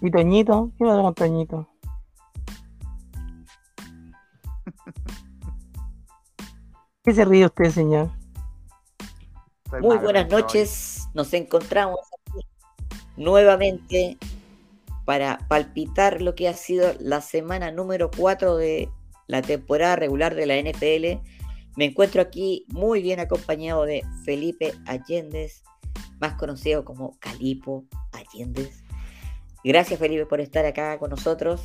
¿Y 0.00 0.10
Toñito? 0.10 0.70
¿Qué 0.78 0.84
pasa 0.84 1.02
con 1.02 1.14
Toñito? 1.14 1.68
¿Qué 7.02 7.12
se 7.14 7.24
ríe 7.24 7.46
usted, 7.46 7.70
señor? 7.70 8.10
Muy 9.80 9.98
buenas 9.98 10.28
noches, 10.30 11.08
nos 11.14 11.34
encontramos 11.34 11.98
aquí 12.30 12.46
nuevamente 13.16 14.16
para 15.04 15.38
palpitar 15.48 16.22
lo 16.22 16.34
que 16.34 16.48
ha 16.48 16.54
sido 16.54 16.94
la 17.00 17.20
semana 17.20 17.70
número 17.70 18.10
4 18.16 18.56
de 18.56 18.88
la 19.26 19.42
temporada 19.42 19.96
regular 19.96 20.34
de 20.34 20.46
la 20.46 20.56
NFL. 20.56 21.22
Me 21.76 21.86
encuentro 21.86 22.22
aquí 22.22 22.64
muy 22.68 23.02
bien 23.02 23.20
acompañado 23.20 23.84
de 23.84 24.02
Felipe 24.24 24.72
Allendez, 24.86 25.62
más 26.20 26.34
conocido 26.34 26.84
como 26.84 27.18
Calipo 27.18 27.84
Allendez. 28.12 28.84
Gracias 29.64 29.98
Felipe 29.98 30.26
por 30.26 30.40
estar 30.40 30.64
acá 30.64 30.98
con 30.98 31.10
nosotros. 31.10 31.60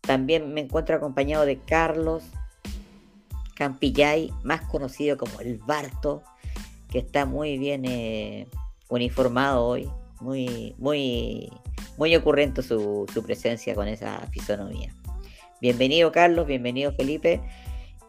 También 0.00 0.52
me 0.52 0.60
encuentro 0.60 0.96
acompañado 0.96 1.46
de 1.46 1.58
Carlos 1.58 2.24
Campillay, 3.54 4.32
más 4.42 4.62
conocido 4.62 5.16
como 5.16 5.40
el 5.40 5.58
Barto, 5.58 6.22
que 6.90 6.98
está 6.98 7.24
muy 7.24 7.56
bien 7.56 7.84
eh, 7.84 8.48
uniformado 8.88 9.64
hoy, 9.64 9.88
muy, 10.20 10.74
muy, 10.78 11.50
muy 11.96 12.14
ocurrente 12.16 12.62
su, 12.62 13.06
su 13.12 13.22
presencia 13.22 13.74
con 13.74 13.88
esa 13.88 14.26
fisonomía. 14.32 14.92
Bienvenido 15.60 16.12
Carlos, 16.12 16.46
bienvenido 16.46 16.92
Felipe. 16.92 17.40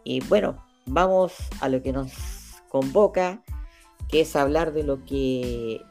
Y 0.03 0.19
bueno, 0.21 0.65
vamos 0.85 1.33
a 1.61 1.69
lo 1.69 1.81
que 1.81 1.93
nos 1.93 2.11
convoca, 2.69 3.41
que 4.09 4.21
es 4.21 4.35
hablar 4.35 4.73
de 4.73 4.83
lo 4.83 5.05
que 5.05 5.81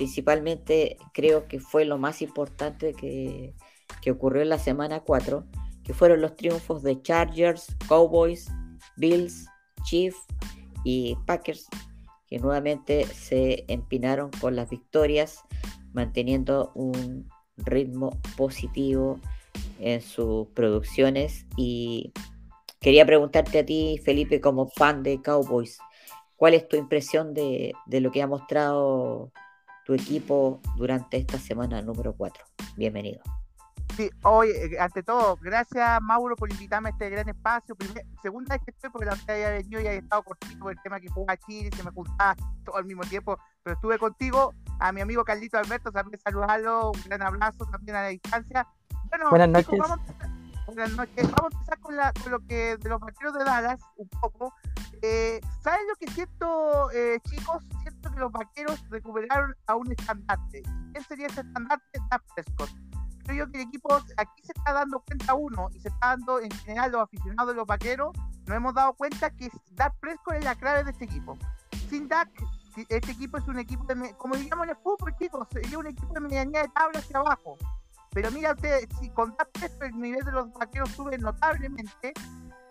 principalmente 0.00 0.96
creo 1.12 1.46
que 1.46 1.60
fue 1.60 1.84
lo 1.84 1.98
más 1.98 2.22
importante 2.22 2.94
que, 2.94 3.52
ocurrió 4.10 4.40
en 4.40 4.48
la 4.48 4.58
semana 4.58 5.00
4, 5.00 5.44
que 5.84 5.92
fueron 5.92 6.22
los 6.22 6.36
triunfos 6.36 6.82
de 6.82 7.02
Chargers, 7.02 7.66
Cowboys, 7.86 8.50
Bills, 8.96 9.46
Chiefs 9.84 10.16
y 10.84 11.18
Packers, 11.26 11.66
que 12.26 12.38
nuevamente 12.38 13.04
se 13.04 13.66
empinaron 13.68 14.30
con 14.40 14.56
las 14.56 14.70
victorias, 14.70 15.42
manteniendo 15.92 16.72
un 16.74 17.28
ritmo 17.58 18.18
positivo 18.38 19.20
en 19.80 20.00
sus 20.00 20.48
producciones. 20.54 21.44
Y 21.58 22.14
quería 22.80 23.04
preguntarte 23.04 23.58
a 23.58 23.66
ti, 23.66 24.00
Felipe, 24.02 24.40
como 24.40 24.66
fan 24.66 25.02
de 25.02 25.20
Cowboys, 25.20 25.78
¿cuál 26.36 26.54
es 26.54 26.66
tu 26.68 26.78
impresión 26.78 27.34
de, 27.34 27.74
de 27.84 28.00
lo 28.00 28.10
que 28.10 28.22
ha 28.22 28.26
mostrado 28.26 29.30
tu 29.90 29.94
equipo 29.94 30.60
durante 30.76 31.16
esta 31.16 31.36
semana 31.36 31.82
número 31.82 32.12
4. 32.12 32.44
Bienvenido. 32.76 33.20
Sí, 33.96 34.08
hoy, 34.22 34.50
eh, 34.50 34.78
ante 34.78 35.02
todo, 35.02 35.36
gracias 35.42 36.00
Mauro 36.00 36.36
por 36.36 36.48
invitarme 36.48 36.90
a 36.90 36.92
este 36.92 37.10
gran 37.10 37.28
espacio. 37.28 37.76
segunda 38.22 38.54
vez 38.54 38.64
que 38.64 38.70
estoy, 38.70 38.90
porque 38.90 39.06
la 39.06 39.14
otra 39.14 39.34
había 39.34 39.50
venido 39.50 39.80
y 39.80 39.88
había 39.88 39.98
estado 39.98 40.22
cortito 40.22 40.60
por 40.60 40.70
el 40.70 40.78
tema 40.84 41.00
que 41.00 41.08
juega 41.08 41.36
Chile, 41.38 41.70
se 41.74 41.82
me 41.82 41.90
juntaba 41.90 42.36
todo 42.64 42.76
al 42.76 42.84
mismo 42.84 43.02
tiempo, 43.02 43.36
pero 43.64 43.74
estuve 43.74 43.98
contigo. 43.98 44.54
A 44.78 44.92
mi 44.92 45.00
amigo 45.00 45.24
Carlito 45.24 45.58
Alberto, 45.58 45.90
también 45.90 46.20
saludarlo, 46.20 46.92
un 46.92 47.02
gran 47.06 47.22
abrazo 47.22 47.66
también 47.66 47.96
a 47.96 48.02
la 48.02 48.08
distancia. 48.10 48.68
Bueno, 49.08 49.28
buenas 49.28 49.48
noches. 49.48 49.76
vamos, 49.76 49.98
buenas 50.74 50.96
noches. 50.96 51.30
Vamos 51.32 51.52
a 51.52 51.56
empezar 51.56 51.80
con, 51.80 51.96
la, 51.96 52.12
con 52.12 52.32
lo 52.32 52.46
que 52.46 52.76
de 52.76 52.88
los 52.88 53.00
vaqueros 53.00 53.34
de 53.34 53.44
Dallas, 53.44 53.80
un 53.96 54.08
poco. 54.08 54.54
Eh, 55.02 55.40
¿Saben 55.62 55.80
lo 55.88 55.96
que 55.96 56.10
siento, 56.12 56.90
eh, 56.92 57.18
chicos? 57.28 57.64
Siento 57.82 58.10
que 58.10 58.20
los 58.20 58.30
vaqueros 58.30 58.88
recuperaron 58.88 59.54
a 59.66 59.74
un 59.74 59.90
estandarte. 59.90 60.62
¿Quién 60.92 61.04
sería 61.04 61.26
ese 61.26 61.40
estandarte? 61.40 61.98
Dak 62.08 62.22
Prescott. 62.34 62.70
Creo 63.24 63.46
yo 63.46 63.52
que 63.52 63.62
el 63.62 63.68
equipo 63.68 63.94
aquí 63.94 64.42
se 64.42 64.52
está 64.56 64.72
dando 64.72 65.00
cuenta 65.00 65.34
uno 65.34 65.68
y 65.72 65.80
se 65.80 65.88
está 65.88 66.08
dando 66.08 66.40
en 66.40 66.50
general 66.50 66.92
los 66.92 67.02
aficionados 67.02 67.52
de 67.52 67.56
los 67.56 67.66
vaqueros, 67.66 68.16
nos 68.46 68.56
hemos 68.56 68.74
dado 68.74 68.94
cuenta 68.94 69.30
que 69.30 69.50
Dak 69.72 69.94
Prescott 70.00 70.34
es 70.34 70.44
la 70.44 70.54
clave 70.54 70.84
de 70.84 70.90
este 70.92 71.04
equipo. 71.04 71.36
Sin 71.88 72.08
Dak, 72.08 72.30
este 72.88 73.12
equipo 73.12 73.38
es 73.38 73.48
un 73.48 73.58
equipo, 73.58 73.84
de, 73.84 74.14
como 74.16 74.36
digamos 74.36 74.64
en 74.64 74.70
el 74.70 74.76
fútbol, 74.76 75.14
chicos, 75.18 75.48
sería 75.50 75.78
un 75.78 75.86
equipo 75.86 76.12
de 76.14 76.20
medianía 76.20 76.62
de 76.62 76.68
tabla 76.68 77.00
hacia 77.00 77.18
abajo. 77.18 77.56
Pero 78.12 78.30
mira 78.30 78.52
usted, 78.52 78.88
si 79.00 79.10
con 79.10 79.34
Dak 79.36 79.50
Prescott 79.52 79.82
el 79.84 80.00
nivel 80.00 80.24
de 80.24 80.32
los 80.32 80.52
vaqueros 80.52 80.90
sube 80.90 81.16
notablemente, 81.18 82.12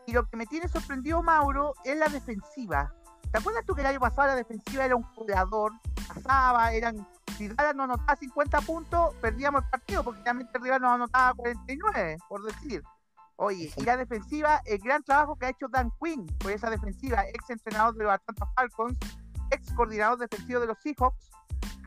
y 0.06 0.12
lo 0.12 0.28
que 0.28 0.38
me 0.38 0.46
tiene 0.46 0.68
sorprendido, 0.68 1.22
Mauro, 1.22 1.76
es 1.84 1.98
la 1.98 2.10
defensiva. 2.10 2.94
¿Te 3.32 3.38
acuerdas 3.38 3.64
tú 3.66 3.76
que 3.76 3.82
el 3.82 3.88
año 3.88 4.00
pasado 4.00 4.30
la 4.30 4.36
defensiva 4.36 4.86
era 4.86 4.96
un 4.96 5.04
jugador? 5.04 5.72
Pasaba, 6.08 6.74
eran. 6.74 7.08
Si 7.38 7.48
Dallas 7.48 7.76
no 7.76 7.84
anotaba 7.84 8.16
50 8.16 8.62
puntos, 8.62 9.14
perdíamos 9.22 9.64
el 9.64 9.70
partido, 9.70 10.04
porque 10.04 10.22
realmente 10.24 10.52
el 10.58 10.64
rival 10.64 10.82
nos 10.82 10.96
anotaba 10.96 11.34
49, 11.36 12.18
por 12.28 12.44
decir. 12.44 12.84
Oye, 13.36 13.72
y 13.78 13.84
la 13.84 13.96
defensiva, 13.96 14.62
el 14.66 14.80
gran 14.80 15.04
trabajo 15.04 15.38
que 15.38 15.46
ha 15.46 15.50
hecho 15.50 15.68
Dan 15.70 15.92
Quinn 16.02 16.26
por 16.40 16.52
esa 16.52 16.70
defensiva, 16.70 17.26
ex 17.30 17.50
entrenador 17.50 17.96
de 17.96 18.04
los 18.04 18.14
Atlanta 18.14 18.46
Falcons, 18.56 18.98
ex 19.52 19.72
coordinador 19.74 20.18
defensivo 20.18 20.60
de 20.60 20.68
los 20.68 20.78
Seahawks, 20.80 21.32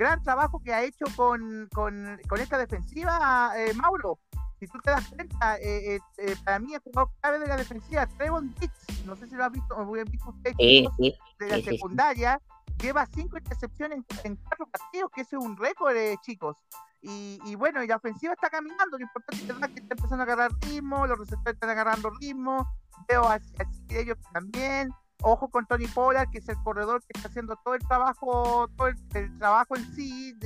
gran 0.02 0.22
trabajo 0.22 0.60
que 0.62 0.72
ha 0.72 0.82
hecho 0.82 1.04
con, 1.16 1.68
con, 1.72 2.18
con 2.28 2.40
esta 2.40 2.58
defensiva, 2.58 3.52
eh, 3.56 3.72
Mauro. 3.74 4.18
Si 4.62 4.68
tú 4.68 4.78
te 4.78 4.92
das 4.92 5.08
cuenta, 5.08 5.56
eh, 5.56 5.96
eh, 5.96 6.00
eh, 6.18 6.36
para 6.44 6.60
mí 6.60 6.72
el 6.72 6.80
jugador 6.80 7.10
clave 7.20 7.40
de 7.40 7.48
la 7.48 7.56
defensiva, 7.56 8.06
Trevon 8.06 8.54
Dix, 8.60 8.72
no 9.04 9.16
sé 9.16 9.26
si 9.26 9.34
lo 9.34 9.44
has 9.44 9.50
visto, 9.50 9.74
o 9.76 9.84
visto 9.90 10.30
usted, 10.30 10.52
de 10.56 11.48
la 11.48 11.60
secundaria, 11.60 12.40
lleva 12.80 13.04
cinco 13.06 13.38
intercepciones 13.38 14.04
en, 14.22 14.36
cuatro 14.36 14.66
partidos, 14.66 15.10
que 15.12 15.22
ese 15.22 15.34
es 15.34 15.44
un 15.44 15.56
récord, 15.56 15.96
chicos. 16.20 16.56
Y, 17.00 17.40
y, 17.44 17.56
bueno, 17.56 17.82
y 17.82 17.88
la 17.88 17.96
ofensiva 17.96 18.34
está 18.34 18.50
caminando, 18.50 18.98
lo 18.98 19.02
importante 19.02 19.42
es 19.42 19.74
que 19.74 19.80
está 19.80 19.94
empezando 19.96 20.20
a 20.20 20.22
agarrar 20.22 20.52
ritmo, 20.60 21.08
los 21.08 21.18
receptores 21.18 21.54
están 21.54 21.70
agarrando 21.70 22.10
ritmo, 22.20 22.64
veo 23.08 23.24
así, 23.24 23.52
ellos 23.88 24.16
también. 24.32 24.90
Ojo 25.22 25.48
con 25.48 25.66
Tony 25.66 25.86
Pollard, 25.86 26.30
que 26.30 26.38
es 26.38 26.48
el 26.48 26.56
corredor 26.62 27.00
que 27.02 27.12
está 27.14 27.28
haciendo 27.28 27.56
todo 27.64 27.74
el 27.74 27.86
trabajo, 27.86 28.68
todo 28.76 28.88
el, 28.88 29.38
trabajo 29.38 29.76
en 29.76 29.94
sí. 29.94 30.36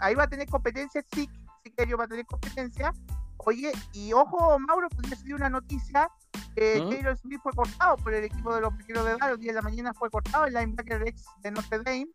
ahí 0.00 0.14
va 0.14 0.24
a 0.24 0.28
tener 0.28 0.48
competencia, 0.48 1.02
sí, 1.12 1.28
sí 1.64 1.70
que 1.70 1.94
va 1.94 2.04
a 2.04 2.08
tener 2.08 2.24
competencia, 2.26 2.92
Oye, 3.38 3.72
y 3.92 4.12
ojo, 4.12 4.58
Mauro, 4.58 4.88
podría 4.90 5.16
ser 5.16 5.34
una 5.34 5.48
noticia. 5.48 6.10
Eh, 6.56 6.84
Taylor 6.90 7.16
Smith 7.16 7.40
fue 7.42 7.52
cortado 7.52 7.96
por 7.96 8.12
el 8.12 8.24
equipo 8.24 8.54
de 8.54 8.60
los 8.60 8.76
vaqueros 8.76 9.04
de 9.04 9.12
Dallas. 9.12 9.30
El 9.30 9.38
día 9.38 9.52
de 9.52 9.56
la 9.56 9.62
mañana 9.62 9.94
fue 9.94 10.10
cortado 10.10 10.44
el 10.44 10.54
linebacker 10.54 11.06
ex 11.06 11.24
de 11.42 11.52
Notre 11.52 11.78
Dame. 11.78 12.08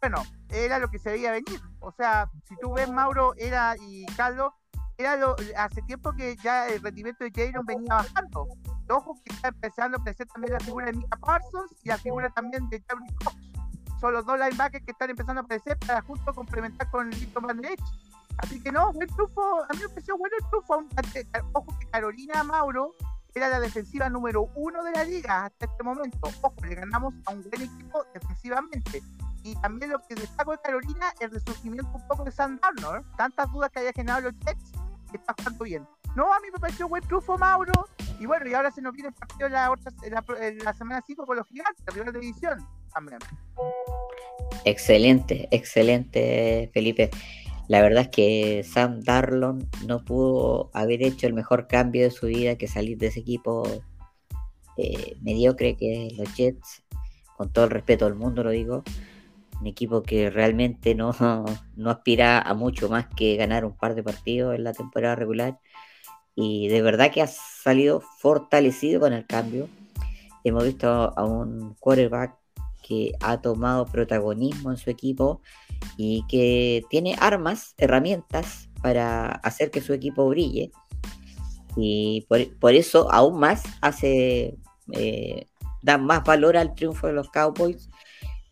Bueno, 0.00 0.22
era 0.50 0.78
lo 0.78 0.88
que 0.88 0.98
se 0.98 1.10
veía 1.10 1.32
venir. 1.32 1.60
O 1.80 1.90
sea, 1.90 2.30
si 2.44 2.54
tú 2.56 2.74
ves, 2.74 2.88
Mauro, 2.90 3.34
era 3.38 3.76
y 3.80 4.04
Carlos, 4.16 4.52
era 4.98 5.16
lo, 5.16 5.34
hace 5.56 5.82
tiempo 5.82 6.12
que 6.12 6.36
ya 6.36 6.68
el 6.68 6.82
rendimiento 6.82 7.24
de 7.24 7.32
Jalen 7.34 7.64
venía 7.66 7.94
bajando. 7.94 8.46
Ojo 8.90 9.14
que 9.24 9.34
está 9.34 9.48
empezando 9.48 9.98
a 9.98 10.00
aparecer 10.00 10.26
también 10.28 10.54
la 10.54 10.60
figura 10.60 10.86
de 10.86 10.92
Mika 10.92 11.16
Parsons 11.18 11.72
y 11.82 11.88
la 11.88 11.98
figura 11.98 12.30
también 12.30 12.68
de 12.68 12.82
Jerry 12.88 13.14
Cox. 13.24 13.36
Son 14.00 14.12
los 14.12 14.24
dos 14.24 14.38
linebackers 14.38 14.84
que 14.84 14.92
están 14.92 15.10
empezando 15.10 15.40
a 15.40 15.44
aparecer 15.44 15.76
para 15.78 16.02
justo 16.02 16.32
complementar 16.32 16.90
con 16.90 17.10
Victor 17.10 17.42
Van 17.46 17.60
Así 18.38 18.62
que 18.62 18.70
no, 18.70 18.92
buen 18.92 19.08
triunfo, 19.08 19.64
a 19.64 19.72
mí 19.74 19.80
me 19.80 19.88
pareció 19.88 20.16
bueno 20.16 20.36
el 20.38 20.48
triunfo. 20.48 21.50
Ojo 21.52 21.78
que 21.78 21.86
Carolina 21.90 22.44
Mauro 22.44 22.94
era 23.34 23.48
la 23.48 23.60
defensiva 23.60 24.08
número 24.08 24.48
uno 24.54 24.82
de 24.84 24.92
la 24.92 25.04
liga 25.04 25.46
hasta 25.46 25.66
este 25.66 25.82
momento. 25.82 26.18
Ojo, 26.42 26.54
le 26.62 26.74
ganamos 26.76 27.14
a 27.26 27.32
un 27.32 27.42
buen 27.42 27.62
equipo 27.62 28.04
defensivamente. 28.14 29.02
Y 29.42 29.54
también 29.56 29.92
lo 29.92 29.98
que 30.00 30.14
destaco 30.14 30.52
de 30.52 30.58
Carolina 30.58 31.10
es 31.14 31.22
el 31.22 31.30
resurgimiento 31.32 31.90
un 31.94 32.06
poco 32.06 32.24
de 32.24 32.30
San 32.30 32.58
Darnold. 32.60 33.04
Tantas 33.16 33.50
dudas 33.52 33.70
que 33.70 33.80
había 33.80 33.92
generado 33.92 34.22
los 34.22 34.34
Jets, 34.40 34.72
que 35.10 35.16
está 35.16 35.34
jugando 35.38 35.64
bien. 35.64 35.88
No, 36.14 36.32
a 36.32 36.40
mí 36.40 36.48
me 36.52 36.58
pareció 36.58 36.88
buen 36.88 37.02
triunfo 37.02 37.36
Mauro. 37.38 37.88
Y 38.20 38.26
bueno, 38.26 38.48
y 38.48 38.54
ahora 38.54 38.70
se 38.70 38.82
nos 38.82 38.92
viene 38.92 39.08
el 39.08 39.14
partido 39.14 39.48
la, 39.48 39.72
la, 40.64 40.74
semana 40.74 41.02
5 41.06 41.24
con 41.24 41.36
los 41.36 41.46
gigantes, 41.46 41.84
la 41.86 41.92
primera 41.92 42.12
división 42.12 42.58
también. 42.92 43.18
Excelente, 44.64 45.48
excelente, 45.50 46.70
Felipe. 46.72 47.10
La 47.68 47.82
verdad 47.82 48.04
es 48.04 48.08
que 48.08 48.64
Sam 48.64 49.00
Darlon 49.02 49.68
no 49.86 50.04
pudo 50.04 50.70
haber 50.72 51.02
hecho 51.02 51.26
el 51.26 51.34
mejor 51.34 51.68
cambio 51.68 52.02
de 52.02 52.10
su 52.10 52.26
vida 52.26 52.56
que 52.56 52.66
salir 52.66 52.96
de 52.98 53.08
ese 53.08 53.20
equipo 53.20 53.62
eh, 54.78 55.16
mediocre 55.20 55.76
que 55.76 56.06
es 56.06 56.16
los 56.16 56.34
Jets, 56.34 56.82
con 57.36 57.52
todo 57.52 57.66
el 57.66 57.70
respeto 57.70 58.06
del 58.06 58.14
mundo 58.14 58.42
lo 58.42 58.50
digo, 58.50 58.84
un 59.60 59.66
equipo 59.66 60.02
que 60.02 60.30
realmente 60.30 60.94
no, 60.94 61.14
no 61.76 61.90
aspira 61.90 62.40
a 62.40 62.54
mucho 62.54 62.88
más 62.88 63.06
que 63.06 63.36
ganar 63.36 63.64
un 63.64 63.76
par 63.76 63.94
de 63.94 64.02
partidos 64.02 64.54
en 64.54 64.64
la 64.64 64.72
temporada 64.72 65.14
regular 65.14 65.58
y 66.40 66.68
de 66.68 66.82
verdad 66.82 67.10
que 67.10 67.20
ha 67.20 67.26
salido 67.26 68.00
fortalecido 68.00 69.00
con 69.00 69.12
el 69.12 69.26
cambio. 69.26 69.68
Hemos 70.44 70.62
visto 70.62 70.88
a 70.88 71.24
un 71.24 71.74
quarterback 71.80 72.36
que 72.80 73.10
ha 73.18 73.40
tomado 73.40 73.86
protagonismo 73.86 74.70
en 74.70 74.76
su 74.76 74.88
equipo 74.88 75.40
y 75.96 76.24
que 76.28 76.84
tiene 76.90 77.16
armas, 77.18 77.74
herramientas 77.76 78.68
para 78.80 79.26
hacer 79.26 79.72
que 79.72 79.80
su 79.80 79.92
equipo 79.92 80.28
brille. 80.28 80.70
Y 81.74 82.24
por, 82.28 82.72
eso 82.72 83.12
aún 83.12 83.40
más 83.40 83.64
hace, 83.80 84.56
eh, 84.92 85.46
da 85.82 85.98
más 85.98 86.22
valor 86.22 86.56
al 86.56 86.76
triunfo 86.76 87.08
de 87.08 87.14
los 87.14 87.30
Cowboys 87.30 87.88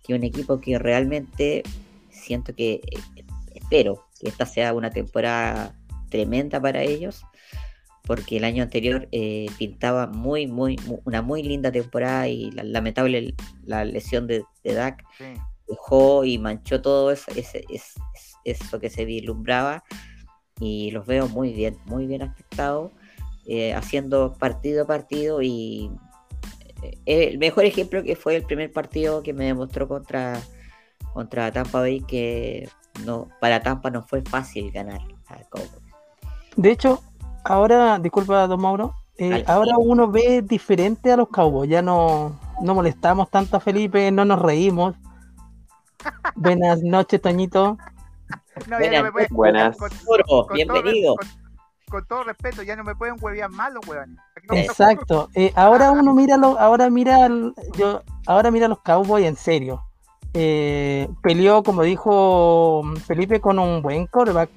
que 0.03 0.15
un 0.15 0.25
equipo 0.25 0.61
que 0.61 0.77
realmente 0.81 1.63
siento 2.11 2.53
que, 2.53 2.81
eh, 3.15 3.25
espero, 3.55 4.09
que 4.21 4.29
esta 4.29 4.45
sea 4.45 4.75
una 4.75 4.91
temporada 4.91 5.79
tremenda 6.11 6.61
para 6.61 6.83
ellos, 6.83 7.25
porque 8.07 8.37
el 8.37 8.45
año 8.45 8.63
anterior 8.63 9.09
eh, 9.13 9.47
pintaba 9.59 10.07
muy, 10.07 10.47
muy, 10.47 10.79
una 11.05 11.23
muy 11.23 11.43
linda 11.43 11.73
temporada 11.73 12.29
y 12.29 12.51
la, 12.53 12.63
lamentable 12.63 13.35
la 13.65 13.85
lesión 13.85 14.27
de, 14.27 14.45
de 14.63 14.75
Dak 14.75 15.05
dejó 15.69 16.25
y 16.25 16.39
manchó 16.39 16.81
todo 16.81 17.11
eso, 17.11 17.31
ese, 17.35 17.65
eso 18.45 18.81
que 18.81 18.89
se 18.89 19.05
vislumbraba 19.05 19.83
y 20.61 20.91
los 20.93 21.07
veo 21.07 21.29
muy 21.29 21.53
bien, 21.53 21.77
muy 21.85 22.07
bien 22.07 22.23
aspectados, 22.23 22.93
eh, 23.47 23.75
haciendo 23.75 24.35
partido 24.35 24.85
a 24.85 24.87
partido 24.87 25.43
y 25.43 25.91
eh, 26.83 27.29
el 27.31 27.39
mejor 27.39 27.65
ejemplo 27.65 28.03
que 28.03 28.17
fue 28.17 28.37
el 28.37 28.45
primer 28.45 28.73
partido 28.73 29.23
que 29.23 29.33
me 29.33 29.47
demostró 29.47 29.89
contra, 29.89 30.41
contra 31.13 31.51
Tampa 31.51 31.81
Bay 31.81 32.01
que 32.01 32.69
no, 33.05 33.29
para 33.41 33.61
Tampa 33.61 33.91
no 33.91 34.03
fue 34.03 34.23
fácil 34.23 34.71
ganar 34.71 35.01
De 36.57 36.71
hecho, 36.71 37.03
ahora, 37.47 37.99
disculpa, 37.99 38.47
don 38.47 38.61
Mauro, 38.61 38.95
eh, 39.19 39.45
ahora 39.47 39.79
uno 39.79 40.09
ve 40.11 40.43
diferente 40.43 41.11
a 41.11 41.17
los 41.17 41.29
Cowboys, 41.29 41.71
ya 41.71 41.81
no, 41.81 42.39
no 42.63 42.75
molestamos 42.75 43.31
tanto 43.31 43.57
a 43.57 43.61
Felipe, 43.61 44.11
no 44.11 44.25
nos 44.25 44.41
reímos. 44.41 44.95
Buenas 46.37 46.83
noches, 46.83 47.21
Toñito. 47.23 47.79
Buenas. 49.31 49.77
bienvenido. 50.53 51.15
Con, 51.89 52.05
todo 52.07 52.25
respeto, 52.25 52.63
ya 52.63 52.75
no 52.75 52.83
me 52.83 52.97
pueden 52.97 53.17
huevear 53.21 53.51
mal 53.51 53.75
los 53.75 53.87
huevones. 53.87 54.19
Exacto. 54.51 55.29
Eh, 55.35 55.53
ahora 55.55 55.93
uno 55.93 56.15
mira, 56.15 56.37
lo, 56.37 56.59
ahora 56.59 56.91
mira, 56.91 57.29
yo, 57.77 58.03
ahora 58.27 58.51
mira 58.51 58.67
los 58.67 58.81
Cowboys 58.81 59.25
en 59.25 59.37
serio. 59.37 59.83
Eh, 60.35 61.09
peleó, 61.23 61.63
como 61.63 61.83
dijo 61.83 62.83
Felipe, 63.07 63.41
con 63.41 63.59
un 63.59 63.83
buen 63.83 64.07
coreback. 64.07 64.51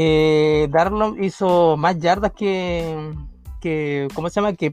Eh, 0.00 0.68
Darlon 0.70 1.24
hizo 1.24 1.76
más 1.76 1.98
yardas 1.98 2.30
que, 2.30 3.12
que 3.60 4.06
¿cómo 4.14 4.28
se 4.30 4.36
llama? 4.36 4.52
Que, 4.52 4.70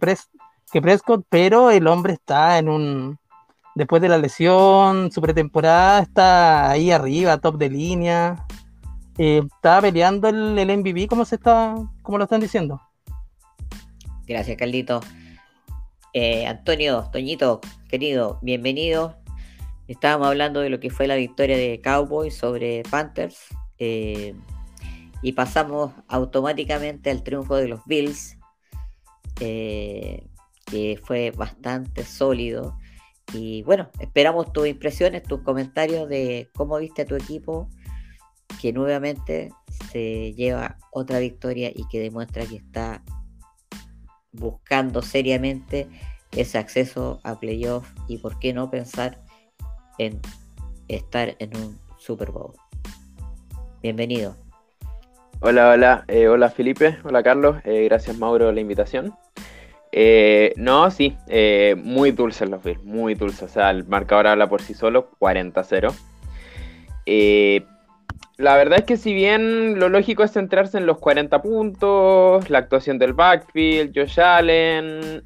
que 0.72 0.82
Prescott, 0.84 1.26
pero 1.30 1.72
el 1.72 1.88
hombre 1.88 2.14
está 2.14 2.60
en 2.60 2.70
un, 2.70 3.18
después 3.74 4.04
de 4.04 4.10
la 4.10 4.20
lesión, 4.20 5.12
su 5.12 5.22
pretemporada 5.22 6.04
está 6.04 6.70
ahí 6.70 6.92
arriba, 6.92 7.40
top 7.40 7.58
de 7.58 7.72
línea. 7.72 8.46
Eh, 9.18 9.42
está 9.52 9.82
peleando 9.82 10.28
el, 10.28 10.60
el, 10.60 10.78
MVP, 10.78 11.08
¿cómo 11.08 11.26
se 11.26 11.38
está, 11.38 11.74
cómo 12.04 12.20
lo 12.20 12.26
están 12.26 12.42
diciendo? 12.42 12.80
Gracias, 14.28 14.56
Carlito. 14.58 15.00
Eh, 16.14 16.46
Antonio, 16.46 17.10
Toñito, 17.12 17.62
querido, 17.90 18.38
bienvenido. 18.44 19.16
Estábamos 19.88 20.28
hablando 20.28 20.60
de 20.60 20.70
lo 20.70 20.80
que 20.80 20.92
fue 20.92 21.08
la 21.08 21.16
victoria 21.16 21.58
de 21.58 21.82
Cowboys 21.84 22.38
sobre 22.38 22.84
Panthers. 22.92 23.48
Eh, 23.80 24.36
y 25.26 25.32
pasamos 25.32 25.92
automáticamente 26.08 27.10
al 27.10 27.24
triunfo 27.24 27.56
de 27.56 27.68
los 27.68 27.84
Bills, 27.86 28.38
que 29.36 30.30
fue 31.04 31.32
bastante 31.32 32.04
sólido. 32.04 32.78
Y 33.34 33.64
bueno, 33.64 33.90
esperamos 34.00 34.54
tus 34.54 34.68
impresiones, 34.68 35.24
tus 35.24 35.42
comentarios 35.42 36.08
de 36.10 36.52
cómo 36.54 36.78
viste 36.78 37.02
a 37.02 37.06
tu 37.08 37.16
equipo, 37.16 37.68
que 38.62 38.72
nuevamente 38.72 39.52
se 39.92 40.34
lleva 40.34 40.78
otra 40.92 41.18
victoria 41.18 41.72
y 41.74 41.88
que 41.88 42.00
demuestra 42.00 42.46
que 42.46 42.58
está 42.58 43.04
buscando 44.32 45.02
seriamente 45.02 45.90
ese 46.34 46.60
acceso 46.60 47.20
a 47.24 47.40
playoff 47.40 47.92
y 48.08 48.20
por 48.20 48.38
qué 48.38 48.54
no 48.54 48.70
pensar 48.70 49.24
en 49.98 50.22
estar 50.88 51.36
en 51.40 51.58
un 51.58 51.80
Super 51.98 52.30
Bowl. 52.30 52.54
Bienvenido. 53.82 54.45
Hola, 55.42 55.70
hola, 55.70 56.06
eh, 56.08 56.28
hola 56.28 56.50
Felipe, 56.50 56.98
hola 57.04 57.22
Carlos, 57.22 57.58
eh, 57.66 57.84
gracias 57.86 58.18
Mauro 58.18 58.52
la 58.52 58.62
invitación. 58.62 59.14
Eh, 59.98 60.54
no, 60.58 60.92
sí, 60.92 61.16
eh, 61.30 61.74
muy 61.82 62.12
dulces 62.12 62.50
los 62.50 62.62
Bills, 62.62 62.84
muy 62.84 63.16
dulces. 63.16 63.44
O 63.44 63.48
sea, 63.48 63.70
el 63.72 63.86
marcador 63.86 64.28
habla 64.28 64.50
por 64.50 64.62
sí 64.62 64.74
solo, 64.74 65.10
40-0. 65.20 65.94
Eh, 67.06 67.66
la 68.36 68.58
verdad 68.58 68.80
es 68.80 68.86
que 68.86 68.98
si 68.98 69.14
bien 69.14 69.80
lo 69.80 69.88
lógico 69.88 70.24
es 70.24 70.34
centrarse 70.34 70.78
en 70.78 70.86
los 70.86 70.98
40 70.98 71.42
puntos, 71.42 72.50
la 72.50 72.58
actuación 72.58 73.00
del 73.00 73.14
backfield, 73.14 73.94
Josh 73.96 74.20
Allen, 74.20 75.24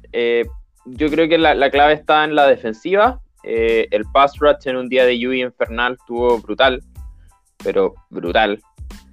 yo 0.84 1.10
creo 1.10 1.28
que 1.28 1.36
la, 1.36 1.70
clave 1.70 1.94
está 1.94 2.22
en 2.22 2.36
la 2.36 2.46
defensiva. 2.46 3.20
el 3.42 4.04
pass 4.12 4.38
rush 4.38 4.68
en 4.68 4.76
un 4.76 4.88
día 4.88 5.04
de 5.04 5.18
lluvia 5.18 5.46
infernal 5.46 5.94
estuvo 5.94 6.38
brutal, 6.38 6.80
pero 7.64 7.94
brutal. 8.08 8.62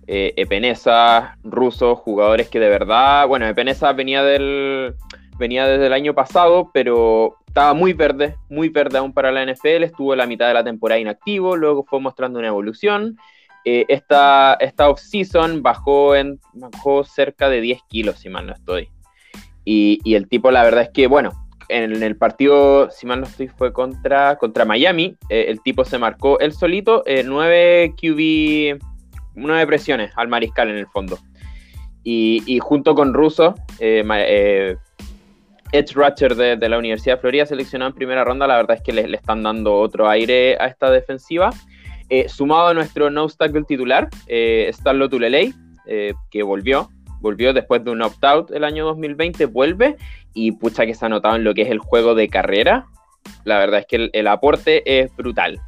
Epenesa, 0.07 1.38
Russo, 1.44 1.95
jugadores 1.95 2.50
que 2.50 2.59
de 2.59 2.69
verdad, 2.69 3.27
bueno, 3.27 3.45
Epenesa 3.45 3.92
venía 3.92 4.24
del, 4.24 4.95
venía 5.38 5.68
desde 5.68 5.88
el 5.88 5.94
año 5.94 6.13
pasado, 6.13 6.71
pero 6.74 7.38
estaba 7.48 7.74
muy 7.74 7.94
verde, 7.94 8.36
muy 8.50 8.69
verde 8.69 8.98
aún 8.98 9.13
para 9.13 9.31
la 9.31 9.44
NFL, 9.45 9.83
estuvo 9.83 10.15
la 10.15 10.27
mitad 10.27 10.48
de 10.48 10.54
la 10.54 10.63
temporada 10.63 11.00
inactivo, 11.00 11.56
luego 11.56 11.83
fue 11.83 12.00
mostrando 12.00 12.39
una 12.39 12.50
evolución. 12.50 13.18
Eh, 13.65 13.86
esta, 13.89 14.56
esta 14.59 14.89
off-season 14.89 15.62
bajó, 15.62 16.15
en, 16.15 16.39
bajó 16.54 17.04
cerca 17.04 17.50
de 17.50 17.62
10 17.62 17.81
kilos, 17.89 18.19
si 18.19 18.30
mal 18.30 18.48
no 18.48 18.54
estoy. 18.54 18.89
Y, 19.65 20.15
el 20.15 20.30
tipo, 20.30 20.51
la 20.51 20.63
verdad 20.63 20.83
es 20.83 20.89
que, 20.92 21.07
bueno, 21.07 21.31
en 21.68 22.01
el 22.01 22.15
partido, 22.15 22.89
si 22.89 23.06
mal 23.06 23.19
no 23.19 23.27
estoy, 23.27 23.50
fue 23.50 23.74
contra, 23.74 24.38
contra 24.38 24.63
Miami, 24.63 25.18
eh, 25.27 25.48
el 25.50 25.62
tipo 25.62 25.83
se 25.83 25.98
marcó 25.98 26.39
él 26.39 26.54
solito 26.54 27.04
eh, 27.06 27.24
9 27.25 27.94
QB, 28.00 28.81
9 29.37 29.65
presiones 29.67 30.11
al 30.15 30.27
mariscal 30.27 30.69
en 30.69 30.77
el 30.77 30.87
fondo. 30.87 31.17
Y, 32.03 32.59
junto 32.61 32.95
con 32.95 33.13
Russo, 33.13 33.55
eh, 33.79 34.03
eh 34.07 34.77
Edge 35.71 35.93
Ratcher 35.95 36.35
de, 36.35 36.69
la 36.69 36.77
Universidad 36.77 37.15
de 37.15 37.21
Florida, 37.21 37.45
seleccionado 37.45 37.91
en 37.91 37.95
primera 37.95 38.23
ronda, 38.23 38.47
la 38.47 38.55
verdad 38.55 38.77
es 38.77 38.83
que 38.83 38.93
le, 38.93 39.13
están 39.15 39.43
dando 39.43 39.75
otro 39.75 40.09
aire 40.09 40.57
a 40.59 40.67
esta 40.67 40.89
defensiva. 40.89 41.49
Eh, 42.09 42.29
sumado 42.29 42.67
a 42.67 42.73
nuestro 42.73 43.09
no 43.09 43.27
tackle 43.27 43.63
titular, 43.63 44.09
eh, 44.27 44.69
Starlo 44.73 45.09
Tulelei, 45.09 45.53
eh, 45.87 46.13
que 46.31 46.41
volvió, 46.41 46.89
volvió 47.19 47.53
después 47.53 47.83
de 47.83 47.91
un 47.91 48.01
opt-out 48.01 48.51
el 48.51 48.63
año 48.63 48.85
2020, 48.85 49.45
vuelve 49.47 49.97
y 50.33 50.53
pucha 50.53 50.85
que 50.85 50.93
se 50.93 51.05
ha 51.05 51.09
notado 51.09 51.35
en 51.35 51.43
lo 51.43 51.53
que 51.53 51.63
es 51.63 51.69
el 51.69 51.79
juego 51.79 52.15
de 52.15 52.29
carrera. 52.29 52.85
La 53.44 53.57
verdad 53.57 53.81
es 53.81 53.85
que 53.87 54.09
el, 54.13 54.27
aporte 54.27 55.01
es 55.01 55.13
brutal. 55.17 55.59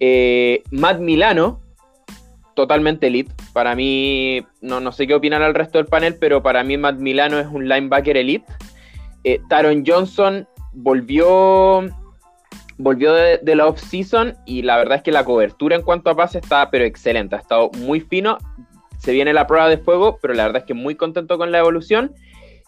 Eh, 0.00 0.62
Matt 0.70 1.00
Milano, 1.00 1.60
totalmente 2.58 3.06
elite. 3.06 3.32
Para 3.52 3.76
mí, 3.76 4.44
no, 4.62 4.80
no 4.80 4.90
sé 4.90 5.06
qué 5.06 5.14
opinan 5.14 5.42
el 5.42 5.54
resto 5.54 5.78
del 5.78 5.86
panel, 5.86 6.16
pero 6.18 6.42
para 6.42 6.64
mí 6.64 6.76
Matt 6.76 6.98
Milano 6.98 7.38
es 7.38 7.46
un 7.46 7.68
linebacker 7.68 8.16
elite. 8.16 8.52
Eh, 9.22 9.40
Taron 9.48 9.84
Johnson 9.86 10.44
volvió, 10.72 11.88
volvió 12.76 13.12
de, 13.12 13.54
la 13.54 13.68
off-season 13.68 14.36
y 14.44 14.62
la 14.62 14.76
verdad 14.76 14.96
es 14.96 15.02
que 15.04 15.12
la 15.12 15.24
cobertura 15.24 15.76
en 15.76 15.82
cuanto 15.82 16.10
a 16.10 16.16
pase 16.16 16.38
está 16.38 16.68
pero 16.68 16.84
excelente, 16.84 17.36
ha 17.36 17.38
estado 17.38 17.70
muy 17.78 18.00
fino. 18.00 18.38
Se 18.98 19.12
viene 19.12 19.32
la 19.32 19.46
prueba 19.46 19.68
de 19.68 19.78
fuego, 19.78 20.18
pero 20.20 20.34
la 20.34 20.46
verdad 20.46 20.62
es 20.62 20.66
que 20.66 20.74
muy 20.74 20.96
contento 20.96 21.38
con 21.38 21.52
la 21.52 21.60
evolución. 21.60 22.12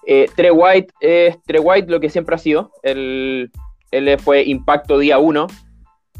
Eh, 0.06 0.28
Trey 0.37 0.52
White 0.52 0.94
es 1.00 1.42
Trey 1.42 1.61
White 1.61 1.90
lo 1.90 1.99
que 1.99 2.11
siempre 2.11 2.37
ha 2.37 2.38
sido. 2.38 2.70
Él, 2.85 3.50
él 3.90 4.20
fue 4.20 4.44
impacto 4.44 4.99
día 4.99 5.18
1, 5.18 5.49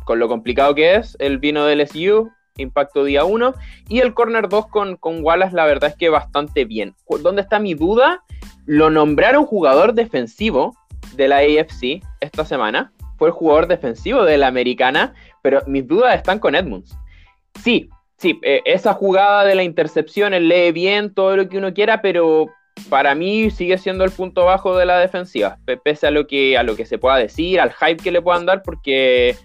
con 0.05 0.19
lo 0.19 0.27
complicado 0.27 0.75
que 0.75 0.97
es. 0.97 1.17
Él 1.21 1.39
vino 1.39 1.67
del 1.67 1.87
SU, 1.87 2.33
impacto 2.57 3.05
día 3.05 3.25
1. 3.25 3.55
Y 3.89 4.01
el 4.01 4.15
corner 4.15 4.49
2 4.49 4.67
con, 4.69 4.97
con 4.97 5.23
Wallace, 5.23 5.55
la 5.55 5.67
verdad 5.67 5.91
es 5.91 5.97
que 5.97 6.09
bastante 6.09 6.65
bien. 6.65 6.95
¿Dónde 7.23 7.43
está 7.43 7.59
mi 7.59 7.75
duda? 7.75 8.25
Lo 8.67 8.91
nombraron 8.91 9.47
jugador 9.47 9.95
defensivo 9.95 10.75
de 11.15 11.29
la 11.29 11.39
AFC 11.39 12.03
esta 12.21 12.45
semana. 12.45 12.93
Fue 13.19 13.29
el 13.29 13.35
jugador 13.35 13.67
defensivo 13.67 14.25
de 14.25 14.39
la 14.39 14.47
americana, 14.47 15.15
pero 15.43 15.63
mis 15.67 15.87
dudas 15.87 16.17
están 16.17 16.39
con 16.39 16.55
Edmunds. 16.55 16.97
Sí, 17.63 17.91
sí, 18.17 18.39
eh, 18.43 18.63
esa 18.65 18.95
jugada 18.95 19.45
de 19.45 19.55
la 19.55 19.63
intercepción, 19.63 20.33
él 20.33 20.49
lee 20.49 20.73
bien 20.73 21.13
todo 21.13 21.37
lo 21.37 21.49
que 21.49 21.59
uno 21.59 21.75
quiera, 21.75 22.01
pero 22.01 22.47
para 22.89 23.15
mí 23.15 23.51
sigue 23.51 23.77
siendo 23.77 24.05
el 24.05 24.11
punto 24.11 24.45
bajo 24.45 24.77
de 24.77 24.87
la 24.87 24.99
defensiva, 24.99 25.59
pese 25.85 26.07
a 26.07 26.11
lo 26.11 26.27
que, 26.27 26.57
a 26.57 26.63
lo 26.63 26.77
que 26.77 26.87
se 26.87 26.99
pueda 26.99 27.17
decir, 27.17 27.61
al 27.61 27.73
hype 27.73 28.03
que 28.03 28.11
le 28.11 28.23
puedan 28.23 28.47
dar, 28.47 28.63
porque 28.63 29.37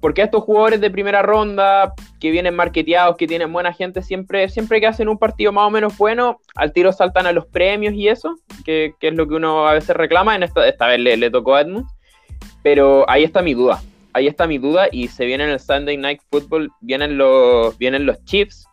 porque 0.00 0.22
estos 0.22 0.44
jugadores 0.44 0.80
de 0.80 0.90
primera 0.90 1.22
ronda 1.22 1.92
que 2.20 2.30
vienen 2.30 2.54
marketeados, 2.54 3.16
que 3.16 3.26
tienen 3.26 3.52
buena 3.52 3.72
gente, 3.72 4.02
siempre, 4.02 4.48
siempre 4.48 4.80
que 4.80 4.86
hacen 4.86 5.08
un 5.08 5.18
partido 5.18 5.52
más 5.52 5.66
o 5.66 5.70
menos 5.70 5.96
bueno, 5.98 6.40
al 6.54 6.72
tiro 6.72 6.92
saltan 6.92 7.26
a 7.26 7.32
los 7.32 7.46
premios 7.46 7.94
y 7.94 8.08
eso, 8.08 8.36
que, 8.64 8.94
es 9.00 9.14
lo 9.14 9.26
que 9.26 9.34
uno 9.34 9.66
a 9.66 9.74
veces 9.74 9.96
reclama. 9.96 10.36
En 10.36 10.44
esta, 10.44 10.66
esta 10.68 10.86
vez 10.86 11.00
le, 11.00 11.30
tocó 11.30 11.54
a 11.54 11.62
Edmund. 11.62 11.86
Pero 12.62 13.08
ahí 13.08 13.24
está 13.24 13.42
mi 13.42 13.54
duda. 13.54 13.82
Ahí 14.12 14.26
está 14.26 14.46
mi 14.46 14.58
duda. 14.58 14.88
Y 14.92 15.08
se 15.08 15.26
viene 15.26 15.44
en 15.44 15.50
el 15.50 15.60
Sunday 15.60 15.96
Night 15.96 16.20
Football, 16.30 16.70
vienen 16.80 17.18
los, 17.18 17.76
vienen 17.78 18.06
los 18.06 18.22
Chiefs. 18.24 18.66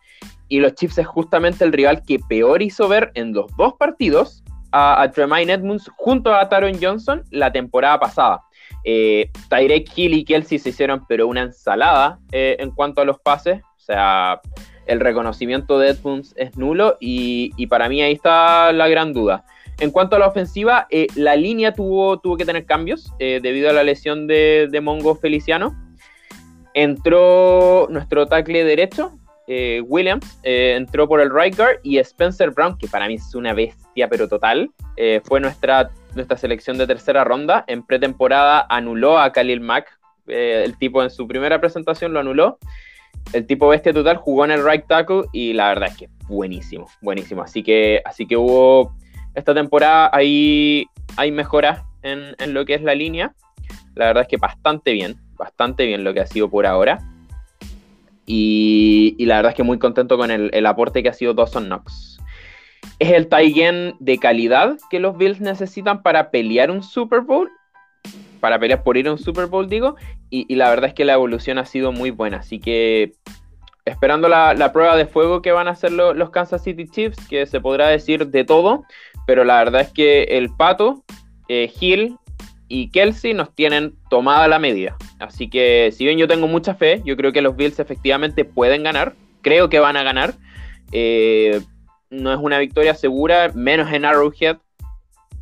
Y 0.48 0.60
los 0.60 0.74
Chiefs 0.74 0.98
es 0.98 1.06
justamente 1.06 1.64
el 1.64 1.72
rival 1.72 2.02
que 2.06 2.20
peor 2.20 2.62
hizo 2.62 2.86
ver 2.86 3.10
en 3.14 3.32
los 3.32 3.46
dos 3.56 3.74
partidos 3.74 4.44
a, 4.70 5.02
a 5.02 5.10
Tremaine 5.10 5.52
Edmonds 5.52 5.90
junto 5.96 6.32
a 6.32 6.48
Taron 6.48 6.78
Johnson 6.80 7.24
la 7.30 7.50
temporada 7.50 7.98
pasada. 7.98 8.45
Eh, 8.88 9.30
Tyrek 9.50 9.90
Hill 9.96 10.14
y 10.14 10.24
Kelsey 10.24 10.60
se 10.60 10.68
hicieron, 10.68 11.04
pero 11.08 11.26
una 11.26 11.42
ensalada 11.42 12.20
eh, 12.30 12.56
en 12.60 12.70
cuanto 12.70 13.00
a 13.00 13.04
los 13.04 13.18
pases. 13.18 13.60
O 13.76 13.80
sea, 13.80 14.40
el 14.86 15.00
reconocimiento 15.00 15.78
de 15.78 15.90
Edmunds 15.90 16.32
es 16.36 16.56
nulo 16.56 16.96
y, 17.00 17.66
para 17.66 17.88
mí 17.88 18.00
ahí 18.00 18.12
está 18.12 18.72
la 18.72 18.88
gran 18.88 19.12
duda. 19.12 19.44
En 19.80 19.90
cuanto 19.90 20.16
a 20.16 20.18
la 20.20 20.28
ofensiva, 20.28 20.86
eh, 20.90 21.08
la 21.16 21.36
línea 21.36 21.72
tuvo, 21.72 22.18
tuvo 22.20 22.36
que 22.36 22.46
tener 22.46 22.64
cambios 22.64 23.12
eh, 23.18 23.40
debido 23.42 23.68
a 23.68 23.72
la 23.72 23.82
lesión 23.82 24.28
de, 24.28 24.68
de 24.70 24.80
Mongo 24.80 25.16
Feliciano. 25.16 25.76
Entró 26.72 27.88
nuestro 27.90 28.26
tackle 28.26 28.64
derecho, 28.64 29.18
eh, 29.46 29.82
Williams, 29.86 30.38
entró 30.42 31.08
por 31.08 31.20
el 31.20 31.30
right 31.34 31.56
guard 31.56 31.78
y 31.82 31.98
Spencer 31.98 32.50
Brown, 32.50 32.76
que 32.78 32.88
para 32.88 33.06
mí 33.06 33.14
es 33.14 33.34
una 33.34 33.54
bestia 33.54 34.08
pero 34.08 34.28
total, 34.28 34.70
fue 35.24 35.40
nuestra, 35.40 35.90
nuestra 36.14 36.36
selección 36.36 36.78
de 36.78 36.86
tercera 36.86 37.24
ronda. 37.24 37.64
En 37.66 37.82
pretemporada 37.82 38.66
anuló 38.68 39.18
a 39.18 39.32
Khalil 39.32 39.60
Mack, 39.60 39.98
el 40.26 40.76
tipo 40.78 41.02
en 41.02 41.10
su 41.10 41.26
primera 41.26 41.60
presentación 41.60 42.12
lo 42.12 42.20
anuló 42.20 42.58
el 43.32 43.46
tipo 43.46 43.68
bestia 43.68 43.92
total 43.92 44.16
jugó 44.16 44.44
en 44.44 44.52
el 44.52 44.68
right 44.68 44.86
tackle 44.86 45.24
y 45.32 45.52
la 45.52 45.68
verdad 45.68 45.88
es 45.90 45.96
que 45.96 46.08
buenísimo, 46.28 46.88
buenísimo. 47.00 47.42
Así 47.42 47.62
que, 47.62 48.00
así 48.04 48.26
que 48.26 48.36
hubo 48.36 48.94
esta 49.34 49.54
temporada 49.54 50.10
ahí 50.12 50.86
hay 51.16 51.32
mejoras 51.32 51.82
en, 52.02 52.34
lo 52.52 52.64
que 52.64 52.74
es 52.74 52.82
la 52.82 52.94
línea. 52.94 53.34
La 53.94 54.06
verdad 54.06 54.22
es 54.22 54.28
que 54.28 54.36
bastante 54.36 54.92
bien, 54.92 55.16
bastante 55.36 55.86
bien 55.86 56.04
lo 56.04 56.14
que 56.14 56.20
ha 56.20 56.26
sido 56.26 56.48
por 56.48 56.66
ahora. 56.66 56.98
Y, 58.26 59.16
la 59.20 59.36
verdad 59.36 59.52
es 59.52 59.56
que 59.56 59.62
muy 59.62 59.78
contento 59.78 60.18
con 60.18 60.30
el, 60.30 60.66
aporte 60.66 61.02
que 61.02 61.08
ha 61.08 61.12
sido 61.12 61.34
Dawson 61.34 61.66
Knox. 61.66 62.18
Es 62.98 63.10
el 63.12 63.28
tie 63.28 63.94
de 63.98 64.18
calidad 64.18 64.76
que 64.90 65.00
los 65.00 65.16
Bills 65.16 65.40
necesitan 65.40 66.02
para 66.02 66.30
pelear 66.30 66.70
un 66.70 66.82
Super 66.82 67.20
Bowl 67.20 67.50
para 68.40 68.58
pelear 68.58 68.82
por 68.82 68.96
ir 68.96 69.08
a 69.08 69.12
un 69.12 69.18
Super 69.18 69.46
Bowl, 69.46 69.68
digo, 69.68 69.96
y, 70.30 70.54
la 70.54 70.68
verdad 70.70 70.88
es 70.88 70.94
que 70.94 71.04
la 71.04 71.14
evolución 71.14 71.58
ha 71.58 71.64
sido 71.64 71.92
muy 71.92 72.10
buena, 72.10 72.38
así 72.38 72.60
que 72.60 73.12
esperando 73.84 74.28
la, 74.28 74.70
prueba 74.72 74.96
de 74.96 75.06
fuego 75.06 75.42
que 75.42 75.52
van 75.52 75.68
a 75.68 75.72
hacer 75.72 75.92
los 75.92 76.30
Kansas 76.30 76.62
City 76.62 76.86
Chiefs, 76.88 77.26
que 77.28 77.46
se 77.46 77.60
podrá 77.60 77.88
decir 77.88 78.28
de 78.28 78.44
todo, 78.44 78.84
pero 79.26 79.44
la 79.44 79.58
verdad 79.58 79.80
es 79.82 79.92
que 79.92 80.22
el 80.24 80.50
Pato, 80.50 81.04
eh, 81.48 81.72
Hill 81.80 82.16
y 82.68 82.90
Kelsey 82.90 83.34
nos 83.34 83.54
tienen 83.54 83.96
tomada 84.10 84.48
la 84.48 84.58
medida, 84.58 84.96
así 85.18 85.48
que 85.48 85.92
si 85.96 86.04
bien 86.04 86.18
yo 86.18 86.28
tengo 86.28 86.48
mucha 86.48 86.74
fe, 86.74 87.02
yo 87.04 87.16
creo 87.16 87.32
que 87.32 87.42
los 87.42 87.56
Bills 87.56 87.78
efectivamente 87.78 88.44
pueden 88.44 88.82
ganar, 88.82 89.14
creo 89.42 89.68
que 89.68 89.78
van 89.78 89.96
a 89.96 90.02
ganar, 90.02 90.34
eh, 90.92 91.60
no 92.10 92.32
es 92.32 92.38
una 92.38 92.58
victoria 92.58 92.94
segura, 92.94 93.50
menos 93.54 93.92
en 93.92 94.04
Arrowhead, 94.04 94.58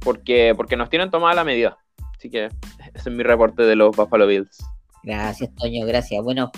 porque, 0.00 0.54
porque 0.56 0.76
nos 0.76 0.90
tienen 0.90 1.10
tomada 1.10 1.34
la 1.34 1.44
medida. 1.44 1.78
Así 2.16 2.30
que 2.30 2.46
ese 2.94 3.10
es 3.10 3.10
mi 3.10 3.22
reporte 3.22 3.62
de 3.62 3.76
los 3.76 3.94
Buffalo 3.96 4.26
Bills. 4.26 4.64
Gracias, 5.02 5.50
Toño, 5.56 5.86
gracias. 5.86 6.22
Bueno, 6.22 6.50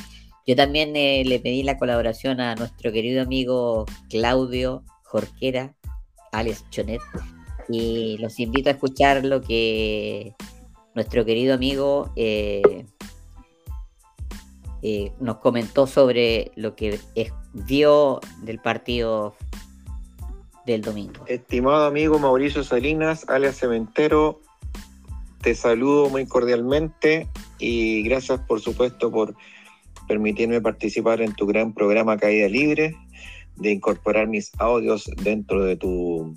yo 0.46 0.54
también 0.54 0.94
eh, 0.94 1.24
le 1.24 1.40
pedí 1.40 1.62
la 1.62 1.76
colaboración 1.76 2.40
a 2.40 2.54
nuestro 2.54 2.92
querido 2.92 3.22
amigo 3.22 3.84
Claudio 4.08 4.84
Jorquera, 5.02 5.74
Alex 6.30 6.64
Chonet, 6.70 7.00
y 7.68 8.16
los 8.18 8.38
invito 8.38 8.68
a 8.68 8.72
escuchar 8.72 9.24
lo 9.24 9.40
que 9.40 10.34
nuestro 10.96 11.26
querido 11.26 11.54
amigo 11.54 12.10
eh, 12.16 12.86
eh, 14.82 15.12
nos 15.20 15.36
comentó 15.36 15.86
sobre 15.86 16.52
lo 16.56 16.74
que 16.74 16.98
vio 17.52 18.18
del 18.42 18.58
partido 18.58 19.36
del 20.64 20.80
domingo. 20.80 21.24
Estimado 21.26 21.84
amigo 21.84 22.18
Mauricio 22.18 22.64
Salinas, 22.64 23.28
alias 23.28 23.58
Cementero, 23.58 24.40
te 25.42 25.54
saludo 25.54 26.08
muy 26.08 26.26
cordialmente 26.26 27.28
y 27.58 28.02
gracias 28.02 28.40
por 28.40 28.60
supuesto 28.60 29.10
por 29.10 29.34
permitirme 30.08 30.62
participar 30.62 31.20
en 31.20 31.34
tu 31.34 31.46
gran 31.46 31.74
programa 31.74 32.16
Caída 32.16 32.48
Libre, 32.48 32.96
de 33.56 33.70
incorporar 33.70 34.28
mis 34.28 34.50
audios 34.58 35.10
dentro 35.22 35.62
de 35.62 35.76
tu, 35.76 36.34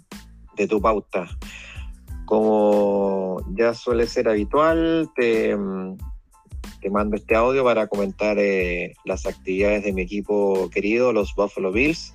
de 0.57 0.67
tu 0.67 0.81
pauta. 0.81 1.29
Como 2.29 3.41
ya 3.55 3.73
suele 3.73 4.05
ser 4.05 4.29
habitual, 4.29 5.09
te, 5.15 5.57
te 6.79 6.89
mando 6.91 7.15
este 7.15 7.35
audio 7.35 7.63
para 7.63 7.87
comentar 7.87 8.37
eh, 8.37 8.93
las 9.03 9.25
actividades 9.25 9.83
de 9.83 9.93
mi 9.93 10.03
equipo 10.03 10.69
querido, 10.69 11.11
los 11.11 11.33
Buffalo 11.33 11.71
Bills, 11.71 12.13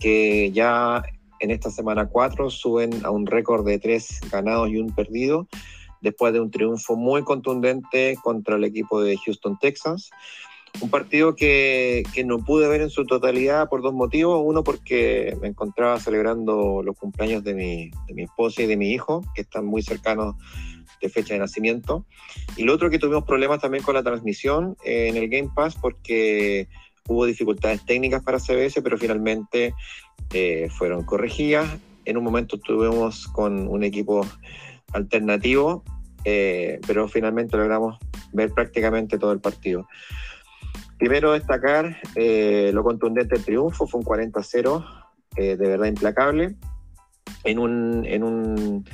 que 0.00 0.50
ya 0.52 1.02
en 1.40 1.50
esta 1.50 1.70
semana 1.70 2.08
4 2.08 2.48
suben 2.48 3.04
a 3.04 3.10
un 3.10 3.26
récord 3.26 3.66
de 3.66 3.78
tres 3.78 4.18
ganados 4.32 4.70
y 4.70 4.78
un 4.78 4.94
perdido 4.94 5.46
después 6.00 6.32
de 6.32 6.40
un 6.40 6.50
triunfo 6.50 6.96
muy 6.96 7.22
contundente 7.22 8.16
contra 8.22 8.56
el 8.56 8.64
equipo 8.64 9.02
de 9.02 9.18
Houston 9.26 9.58
Texans. 9.58 10.08
Un 10.80 10.90
partido 10.90 11.34
que, 11.36 12.04
no 12.24 12.38
pude 12.38 12.68
ver 12.68 12.80
en 12.80 12.90
su 12.90 13.06
totalidad 13.06 13.68
por 13.68 13.82
dos 13.82 13.94
motivos. 13.94 14.42
Uno, 14.44 14.64
porque 14.64 15.36
me 15.40 15.48
encontraba 15.48 16.00
celebrando 16.00 16.82
los 16.82 16.96
cumpleaños 16.96 17.44
de 17.44 17.54
mi, 17.54 17.90
de 18.06 18.14
mi 18.14 18.22
esposa 18.24 18.62
y 18.62 18.66
de 18.66 18.76
mi 18.76 18.90
hijo, 18.90 19.22
que 19.34 19.42
están 19.42 19.66
muy 19.66 19.82
cercanos 19.82 20.34
de 21.00 21.08
fecha 21.08 21.34
de 21.34 21.40
nacimiento. 21.40 22.04
Y 22.56 22.64
lo 22.64 22.74
otro, 22.74 22.90
que 22.90 22.98
tuvimos 22.98 23.24
problemas 23.24 23.60
también 23.60 23.84
con 23.84 23.94
la 23.94 24.02
transmisión 24.02 24.76
en 24.84 25.16
el 25.16 25.28
Game 25.28 25.50
Pass, 25.54 25.76
porque 25.80 26.68
hubo 27.08 27.24
dificultades 27.26 27.84
técnicas 27.84 28.22
para 28.22 28.40
CBS, 28.40 28.82
pero 28.82 28.98
finalmente 28.98 29.74
eh, 30.32 30.68
fueron 30.70 31.04
corregidas. 31.04 31.68
En 32.04 32.16
un 32.16 32.24
momento 32.24 32.56
estuvimos 32.56 33.28
con 33.28 33.68
un 33.68 33.84
equipo 33.84 34.26
alternativo 34.92 35.82
eh, 36.24 36.80
pero 36.86 37.06
finalmente 37.06 37.56
logramos 37.56 37.98
ver 38.32 38.52
prácticamente 38.52 39.18
todo 39.18 39.32
el 39.32 39.40
partido. 39.40 39.86
Primero 40.98 41.32
destacar 41.32 41.96
eh, 42.14 42.70
lo 42.72 42.82
contundente 42.82 43.34
del 43.34 43.44
triunfo, 43.44 43.86
fue 43.86 44.00
un 44.00 44.06
40-0, 44.06 44.84
eh, 45.36 45.56
de 45.56 45.68
verdad 45.68 45.86
implacable, 45.86 46.54
en 47.42 47.58
un, 47.58 48.04
en 48.06 48.22
un, 48.22 48.84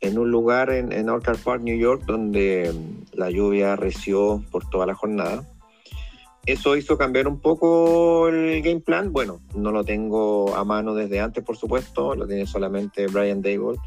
en 0.00 0.18
un 0.18 0.30
lugar 0.30 0.70
en, 0.70 0.92
en 0.92 1.08
Orchard 1.08 1.38
Park, 1.38 1.62
New 1.62 1.76
York, 1.76 2.04
donde 2.06 2.72
mm, 2.72 3.18
la 3.18 3.30
lluvia 3.30 3.76
reció 3.76 4.42
por 4.50 4.68
toda 4.70 4.86
la 4.86 4.94
jornada. 4.94 5.44
Eso 6.46 6.76
hizo 6.76 6.96
cambiar 6.96 7.28
un 7.28 7.40
poco 7.40 8.28
el 8.28 8.62
game 8.62 8.80
plan. 8.80 9.12
Bueno, 9.12 9.40
no 9.54 9.72
lo 9.72 9.84
tengo 9.84 10.56
a 10.56 10.64
mano 10.64 10.94
desde 10.94 11.20
antes, 11.20 11.44
por 11.44 11.56
supuesto, 11.56 12.14
lo 12.14 12.26
tiene 12.26 12.46
solamente 12.46 13.06
Brian 13.08 13.42
Dable 13.42 13.78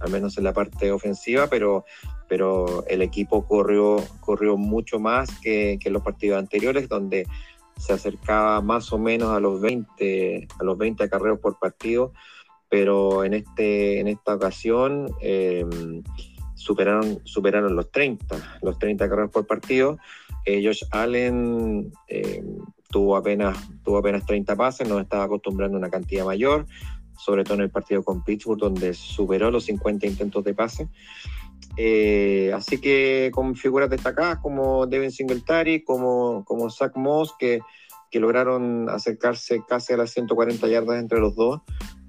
al 0.00 0.10
menos 0.10 0.38
en 0.38 0.44
la 0.44 0.52
parte 0.52 0.90
ofensiva, 0.92 1.48
pero, 1.48 1.84
pero 2.28 2.84
el 2.86 3.02
equipo 3.02 3.46
corrió, 3.46 3.96
corrió 4.20 4.56
mucho 4.56 4.98
más 4.98 5.28
que, 5.40 5.78
los 5.86 6.02
partidos 6.02 6.38
anteriores, 6.38 6.88
donde 6.88 7.26
se 7.76 7.92
acercaba 7.92 8.60
más 8.60 8.92
o 8.92 8.98
menos 8.98 9.30
a 9.30 9.40
los 9.40 9.60
20, 9.60 10.48
a 10.58 10.64
los 10.64 10.78
20 10.78 11.04
acarreos 11.04 11.38
por 11.38 11.58
partido, 11.58 12.12
pero 12.68 13.24
en, 13.24 13.34
este, 13.34 14.00
en 14.00 14.08
esta 14.08 14.34
ocasión 14.34 15.10
em, 15.20 16.02
superaron, 16.54 17.20
superaron 17.24 17.74
los 17.74 17.90
30, 17.90 18.58
los 18.62 18.78
30 18.78 19.04
acarreos 19.04 19.30
por 19.30 19.46
partido. 19.46 19.98
Eh, 20.44 20.62
Josh 20.64 20.84
Allen 20.90 21.92
em, 22.08 22.58
tuvo, 22.90 23.16
apenas, 23.16 23.56
tuvo 23.82 23.98
apenas 23.98 24.26
30 24.26 24.56
pases, 24.56 24.88
nos 24.88 25.00
estaba 25.00 25.24
acostumbrando 25.24 25.76
a 25.76 25.80
una 25.80 25.90
cantidad 25.90 26.24
mayor 26.24 26.66
sobre 27.18 27.44
todo 27.44 27.54
en 27.54 27.62
el 27.62 27.70
partido 27.70 28.02
con 28.02 28.22
Pittsburgh, 28.22 28.58
donde 28.58 28.94
superó 28.94 29.50
los 29.50 29.64
50 29.64 30.06
intentos 30.06 30.44
de 30.44 30.54
pase. 30.54 30.88
Eh, 31.76 32.52
así 32.54 32.80
que 32.80 33.30
con 33.32 33.54
figuras 33.54 33.90
destacadas 33.90 34.38
como 34.38 34.86
Devin 34.86 35.10
Singletary, 35.10 35.84
como, 35.84 36.44
como 36.44 36.70
Zach 36.70 36.96
Moss, 36.96 37.34
que, 37.38 37.60
que 38.10 38.20
lograron 38.20 38.88
acercarse 38.88 39.62
casi 39.68 39.92
a 39.92 39.96
las 39.96 40.10
140 40.10 40.66
yardas 40.68 41.00
entre 41.00 41.20
los 41.20 41.34
dos 41.36 41.60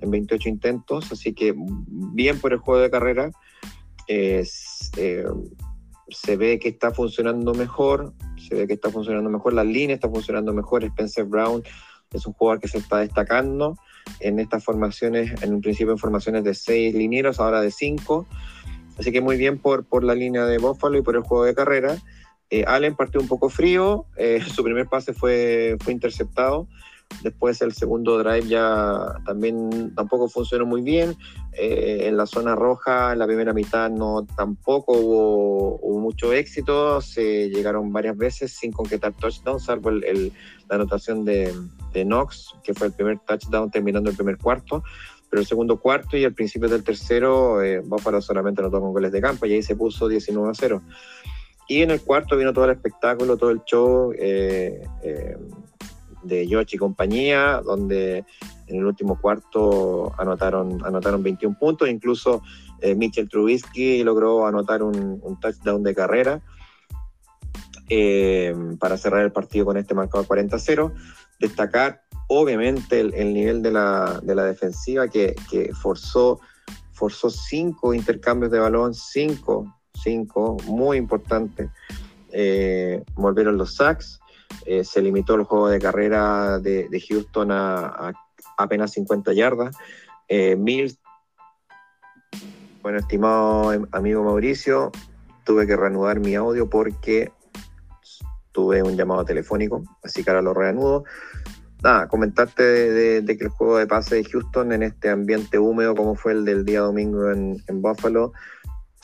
en 0.01 0.11
28 0.11 0.49
intentos, 0.49 1.11
así 1.11 1.33
que 1.33 1.53
bien 1.57 2.39
por 2.39 2.53
el 2.53 2.59
juego 2.59 2.81
de 2.81 2.89
carrera. 2.89 3.31
Eh, 4.07 4.43
se 6.11 6.37
ve 6.37 6.59
que 6.59 6.69
está 6.69 6.91
funcionando 6.91 7.53
mejor, 7.53 8.13
se 8.37 8.55
ve 8.55 8.67
que 8.67 8.73
está 8.73 8.89
funcionando 8.89 9.29
mejor, 9.29 9.53
la 9.53 9.63
línea 9.63 9.95
está 9.95 10.09
funcionando 10.09 10.53
mejor, 10.53 10.83
Spencer 10.83 11.25
Brown 11.25 11.63
es 12.11 12.25
un 12.25 12.33
jugador 12.33 12.59
que 12.59 12.67
se 12.67 12.79
está 12.79 12.97
destacando 12.97 13.77
en 14.19 14.39
estas 14.39 14.63
formaciones, 14.63 15.41
en 15.43 15.53
un 15.53 15.61
principio 15.61 15.91
en 15.91 15.99
formaciones 15.99 16.43
de 16.43 16.53
seis 16.53 16.93
linieros, 16.93 17.39
ahora 17.39 17.61
de 17.61 17.71
cinco. 17.71 18.25
Así 18.97 19.11
que 19.11 19.21
muy 19.21 19.37
bien 19.37 19.59
por, 19.59 19.85
por 19.85 20.03
la 20.03 20.15
línea 20.15 20.45
de 20.45 20.57
Buffalo 20.57 20.97
y 20.97 21.01
por 21.01 21.15
el 21.15 21.21
juego 21.21 21.45
de 21.45 21.53
carrera. 21.53 21.97
Eh, 22.49 22.63
Allen 22.67 22.95
partió 22.95 23.21
un 23.21 23.27
poco 23.27 23.49
frío, 23.49 24.05
eh, 24.17 24.41
su 24.53 24.63
primer 24.63 24.87
pase 24.87 25.13
fue, 25.13 25.77
fue 25.79 25.93
interceptado. 25.93 26.67
Después 27.23 27.61
el 27.61 27.73
segundo 27.73 28.17
drive 28.17 28.47
ya 28.47 29.15
también 29.25 29.93
tampoco 29.95 30.29
funcionó 30.29 30.65
muy 30.65 30.81
bien. 30.81 31.15
Eh, 31.53 32.07
en 32.07 32.15
la 32.15 32.25
zona 32.25 32.55
roja, 32.55 33.11
en 33.11 33.19
la 33.19 33.27
primera 33.27 33.53
mitad 33.53 33.89
no 33.89 34.25
tampoco 34.37 34.93
hubo, 34.93 35.99
mucho 35.99 36.33
éxito. 36.33 37.01
Se 37.01 37.49
llegaron 37.49 37.91
varias 37.91 38.17
veces 38.17 38.53
sin 38.53 38.71
concretar 38.71 39.13
touchdown, 39.13 39.59
salvo 39.59 39.89
el, 39.89 40.31
la 40.69 40.75
anotación 40.75 41.25
de, 41.25 41.53
de 41.93 42.03
Knox, 42.03 42.55
que 42.63 42.73
fue 42.73 42.87
el 42.87 42.93
primer 42.93 43.19
touchdown 43.19 43.69
terminando 43.69 44.09
el 44.09 44.15
primer 44.15 44.37
cuarto. 44.37 44.81
Pero 45.29 45.41
el 45.41 45.47
segundo 45.47 45.79
cuarto 45.79 46.17
y 46.17 46.25
al 46.25 46.33
principio 46.33 46.69
del 46.69 46.83
tercero, 46.83 47.61
eh, 47.61 47.81
Buffalo 47.85 48.21
solamente 48.21 48.61
anotó 48.61 48.81
con 48.81 48.93
goles 48.93 49.11
de 49.11 49.21
campo 49.21 49.45
y 49.45 49.53
ahí 49.53 49.61
se 49.61 49.75
puso 49.75 50.07
19 50.07 50.49
a 50.49 50.53
0. 50.53 50.81
Y 51.67 51.83
en 51.83 51.91
el 51.91 52.01
cuarto 52.01 52.35
vino 52.35 52.51
todo 52.51 52.65
el 52.65 52.71
espectáculo, 52.71 53.37
todo 53.37 53.51
el 53.51 53.61
show. 53.63 54.11
Eh, 54.17 54.81
eh, 55.03 55.37
de 56.23 56.47
George 56.47 56.75
y 56.75 56.79
compañía, 56.79 57.61
donde 57.63 58.25
en 58.67 58.75
el 58.75 58.85
último 58.85 59.19
cuarto 59.19 60.13
anotaron, 60.17 60.83
anotaron 60.85 61.23
21 61.23 61.57
puntos, 61.57 61.89
incluso 61.89 62.41
eh, 62.81 62.95
Mitchell 62.95 63.29
Trubisky 63.29 64.03
logró 64.03 64.45
anotar 64.45 64.83
un, 64.83 65.37
touchdown 65.41 65.83
de 65.83 65.95
carrera 65.95 66.41
eh, 67.89 68.55
para 68.79 68.97
cerrar 68.97 69.23
el 69.23 69.31
partido 69.31 69.65
con 69.65 69.77
este 69.77 69.93
marcador 69.93 70.27
40-0. 70.27 70.93
Destacar, 71.39 72.03
obviamente, 72.27 72.99
el, 72.99 73.33
nivel 73.33 73.61
de 73.61 73.71
la, 73.71 74.21
defensiva 74.23 75.07
que, 75.07 75.35
forzó, 75.81 76.39
forzó 76.91 77.29
cinco 77.29 77.93
intercambios 77.93 78.51
de 78.51 78.59
balón, 78.59 78.93
cinco, 78.93 79.73
cinco, 79.93 80.57
muy 80.65 80.97
importante. 80.97 81.69
Eh, 82.31 83.03
volvieron 83.15 83.57
los 83.57 83.75
sacks, 83.75 84.18
se 84.83 85.01
limitó 85.01 85.35
el 85.35 85.43
juego 85.43 85.69
de 85.69 85.79
carrera 85.79 86.59
de, 86.59 87.03
Houston 87.09 87.51
a, 87.51 88.13
apenas 88.57 88.91
50 88.91 89.33
yardas. 89.33 89.75
Mills 90.57 90.99
bueno, 92.81 92.99
estimado 92.99 93.71
amigo 93.91 94.23
Mauricio, 94.23 94.91
tuve 95.43 95.67
que 95.67 95.75
reanudar 95.75 96.19
mi 96.19 96.35
audio 96.35 96.69
porque 96.69 97.31
tuve 98.51 98.81
un 98.81 98.95
llamado 98.95 99.25
telefónico, 99.25 99.83
así 100.03 100.23
que 100.23 100.29
ahora 100.29 100.41
lo 100.41 100.53
reanudo. 100.53 101.03
Nada, 101.83 102.07
comentarte 102.07 102.63
de, 102.63 103.37
que 103.37 103.43
el 103.43 103.49
juego 103.49 103.77
de 103.77 103.87
pase 103.87 104.15
de 104.15 104.23
Houston 104.23 104.71
en 104.71 104.83
este 104.83 105.09
ambiente 105.09 105.59
húmedo 105.59 105.95
como 105.95 106.15
fue 106.15 106.33
el 106.33 106.45
del 106.45 106.65
día 106.65 106.81
domingo 106.81 107.29
en, 107.31 107.61
Buffalo, 107.81 108.33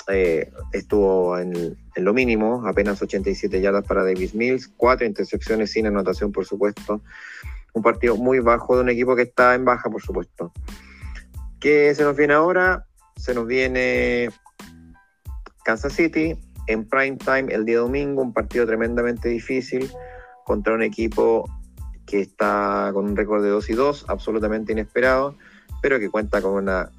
eh, 0.07 0.51
estuvo 0.71 1.37
en, 1.37 1.77
lo 2.03 2.13
mínimo, 2.13 2.67
apenas 2.67 3.01
87 3.01 3.61
yardas 3.61 3.85
para 3.85 4.03
Davis 4.03 4.35
Mills, 4.35 4.67
cuatro 4.75 5.05
intercepciones 5.05 5.71
sin 5.71 5.87
anotación, 5.87 6.31
por 6.31 6.45
supuesto. 6.45 7.01
Un 7.73 7.83
partido 7.83 8.17
muy 8.17 8.39
bajo 8.39 8.75
de 8.75 8.81
un 8.81 8.89
equipo 8.89 9.15
que 9.15 9.23
está 9.23 9.55
en 9.55 9.65
baja, 9.65 9.89
por 9.89 10.01
supuesto. 10.01 10.51
¿Qué 11.59 11.93
se 11.95 12.03
nos 12.03 12.15
viene 12.15 12.33
ahora? 12.33 12.85
se 13.17 13.33
nos 13.33 13.47
viene 13.47 14.29
Kansas 15.63 15.93
City 15.93 16.37
en 16.67 16.87
prime 16.87 17.17
time 17.17 17.53
el 17.53 17.65
día 17.65 17.79
domingo, 17.79 18.21
un 18.21 18.33
partido 18.33 18.65
tremendamente 18.65 19.29
difícil 19.29 19.89
contra 20.43 20.73
un 20.73 20.83
equipo 20.83 21.49
que 22.05 22.21
está 22.21 22.91
con 22.93 23.05
un 23.05 23.15
récord 23.15 23.43
de 23.43 23.49
2 23.49 23.69
y 23.69 23.73
2, 23.73 24.05
absolutamente 24.09 24.73
inesperado, 24.73 25.35
pero 25.81 25.99
que 25.99 26.09
cuenta 26.09 26.41
con 26.41 26.53
una, 26.53 26.91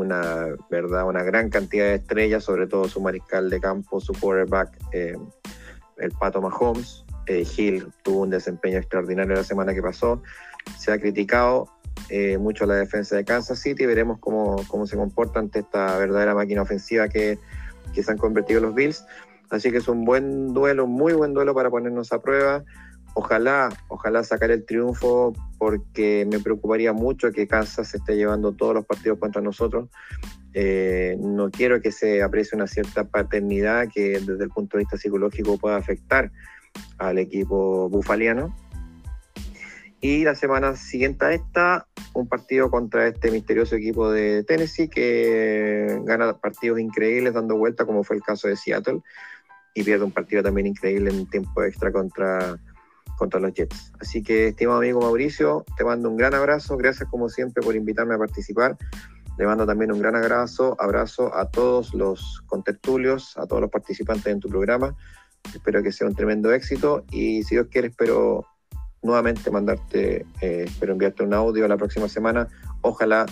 una, 0.00 0.48
¿verdad? 0.70 1.06
una 1.06 1.22
gran 1.22 1.50
cantidad 1.50 1.86
de 1.86 1.94
estrellas, 1.94 2.44
sobre 2.44 2.66
todo 2.66 2.88
su 2.88 3.00
mariscal 3.00 3.50
de 3.50 3.60
campo, 3.60 4.00
su 4.00 4.12
quarterback, 4.12 4.76
eh, 4.92 5.16
el 5.98 6.12
Pato 6.12 6.40
Mahomes. 6.40 7.04
Eh, 7.26 7.46
Hill 7.56 7.88
tuvo 8.02 8.22
un 8.22 8.30
desempeño 8.30 8.78
extraordinario 8.78 9.34
la 9.34 9.44
semana 9.44 9.74
que 9.74 9.82
pasó. 9.82 10.22
Se 10.78 10.92
ha 10.92 10.98
criticado 10.98 11.68
eh, 12.10 12.36
mucho 12.38 12.66
la 12.66 12.74
defensa 12.74 13.16
de 13.16 13.24
Kansas 13.24 13.58
City. 13.60 13.86
Veremos 13.86 14.18
cómo, 14.18 14.56
cómo 14.68 14.86
se 14.86 14.96
comporta 14.96 15.38
ante 15.38 15.60
esta 15.60 15.96
verdadera 15.98 16.34
máquina 16.34 16.62
ofensiva 16.62 17.08
que, 17.08 17.38
que 17.94 18.02
se 18.02 18.10
han 18.10 18.18
convertido 18.18 18.60
los 18.60 18.74
Bills. 18.74 19.04
Así 19.50 19.70
que 19.70 19.78
es 19.78 19.88
un 19.88 20.04
buen 20.04 20.52
duelo, 20.52 20.86
muy 20.86 21.12
buen 21.12 21.32
duelo 21.32 21.54
para 21.54 21.70
ponernos 21.70 22.12
a 22.12 22.20
prueba. 22.20 22.64
Ojalá, 23.16 23.68
ojalá 23.88 24.24
sacar 24.24 24.50
el 24.50 24.66
triunfo 24.66 25.32
porque 25.58 26.26
me 26.30 26.40
preocuparía 26.40 26.92
mucho 26.92 27.30
que 27.30 27.46
Kansas 27.46 27.94
esté 27.94 28.16
llevando 28.16 28.52
todos 28.52 28.74
los 28.74 28.84
partidos 28.84 29.20
contra 29.20 29.40
nosotros. 29.40 29.88
Eh, 30.52 31.16
no 31.20 31.50
quiero 31.50 31.80
que 31.80 31.92
se 31.92 32.22
aprecie 32.22 32.56
una 32.56 32.66
cierta 32.66 33.04
paternidad 33.04 33.88
que 33.92 34.20
desde 34.20 34.44
el 34.44 34.50
punto 34.50 34.76
de 34.76 34.82
vista 34.82 34.96
psicológico 34.96 35.58
pueda 35.58 35.76
afectar 35.76 36.32
al 36.98 37.18
equipo 37.18 37.88
bufaliano. 37.88 38.54
Y 40.00 40.24
la 40.24 40.34
semana 40.34 40.76
siguiente 40.76 41.24
a 41.24 41.32
esta, 41.32 41.86
un 42.14 42.28
partido 42.28 42.70
contra 42.70 43.06
este 43.06 43.30
misterioso 43.30 43.76
equipo 43.76 44.10
de 44.10 44.44
Tennessee 44.44 44.88
que 44.88 45.98
gana 46.02 46.36
partidos 46.36 46.78
increíbles 46.80 47.32
dando 47.32 47.56
vuelta, 47.56 47.86
como 47.86 48.04
fue 48.04 48.16
el 48.16 48.22
caso 48.22 48.48
de 48.48 48.56
Seattle, 48.56 49.00
y 49.72 49.82
pierde 49.82 50.04
un 50.04 50.10
partido 50.10 50.42
también 50.42 50.66
increíble 50.66 51.10
en 51.10 51.26
tiempo 51.30 51.62
extra 51.64 51.90
contra, 51.90 52.58
contra 53.16 53.40
los 53.40 53.52
Jets. 53.52 53.92
Así 54.00 54.22
que, 54.22 54.48
estimado 54.48 54.78
amigo 54.78 55.00
Mauricio, 55.00 55.64
te 55.76 55.84
mando 55.84 56.10
un 56.10 56.16
gran 56.16 56.34
abrazo. 56.34 56.76
Gracias, 56.76 57.08
como 57.08 57.28
siempre, 57.28 57.62
por 57.62 57.76
invitarme 57.76 58.14
a 58.14 58.18
participar. 58.18 58.76
Le 59.36 59.46
mando 59.46 59.66
también 59.66 59.90
un 59.90 60.00
gran 60.00 60.14
abrazo, 60.14 60.76
abrazo 60.78 61.34
a 61.34 61.50
todos 61.50 61.92
los 61.94 62.42
contertulios, 62.46 63.36
a 63.36 63.46
todos 63.46 63.62
los 63.62 63.70
participantes 63.70 64.26
en 64.26 64.40
tu 64.40 64.48
programa. 64.48 64.96
Espero 65.52 65.82
que 65.82 65.92
sea 65.92 66.06
un 66.06 66.14
tremendo 66.14 66.52
éxito 66.52 67.04
y 67.10 67.42
si 67.42 67.56
Dios 67.56 67.66
quiere, 67.70 67.88
espero 67.88 68.46
nuevamente 69.02 69.50
mandarte, 69.50 70.24
eh, 70.40 70.64
espero 70.66 70.92
enviarte 70.92 71.22
un 71.22 71.34
audio 71.34 71.68
la 71.68 71.76
próxima 71.76 72.08
semana, 72.08 72.48
ojalá 72.80 73.26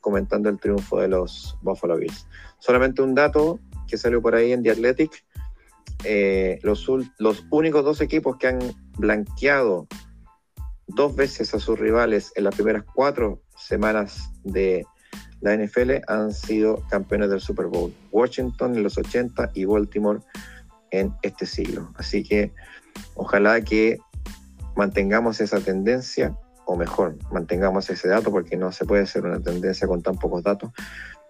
comentando 0.00 0.50
el 0.50 0.58
triunfo 0.58 1.00
de 1.00 1.08
los 1.08 1.56
Buffalo 1.62 1.96
Bills. 1.96 2.26
Solamente 2.58 3.00
un 3.00 3.14
dato 3.14 3.58
que 3.86 3.96
salió 3.96 4.20
por 4.20 4.34
ahí 4.34 4.52
en 4.52 4.62
The 4.62 4.72
Athletic, 4.72 5.24
eh, 6.04 6.58
los, 6.62 6.86
los 7.18 7.44
únicos 7.50 7.84
dos 7.84 8.00
equipos 8.00 8.36
que 8.36 8.48
han 8.48 8.58
blanqueado 8.98 9.86
dos 10.86 11.16
veces 11.16 11.54
a 11.54 11.60
sus 11.60 11.78
rivales 11.78 12.32
en 12.36 12.44
las 12.44 12.54
primeras 12.54 12.84
cuatro 12.94 13.42
semanas 13.56 14.30
de 14.42 14.84
la 15.40 15.56
NFL 15.56 15.92
han 16.08 16.32
sido 16.32 16.82
campeones 16.88 17.30
del 17.30 17.40
Super 17.40 17.66
Bowl. 17.66 17.94
Washington 18.10 18.76
en 18.76 18.82
los 18.82 18.96
80 18.96 19.50
y 19.54 19.64
Baltimore 19.64 20.20
en 20.90 21.14
este 21.22 21.46
siglo. 21.46 21.92
Así 21.96 22.22
que 22.22 22.52
ojalá 23.14 23.60
que 23.60 23.98
mantengamos 24.76 25.40
esa 25.40 25.60
tendencia, 25.60 26.36
o 26.66 26.76
mejor, 26.76 27.18
mantengamos 27.30 27.90
ese 27.90 28.08
dato, 28.08 28.30
porque 28.30 28.56
no 28.56 28.72
se 28.72 28.84
puede 28.84 29.02
hacer 29.02 29.24
una 29.24 29.40
tendencia 29.40 29.86
con 29.86 30.02
tan 30.02 30.16
pocos 30.16 30.42
datos, 30.42 30.70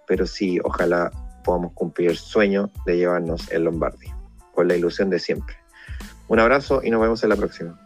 pero 0.07 0.27
sí, 0.27 0.59
ojalá 0.63 1.11
podamos 1.45 1.73
cumplir 1.73 2.11
el 2.11 2.17
sueño 2.17 2.71
de 2.87 2.97
llevarnos 2.97 3.51
el 3.51 3.65
Lombardi, 3.65 4.11
con 4.55 4.69
la 4.69 4.77
ilusión 4.77 5.11
de 5.11 5.19
siempre. 5.19 5.57
Un 6.29 6.40
abrazo 6.40 6.81
y 6.83 6.90
nos 6.90 7.01
vemos 7.01 7.23
en 7.23 7.31
la 7.31 7.37
próxima. 7.37 7.79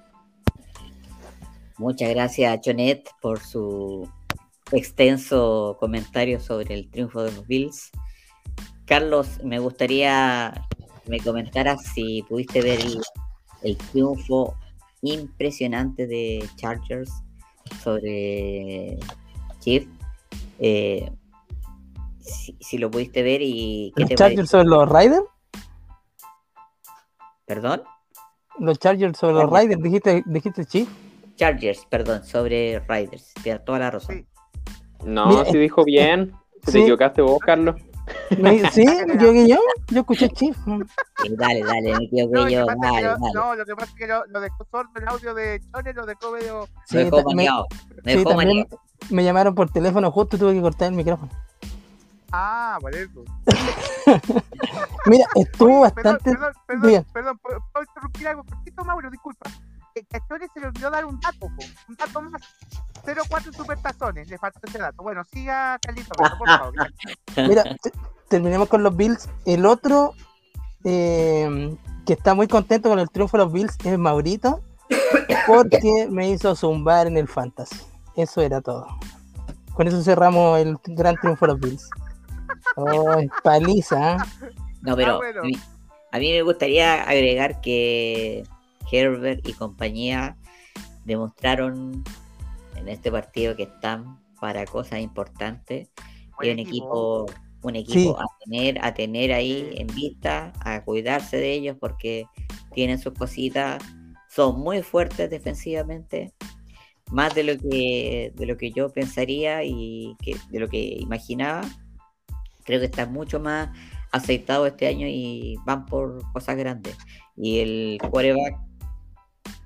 Muchas 1.79 2.11
gracias, 2.11 2.61
Chonet, 2.61 3.09
por 3.21 3.41
su 3.41 4.09
extenso 4.73 5.77
comentario 5.79 6.41
sobre 6.41 6.75
el 6.75 6.91
triunfo 6.91 7.23
de 7.23 7.33
los 7.33 7.47
Bills. 7.47 7.91
Carlos, 8.85 9.41
me 9.45 9.59
gustaría 9.59 10.67
que 11.05 11.11
me 11.11 11.21
comentaras 11.21 11.83
si 11.95 12.23
pudiste 12.29 12.63
ver 12.63 12.81
el 13.63 13.77
triunfo 13.77 14.57
impresionante 15.03 16.07
de 16.07 16.45
Chargers 16.57 17.11
sobre 17.83 18.99
Chief. 19.61 19.87
Eh, 20.59 21.11
si, 22.61 22.79
lo 22.79 22.91
pudiste 22.91 23.23
ver 23.23 23.41
y... 23.43 23.93
¿Los 23.97 24.11
Chargers 24.11 24.51
sobre 24.51 24.65
los 24.65 24.89
Raiders? 24.89 25.25
¿Perdón? 27.49 27.83
Los 28.59 28.79
Chargers 28.79 29.19
sobre 29.19 29.35
los 29.35 29.51
Raiders, 29.51 29.83
dijiste, 29.83 30.23
dijiste 30.27 30.67
Chief. 30.67 30.89
Chargers, 31.37 31.87
perdón, 31.89 32.23
sobre 32.23 32.79
Raiders. 32.81 33.33
Tienes 33.43 33.65
toda 33.65 33.79
la 33.79 33.91
razón. 33.91 34.27
No, 35.03 35.45
si 35.47 35.57
dijo 35.57 35.83
bien. 35.85 36.33
¿Te 36.65 36.79
equivocaste 36.79 37.23
vos, 37.23 37.39
Carlos? 37.41 37.77
Sí, 38.73 38.87
me 39.07 39.15
equivoqué 39.15 39.49
yo. 39.49 39.59
Yo 39.89 40.01
escuché 40.01 40.29
Chief. 40.31 40.57
dale, 41.37 41.63
dale, 41.63 41.95
me 41.97 42.05
equivoqué 42.05 42.35
no, 42.35 42.49
yo. 42.49 42.67
Dale, 42.67 43.03
dale. 43.03 43.19
No, 43.35 43.55
lo 43.55 43.65
que 43.65 43.75
pasa 43.75 43.93
es 43.93 43.99
que 43.99 44.07
lo, 44.07 44.27
lo 44.27 44.41
dejó 44.41 44.67
sordo 44.71 44.91
el 44.97 45.09
audio 45.09 45.35
de 45.35 45.61
Chone, 45.73 45.93
lo 45.95 46.07
dejó 46.07 46.33
medio. 46.33 46.69
Sí, 46.87 46.97
me 46.97 47.05
dejó 47.05 47.23
maniado. 47.23 47.67
Me, 48.05 48.17
dejó 48.17 48.41
sí, 48.41 48.67
me 49.11 49.25
llamaron 49.25 49.55
por 49.55 49.71
teléfono 49.71 50.11
justo 50.11 50.37
y 50.37 50.39
tuve 50.39 50.55
que 50.55 50.61
cortar 50.61 50.89
el 50.89 50.97
micrófono. 50.97 51.31
Ah, 52.33 52.79
eso. 52.93 53.25
Mira, 55.07 55.27
estuvo 55.35 55.81
bastante. 55.81 56.31
Perdón, 56.31 56.53
perdón, 56.67 56.87
bien. 56.87 57.07
perdón, 57.13 57.39
¿puedo 57.39 57.61
interrumpir 57.87 58.29
algo 58.29 58.45
poquito, 58.45 58.85
Mauro? 58.85 59.11
Disculpa. 59.11 59.51
Que 59.95 60.17
a 60.17 60.29
Chone 60.29 60.47
se 60.53 60.61
le 60.61 60.67
olvidó 60.69 60.91
dar 60.91 61.05
un 61.05 61.19
dato, 61.19 61.47
un 61.89 61.97
dato 61.97 62.23
más. 62.23 62.43
0-4 63.05 63.55
supertazones, 63.55 64.29
le 64.29 64.39
falta 64.39 64.61
ese 64.63 64.79
dato. 64.79 65.03
Bueno, 65.03 65.25
siga 65.25 65.79
Carlito, 65.81 66.11
por 66.11 66.47
favor. 66.47 66.75
Mira, 67.37 67.65
terminemos 68.29 68.69
con 68.69 68.83
los 68.83 68.95
Bills. 68.95 69.29
El 69.47 69.67
otro 69.67 70.15
eh, 70.85 71.77
que 72.07 72.13
está 72.13 72.35
muy 72.35 72.47
contento 72.49 72.89
con 72.89 72.99
el 72.99 73.11
triunfo 73.11 73.37
de 73.39 73.45
los 73.45 73.53
Bills 73.53 73.77
es 73.85 73.99
Maurito, 73.99 74.61
porque 75.47 76.07
me 76.11 76.31
hizo 76.31 76.55
zumbar 76.55 77.07
en 77.07 77.17
el 77.17 77.29
Fantasy. 77.29 77.81
Eso 78.15 78.41
era 78.41 78.61
todo. 78.61 78.87
Con 79.75 79.89
eso 79.89 80.03
cerramos 80.03 80.59
el 80.59 80.77
gran 80.85 81.17
triunfo 81.17 81.47
de 81.47 81.53
los 81.53 81.61
Bills. 81.61 81.91
Oh, 82.77 83.21
paliza. 83.43 84.17
¿eh? 84.17 84.53
No, 84.83 84.97
pero 84.97 85.21
ah, 85.23 85.43
a, 86.13 86.19
mí, 86.19 86.33
me 86.33 86.43
gustaría 86.43 87.03
agregar 87.03 87.61
que 87.61 88.45
Herbert 88.91 89.47
y 89.47 89.53
compañía 89.53 90.37
demostraron 91.05 92.05
en 92.77 92.89
este 92.89 93.11
partido 93.11 93.57
que 93.57 93.65
están 93.65 94.21
para 94.41 94.65
cosas 94.67 95.01
importantes. 95.01 95.91
y 96.41 96.51
un 96.51 96.59
equipo, 96.59 97.27
un 97.63 97.77
equipo 97.77 98.21
a 98.21 98.27
tener, 98.45 98.85
a 98.85 98.95
tener 98.95 99.33
ahí 99.33 99.71
en 99.75 99.89
vista, 99.89 100.53
a 100.61 100.85
cuidarse 100.85 101.37
de 101.37 101.53
ellos 101.53 101.77
porque 101.81 102.27
tienen 102.73 102.99
sus 102.99 103.15
cositas, 103.15 103.83
son 104.29 104.61
muy 104.61 104.83
fuertes 104.83 105.31
defensivamente. 105.31 106.33
más 107.11 107.35
de 107.35 107.43
lo 107.43 107.57
que 107.57 108.33
de 108.37 108.47
lo 108.47 108.59
que 108.59 108.71
yo 108.71 108.91
pensaría 108.91 109.65
y 109.65 110.15
que, 110.23 110.37
de 110.51 110.61
lo 110.61 110.69
que 110.69 110.79
imaginaba. 110.79 111.63
Creo 112.69 112.81
que 112.81 112.87
está 112.87 113.07
mucho 113.07 113.41
más 113.41 113.71
aceitado 114.13 114.67
este 114.67 114.89
año 114.89 115.07
y 115.09 115.57
van 115.65 115.87
por 115.87 116.21
cosas 116.35 116.55
grandes. 116.55 116.99
Y 117.35 117.61
el 117.61 117.99
quarterback 118.11 118.59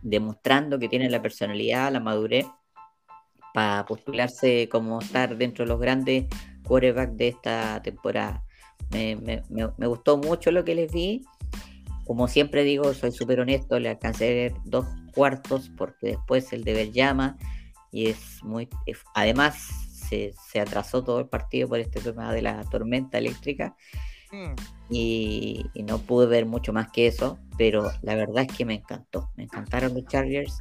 demostrando 0.03 0.79
que 0.79 0.89
tiene 0.89 1.11
la 1.11 1.21
personalidad, 1.21 1.93
la 1.93 1.99
madurez 1.99 2.47
para 3.55 3.85
postularse 3.87 4.69
como 4.71 5.01
estar 5.01 5.37
dentro 5.37 5.65
de 5.65 5.71
los 5.71 5.81
grandes 5.81 6.27
quarterbacks 6.63 7.17
de 7.17 7.27
esta 7.27 7.83
temporada. 7.83 8.45
Me, 8.93 9.43
gustó 9.89 10.17
mucho 10.17 10.53
lo 10.53 10.65
que 10.65 10.77
les 10.77 10.93
vi. 10.93 11.25
Como 12.07 12.29
siempre 12.29 12.63
digo, 12.63 12.95
soy 12.95 13.11
súper 13.11 13.41
honesto, 13.41 13.81
le 13.81 13.89
alcancé 13.89 14.55
dos 14.65 14.87
cuartos 15.13 15.73
porque 15.77 16.07
después 16.07 16.53
el 16.53 16.63
deber 16.63 16.93
llama 16.93 17.37
y 17.91 18.11
es 18.11 18.45
muy... 18.45 18.69
Además, 19.17 19.82
se, 20.13 20.35
se 20.51 20.61
atrasó 20.61 21.03
todo 21.03 21.21
el 21.21 21.27
partido 21.27 21.69
por 21.69 21.79
este 21.79 22.01
tema 22.01 22.33
de 22.35 22.43
la 22.43 22.63
tormenta 22.65 23.17
eléctrica 23.17 23.75
y, 24.91 25.65
no 25.75 25.99
pude 25.99 26.27
ver 26.27 26.47
mucho 26.47 26.73
más 26.73 26.91
que 26.91 27.07
eso, 27.07 27.39
pero 27.57 27.91
la 28.03 28.15
verdad 28.15 28.45
es 28.49 28.57
que 28.57 28.65
me 28.65 28.75
encantó. 28.75 29.31
Me 29.37 29.45
encantaron 29.45 29.95
los 29.95 30.07
Chargers. 30.07 30.57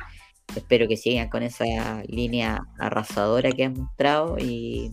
Espero 0.56 0.88
que 0.88 0.98
sigan 0.98 1.30
con 1.30 1.44
esa 1.44 2.04
línea 2.08 2.62
arrasadora 2.80 3.52
que 3.52 3.66
han 3.66 3.74
mostrado 3.74 4.38
y 4.38 4.92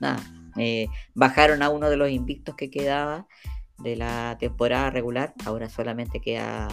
nada, 0.00 0.20
eh, 0.56 0.88
bajaron 1.14 1.62
a 1.62 1.70
uno 1.70 1.90
de 1.90 1.96
los 1.96 2.10
invictos 2.10 2.56
que 2.56 2.70
quedaba 2.70 3.26
de 3.78 3.96
la 3.96 4.36
temporada 4.38 4.90
regular. 4.90 5.34
Ahora 5.44 5.68
solamente 5.68 6.20
queda 6.20 6.68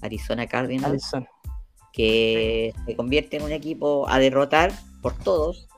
Arizona 0.00 0.46
Cardinals, 0.46 1.10
que 1.92 2.74
se 2.86 2.96
convierte 2.96 3.36
en 3.36 3.42
un 3.42 3.52
equipo 3.52 4.08
a 4.08 4.18
derrotar 4.18 4.72
por 5.02 5.14
todos 5.14 5.68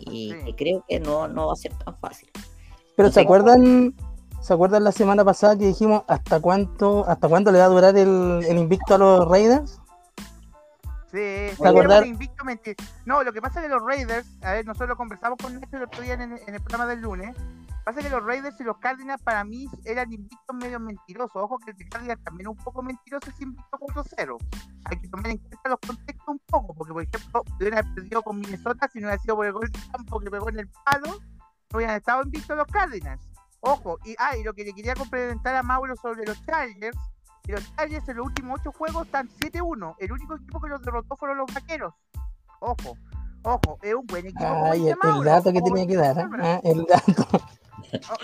y 0.00 0.54
creo 0.54 0.84
que 0.88 1.00
no, 1.00 1.28
no 1.28 1.48
va 1.48 1.52
a 1.52 1.56
ser 1.56 1.72
tan 1.74 1.96
fácil. 1.96 2.30
Pero 2.96 3.10
¿se 3.10 3.20
acuerdan? 3.20 3.94
¿Se 4.40 4.54
acuerdan 4.54 4.84
la 4.84 4.92
semana 4.92 5.24
pasada 5.24 5.56
que 5.56 5.66
dijimos 5.66 6.02
hasta 6.06 6.40
cuánto, 6.40 7.06
hasta 7.06 7.28
cuánto 7.28 7.52
le 7.52 7.58
va 7.58 7.66
a 7.66 7.68
durar 7.68 7.96
el, 7.96 8.44
invicto 8.50 8.94
a 8.94 8.98
los 8.98 9.28
Raiders? 9.28 9.80
Sí, 11.10 11.48
¿Se 11.56 12.06
invicto 12.06 12.44
No, 13.04 13.22
lo 13.22 13.32
que 13.32 13.42
pasa 13.42 13.60
es 13.60 13.66
que 13.66 13.72
los 13.72 13.82
Raiders, 13.82 14.26
a 14.42 14.52
ver, 14.52 14.66
nosotros 14.66 14.96
conversamos 14.96 15.38
con 15.42 15.60
Nacho 15.60 15.76
el 15.76 15.82
otro 15.82 16.02
día 16.02 16.14
en, 16.14 16.32
el 16.32 16.60
programa 16.60 16.86
del 16.86 17.00
lunes. 17.00 17.36
Pasa 17.84 18.02
que 18.02 18.10
los 18.10 18.22
Raiders 18.22 18.60
y 18.60 18.64
los 18.64 18.76
Cardinals 18.78 19.22
para 19.22 19.42
mí 19.42 19.66
eran 19.84 20.12
invictos 20.12 20.56
medio 20.56 20.78
mentirosos. 20.78 21.36
Ojo 21.36 21.58
que 21.58 21.70
el 21.70 21.76
de 21.76 21.88
Cardinals 21.88 22.22
también 22.22 22.48
es 22.48 22.56
un 22.56 22.64
poco 22.64 22.82
mentiroso, 22.82 23.30
es 23.30 23.40
invicto 23.40 23.78
4-0. 23.78 24.36
Hay 24.84 25.00
que 25.00 25.08
tomar 25.08 25.28
en 25.28 25.38
cuenta 25.38 25.68
los 25.70 25.78
contextos 25.86 26.28
un 26.28 26.40
poco, 26.46 26.74
porque 26.74 26.92
por 26.92 27.02
ejemplo, 27.02 27.42
hubieran 27.58 27.94
perdido 27.94 28.22
con 28.22 28.38
Minnesota 28.38 28.88
si 28.92 29.00
no 29.00 29.06
hubiera 29.06 29.22
sido 29.22 29.36
por 29.36 29.46
el 29.46 29.52
gol 29.52 29.70
de 29.70 29.78
campo 29.92 30.20
que 30.20 30.30
pegó 30.30 30.48
en 30.50 30.58
el 30.60 30.68
palo, 30.68 31.18
no 31.70 31.76
hubieran 31.76 31.96
estado 31.96 32.22
invictos 32.22 32.56
los 32.56 32.66
Cardinals. 32.66 33.22
Ojo, 33.60 33.98
y, 34.04 34.14
ah, 34.18 34.32
lo 34.44 34.54
que 34.54 34.64
le 34.64 34.72
quería 34.72 34.94
complementar 34.94 35.54
a 35.54 35.62
Mauro 35.62 35.94
sobre 35.96 36.24
los 36.24 36.42
Chargers, 36.46 36.96
los 37.46 37.76
Chargers 37.76 38.08
en 38.08 38.16
los 38.16 38.26
últimos 38.26 38.60
ocho 38.60 38.72
juegos 38.72 39.06
están 39.06 39.28
7-1. 39.28 39.96
El 39.98 40.12
único 40.12 40.36
equipo 40.36 40.60
que 40.60 40.68
los 40.68 40.82
derrotó 40.82 41.16
fueron 41.16 41.38
los 41.38 41.52
vaqueros. 41.52 41.94
Ojo, 42.60 42.96
ojo, 43.42 43.78
es 43.82 43.94
un 43.94 44.06
buen 44.06 44.26
equipo. 44.26 44.44
Ay, 44.44 44.88
el, 44.88 45.24
dato 45.24 45.52
que 45.52 45.60
tenía 45.60 45.86
que 45.86 45.96
dar, 45.96 46.18
¿eh? 46.18 46.28
ah, 46.42 46.60
el 46.62 46.84
dato. 46.84 47.40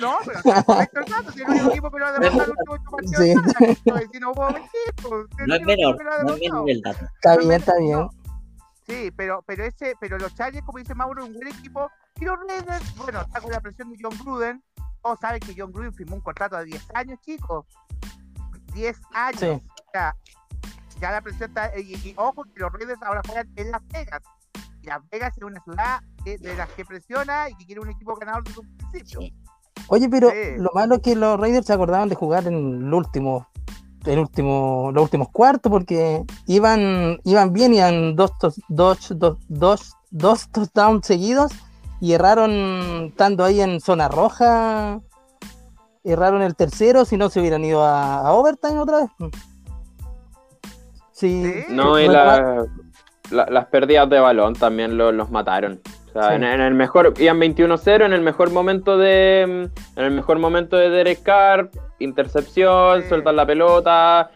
No, 0.00 0.18
pero 0.24 0.38
está 0.38 0.62
correcto 0.62 1.00
el 1.00 1.12
dato, 1.12 1.32
si 1.32 1.42
el 1.42 1.48
único 1.48 1.70
equipo 1.70 1.90
que 1.90 1.98
lo 1.98 2.06
ha 2.06 2.12
derrotado 2.12 2.42
en 2.42 2.48
los 2.48 2.68
últimos 2.68 2.78
ocho 2.78 2.90
partidos. 2.90 4.10
Sí. 4.12 4.20
no 4.20 4.32
puedo 4.32 4.50
mentir, 4.50 5.46
no 5.46 5.54
es 5.54 5.62
menor, 5.62 6.24
no 6.24 6.34
es 6.34 6.40
menor 6.40 6.70
el 6.70 6.80
dato. 6.80 7.04
Está 7.14 7.36
bien, 7.36 7.52
está 7.52 7.78
bien. 7.78 8.08
Sí, 8.86 9.10
pero, 9.16 9.42
pero 9.46 9.64
ese, 9.64 9.94
pero 10.00 10.18
los 10.18 10.34
Chargers, 10.34 10.64
como 10.64 10.78
dice 10.78 10.94
Mauro, 10.94 11.24
es 11.24 11.28
un 11.28 11.34
buen 11.34 11.48
equipo. 11.48 11.90
Y 12.20 12.24
los 12.24 12.38
Raiders, 12.48 12.96
bueno, 12.96 13.20
está 13.20 13.40
con 13.40 13.50
la 13.50 13.60
presión 13.60 13.90
de 13.90 13.98
John 14.00 14.16
Gruden, 14.22 14.62
todos 15.06 15.20
saben 15.20 15.38
que 15.38 15.54
John 15.56 15.70
Green 15.70 15.94
firmó 15.94 16.16
un 16.16 16.20
contrato 16.20 16.56
de 16.56 16.64
10 16.64 16.82
años, 16.94 17.20
chicos. 17.20 17.64
10 18.74 19.00
años. 19.12 19.62
ya 21.00 21.10
la 21.12 21.20
presión 21.20 21.48
está. 21.48 21.78
Y, 21.78 22.12
ojo 22.16 22.42
que 22.42 22.58
los 22.58 22.72
Raiders 22.72 23.00
ahora 23.04 23.22
juegan 23.24 23.48
en 23.54 23.70
Las 23.70 23.86
Vegas. 23.86 24.20
Y 24.82 24.86
Las 24.86 25.08
Vegas 25.08 25.36
es 25.36 25.42
una 25.44 25.62
ciudad 25.62 26.00
de 26.24 26.56
las 26.56 26.68
que 26.70 26.84
presiona 26.84 27.48
y 27.48 27.54
que 27.54 27.66
quiere 27.66 27.80
un 27.80 27.90
equipo 27.90 28.16
ganador 28.16 28.42
desde 28.42 28.60
un 28.60 28.76
principio. 28.76 29.20
Oye, 29.88 30.08
pero 30.08 30.30
lo 30.58 30.70
malo 30.74 30.96
es 30.96 31.02
que 31.02 31.14
los 31.14 31.38
Raiders 31.38 31.66
se 31.66 31.72
acordaban 31.72 32.08
de 32.08 32.14
jugar 32.14 32.46
en 32.46 32.86
el 32.86 32.94
último, 32.94 33.46
el 34.04 34.18
último, 34.18 34.90
los 34.92 35.04
últimos 35.04 35.28
cuartos 35.30 35.70
porque 35.70 36.24
iban, 36.46 37.20
iban 37.24 37.52
bien, 37.52 37.74
iban 37.74 38.16
dos, 38.16 38.32
dos, 38.40 38.60
dos, 38.68 38.98
dos, 39.10 39.38
dos, 39.48 39.92
dos 40.10 40.48
touchdowns 40.50 41.06
seguidos 41.06 41.52
y 42.00 42.12
erraron 42.12 43.06
estando 43.08 43.44
ahí 43.44 43.60
en 43.60 43.80
zona 43.80 44.08
roja. 44.08 45.00
Erraron 46.04 46.42
el 46.42 46.54
tercero, 46.54 47.04
si 47.04 47.16
no 47.16 47.30
se 47.30 47.40
hubieran 47.40 47.64
ido 47.64 47.84
a, 47.84 48.32
overtime 48.32 48.78
otra 48.78 48.98
vez. 48.98 49.10
Sí. 51.12 51.64
No, 51.68 51.98
y 51.98 52.06
las 52.06 53.66
pérdidas 53.70 54.08
de 54.10 54.20
balón 54.20 54.54
también 54.54 54.96
los 54.96 55.30
mataron. 55.30 55.80
Sea, 56.20 56.34
en, 56.34 56.44
el 56.44 56.74
mejor, 56.74 57.14
iban 57.18 57.40
21-0 57.40 58.06
en 58.06 58.12
el 58.12 58.20
mejor 58.20 58.50
momento 58.50 58.98
de. 58.98 59.70
En 59.96 60.04
el 60.04 60.10
mejor 60.12 60.38
momento 60.38 60.76
de 60.76 60.90
Derek 60.90 61.22
Carr, 61.22 61.70
intercepción, 61.98 63.02
sueltan 63.08 63.36
la 63.36 63.46
pelota. 63.46 64.30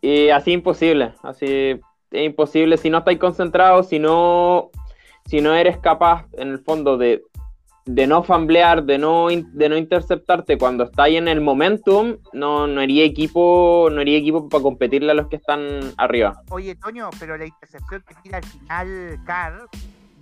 Y 0.00 0.28
así 0.28 0.52
imposible. 0.52 1.14
Así 1.22 1.80
es 2.10 2.24
imposible 2.24 2.76
si 2.76 2.90
no 2.90 2.98
estáis 2.98 3.18
concentrados, 3.18 3.88
si 3.88 3.98
no 3.98 4.70
si 5.26 5.40
no 5.40 5.54
eres 5.54 5.78
capaz, 5.78 6.26
en 6.34 6.48
el 6.48 6.58
fondo, 6.58 6.98
de, 6.98 7.22
no 7.86 8.22
famblear, 8.22 8.84
de 8.84 8.98
no, 8.98 9.28
de 9.28 9.68
no 9.68 9.76
interceptarte 9.76 10.58
cuando 10.58 10.84
está 10.84 11.04
ahí 11.04 11.16
en 11.16 11.28
el 11.28 11.40
momentum, 11.40 12.16
no, 12.32 12.66
no 12.66 12.80
haría 12.80 13.04
equipo, 13.04 13.88
no 13.90 14.00
haría 14.00 14.18
equipo 14.18 14.48
para 14.48 14.62
competirle 14.62 15.12
a 15.12 15.14
los 15.14 15.28
que 15.28 15.36
están 15.36 15.80
arriba. 15.96 16.42
Oye, 16.50 16.74
Toño, 16.74 17.10
pero 17.18 17.36
la 17.36 17.46
intercepción 17.46 18.02
que 18.06 18.14
tira 18.22 18.38
al 18.38 18.44
final 18.44 19.20
Carr, 19.24 19.68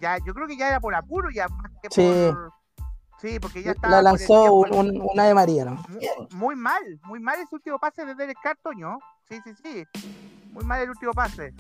ya, 0.03 0.19
yo 0.27 0.35
creo 0.35 0.49
que 0.49 0.57
ya 0.57 0.69
era 0.69 0.81
por 0.81 0.95
apuro, 0.95 1.31
ya 1.31 1.49
más 1.49 1.71
que 1.81 1.89
por. 1.89 2.53
Sí, 3.21 3.39
porque 3.39 3.63
ya 3.63 3.71
estaba. 3.71 3.97
La 3.97 4.03
lanzó 4.03 4.53
una 4.53 5.25
de 5.25 5.35
María, 5.35 5.65
¿no? 5.65 5.83
Muy, 6.33 6.57
mal, 6.57 6.83
muy 7.05 7.21
mal 7.21 7.39
ese 7.41 7.55
último 7.55 7.79
pase 7.79 8.05
de 8.05 8.17
Derek 8.17 8.37
Carr, 8.43 8.59
Toño. 8.63 8.99
Sí, 9.29 9.39
sí, 9.45 9.53
sí. 9.63 9.85
Muy 10.51 10.65
mal 10.65 10.83
el 10.83 10.91
último 10.91 11.13
pase. 11.13 11.55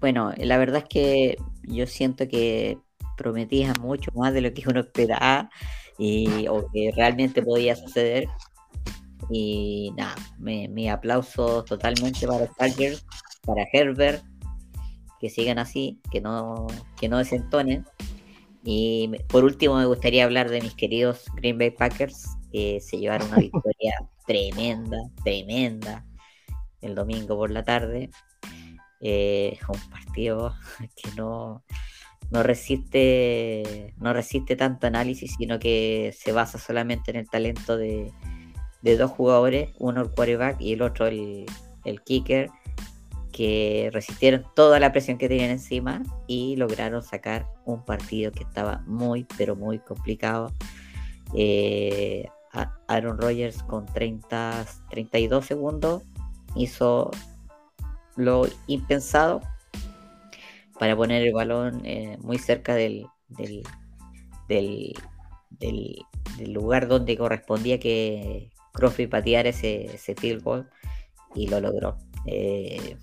Bueno, 0.00 0.32
la 0.38 0.56
verdad 0.56 0.78
es 0.78 0.88
que 0.88 1.36
yo 1.64 1.86
siento 1.86 2.26
que 2.26 2.78
prometía 3.18 3.74
mucho 3.78 4.10
más 4.14 4.32
de 4.32 4.40
lo 4.40 4.54
que 4.54 4.64
uno 4.66 4.80
esperaba 4.80 5.50
y, 5.98 6.48
o 6.48 6.70
que 6.72 6.90
realmente 6.96 7.42
podía 7.42 7.76
suceder. 7.76 8.26
Y 9.28 9.92
nada, 9.94 10.16
mi, 10.38 10.88
aplauso 10.88 11.62
totalmente 11.64 12.26
para 12.26 12.50
Chargers, 12.54 13.04
para 13.44 13.64
Herbert, 13.70 14.24
que 15.20 15.30
sigan 15.30 15.58
así, 15.58 16.00
que 16.10 16.20
no, 16.20 16.66
que 16.98 17.08
no 17.08 17.18
desentonen. 17.18 17.84
Y 18.62 19.10
por 19.28 19.44
último 19.44 19.76
me 19.76 19.86
gustaría 19.86 20.24
hablar 20.24 20.50
de 20.50 20.60
mis 20.60 20.74
queridos 20.74 21.24
Green 21.34 21.58
Bay 21.58 21.70
Packers, 21.70 22.24
que 22.52 22.80
se 22.80 22.98
llevaron 22.98 23.28
una 23.28 23.36
victoria 23.38 23.94
tremenda, 24.26 24.98
tremenda 25.24 26.04
el 26.80 26.94
domingo 26.94 27.36
por 27.36 27.50
la 27.50 27.64
tarde. 27.64 28.10
Eh, 29.02 29.58
un 29.68 29.90
partido 29.90 30.54
que 30.96 31.10
no, 31.16 31.64
no 32.30 32.42
resiste 32.42 33.94
no 33.98 34.12
resiste 34.12 34.56
tanto 34.56 34.86
análisis, 34.86 35.34
sino 35.36 35.58
que 35.58 36.14
se 36.16 36.32
basa 36.32 36.58
solamente 36.58 37.10
en 37.10 37.16
el 37.16 37.28
talento 37.28 37.76
de, 37.76 38.12
dos 38.82 39.10
jugadores, 39.10 39.70
uno 39.78 40.02
el 40.02 40.10
quarterback 40.10 40.60
y 40.60 40.74
el 40.74 40.82
otro 40.82 41.06
el, 41.06 41.46
kicker, 42.04 42.50
que 43.40 43.88
resistieron 43.90 44.44
toda 44.54 44.78
la 44.80 44.92
presión 44.92 45.16
que 45.16 45.26
tenían 45.26 45.48
encima 45.48 46.02
y 46.26 46.56
lograron 46.56 47.02
sacar 47.02 47.46
un 47.64 47.82
partido 47.82 48.32
que 48.32 48.42
estaba 48.42 48.84
muy, 48.86 49.26
pero 49.38 49.56
muy 49.56 49.78
complicado. 49.78 50.52
Eh, 51.34 52.28
Aaron 52.86 53.16
Rodgers 53.16 53.62
con 53.62 53.86
30, 53.86 54.66
32 54.90 55.46
segundos 55.46 56.02
hizo 56.54 57.10
lo 58.14 58.46
impensado 58.66 59.40
para 60.78 60.94
poner 60.94 61.26
el 61.26 61.32
balón 61.32 61.80
eh, 61.86 62.18
muy 62.20 62.36
cerca 62.36 62.74
del, 62.74 63.06
lugar 66.46 66.88
donde 66.88 67.16
correspondía 67.16 67.80
que 67.80 68.50
Crosby 68.74 69.06
pateara 69.06 69.48
ese, 69.48 69.86
ese 69.86 70.14
field 70.14 70.42
goal 70.42 70.68
y 71.34 71.48
lo 71.48 71.58
logró. 71.60 71.96
Eh, 72.26 72.98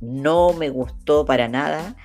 no 0.00 0.52
me 0.52 0.70
gustó 0.70 1.24
para 1.24 1.48
nada 1.48 1.96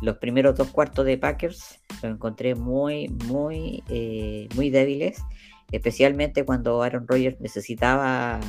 los 0.00 0.16
primeros 0.16 0.56
dos 0.56 0.68
cuartos 0.68 1.04
de 1.04 1.18
Packers, 1.18 1.78
lo 2.02 2.08
encontré 2.08 2.54
muy, 2.54 3.08
muy, 3.26 3.84
eh, 3.88 4.48
muy 4.54 4.70
débiles, 4.70 5.22
especialmente 5.70 6.44
cuando 6.44 6.82
Aaron 6.82 7.06
Rodgers 7.06 7.38
necesitaba 7.40 8.40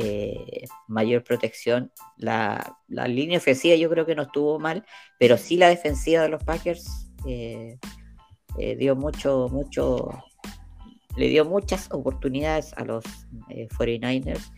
eh, 0.00 0.66
mayor 0.86 1.24
protección. 1.24 1.90
La, 2.18 2.78
línea 2.88 3.38
ofensiva 3.38 3.74
yo 3.74 3.90
creo 3.90 4.06
que 4.06 4.14
no 4.14 4.22
estuvo 4.22 4.60
mal, 4.60 4.84
pero 5.18 5.36
sí 5.36 5.56
la 5.56 5.68
defensiva 5.68 6.22
de 6.22 6.28
los 6.28 6.44
Packers 6.44 7.10
eh, 7.26 7.78
eh, 8.58 8.76
dio 8.76 8.94
mucho, 8.94 9.48
mucho, 9.50 10.08
le 11.16 11.28
dio 11.28 11.44
muchas 11.44 11.88
oportunidades 11.90 12.72
a 12.74 12.84
los 12.84 13.02
49ers, 13.48 14.52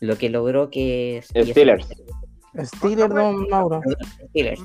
lo 0.00 0.16
que 0.16 0.30
logró 0.30 0.70
que... 0.70 1.22
Steelers. 1.28 1.88
Steelers, 2.62 3.14
Mauro. 3.50 3.80
Steelers. 4.28 4.60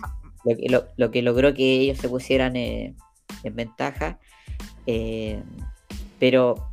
Lo, 0.98 1.12
que 1.12 1.22
logró 1.22 1.54
que 1.54 1.82
ellos 1.82 1.98
se 1.98 2.10
pusieran 2.10 2.56
en 2.56 2.96
ventaja. 3.44 4.20
pero 6.20 6.70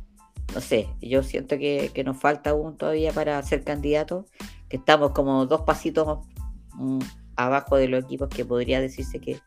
no 0.53 0.61
sé, 0.61 0.87
yo 1.01 1.23
siento 1.23 1.57
que, 1.57 1.91
nos 2.05 2.17
falta 2.17 2.51
aún 2.51 2.77
todavía 2.77 3.11
para 3.11 3.41
ser 3.43 3.63
candidatos, 3.63 4.25
que 4.69 4.77
estamos 4.77 5.11
como 5.11 5.45
dos 5.45 5.61
pasitos 5.61 6.25
mm, 6.73 6.99
abajo 7.35 7.77
de 7.77 7.87
los 7.87 8.03
equipos 8.03 8.29
que 8.29 8.45
podría 8.45 8.81
decirse 8.81 9.19
que, 9.19 9.39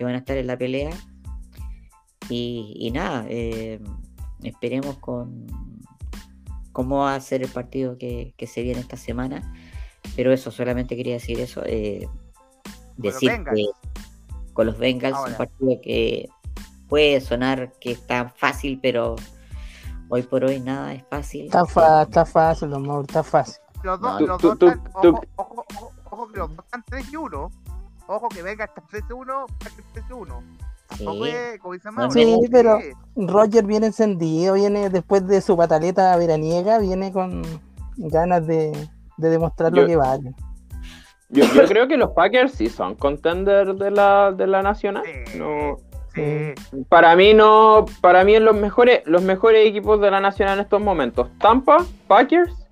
van 0.00 0.14
a 0.14 0.18
estar 0.18 0.36
en 0.36 0.46
la 0.46 0.58
pelea. 0.58 0.90
Y, 2.28 2.90
nada, 2.92 3.24
eh, 3.28 3.80
esperemos 4.42 4.98
con 4.98 5.46
cómo 6.76 6.98
va 6.98 7.14
a 7.14 7.20
ser 7.20 7.42
el 7.42 7.48
partido 7.48 7.96
que, 7.96 8.34
se 8.46 8.60
viene 8.60 8.80
esta 8.80 8.98
semana. 8.98 9.40
Pero 10.14 10.30
eso, 10.30 10.50
solamente 10.50 10.94
quería 10.94 11.14
decir 11.14 11.40
eso. 11.40 11.62
Eh, 11.64 12.06
decir 12.98 13.32
que 13.54 13.64
con 14.52 14.66
los 14.66 14.76
Bengals, 14.76 15.16
un 15.26 15.34
partido 15.36 15.80
que 15.82 16.28
puede 16.86 17.22
sonar 17.22 17.72
que 17.80 17.92
está 17.92 18.28
fácil, 18.28 18.78
pero 18.82 19.16
Hoy 20.08 20.22
por 20.22 20.44
hoy 20.44 20.60
nada 20.60 20.94
es 20.94 21.04
fácil. 21.08 21.46
Está, 21.46 22.02
está 22.02 22.24
fácil, 22.24 22.70
don 22.70 23.00
está 23.00 23.24
fácil. 23.24 23.56
Los 23.82 24.00
dos, 24.00 24.20
los 24.20 24.40
dos 24.40 24.52
están, 24.52 24.82
ojo, 24.94 25.20
ojo, 25.34 25.92
ojo, 26.04 26.28
que 26.28 26.38
los 26.38 26.54
dos 26.54 26.64
están 26.64 26.84
3 26.86 27.12
y 27.12 27.16
1. 27.16 27.50
Ojo 28.06 28.28
que 28.28 28.42
venga 28.42 28.64
hasta 28.66 28.82
3 28.82 29.02
y 29.10 29.12
1, 29.12 29.46
3 29.58 30.04
y 30.08 30.12
1. 30.12 30.42
Sí. 30.96 31.04
como 31.04 31.72
dice 31.74 31.90
Mauro, 31.90 32.10
sí, 32.10 32.38
pero 32.50 32.78
Roger 33.16 33.64
viene 33.64 33.86
encendido, 33.86 34.54
viene 34.54 34.88
después 34.88 35.26
de 35.26 35.40
su 35.40 35.56
pataleta 35.56 36.16
veraniega, 36.16 36.78
viene 36.78 37.12
con 37.12 37.42
ganas 37.96 38.46
de, 38.46 38.72
de 39.16 39.28
demostrar 39.28 39.72
lo 39.72 39.86
que 39.86 39.96
vale. 39.96 40.34
Yo, 41.28 41.44
yo, 41.44 41.64
creo 41.64 41.88
que 41.88 41.96
los 41.96 42.10
Packers 42.10 42.52
sí 42.52 42.68
son 42.68 42.94
contenders 42.94 43.76
de 43.78 43.90
la, 43.90 44.32
de 44.32 44.46
la 44.46 44.62
nacional. 44.62 45.02
No, 45.36 45.76
para 46.88 47.16
mí 47.16 47.34
no, 47.34 47.84
para 48.00 48.24
mí 48.24 48.34
en 48.34 48.44
los 48.44 48.56
mejores, 48.56 49.02
los 49.06 49.22
mejores 49.22 49.66
equipos 49.66 50.00
de 50.00 50.10
la 50.10 50.20
nacional 50.20 50.58
en 50.58 50.64
estos 50.64 50.80
momentos. 50.80 51.28
Tampa, 51.38 51.84
Packers, 52.06 52.68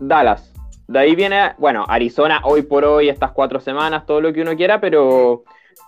Dallas. 0.00 0.52
De 0.88 1.00
ahí 1.00 1.16
viene, 1.16 1.52
bueno, 1.58 1.84
Arizona 1.88 2.40
hoy 2.44 2.62
por 2.62 2.84
hoy, 2.84 3.08
estas 3.08 3.32
cuatro 3.32 3.58
semanas, 3.58 4.06
todo 4.06 4.20
lo 4.20 4.32
que 4.32 4.42
uno 4.42 4.54
quiera, 4.54 4.80
pero, 4.80 5.42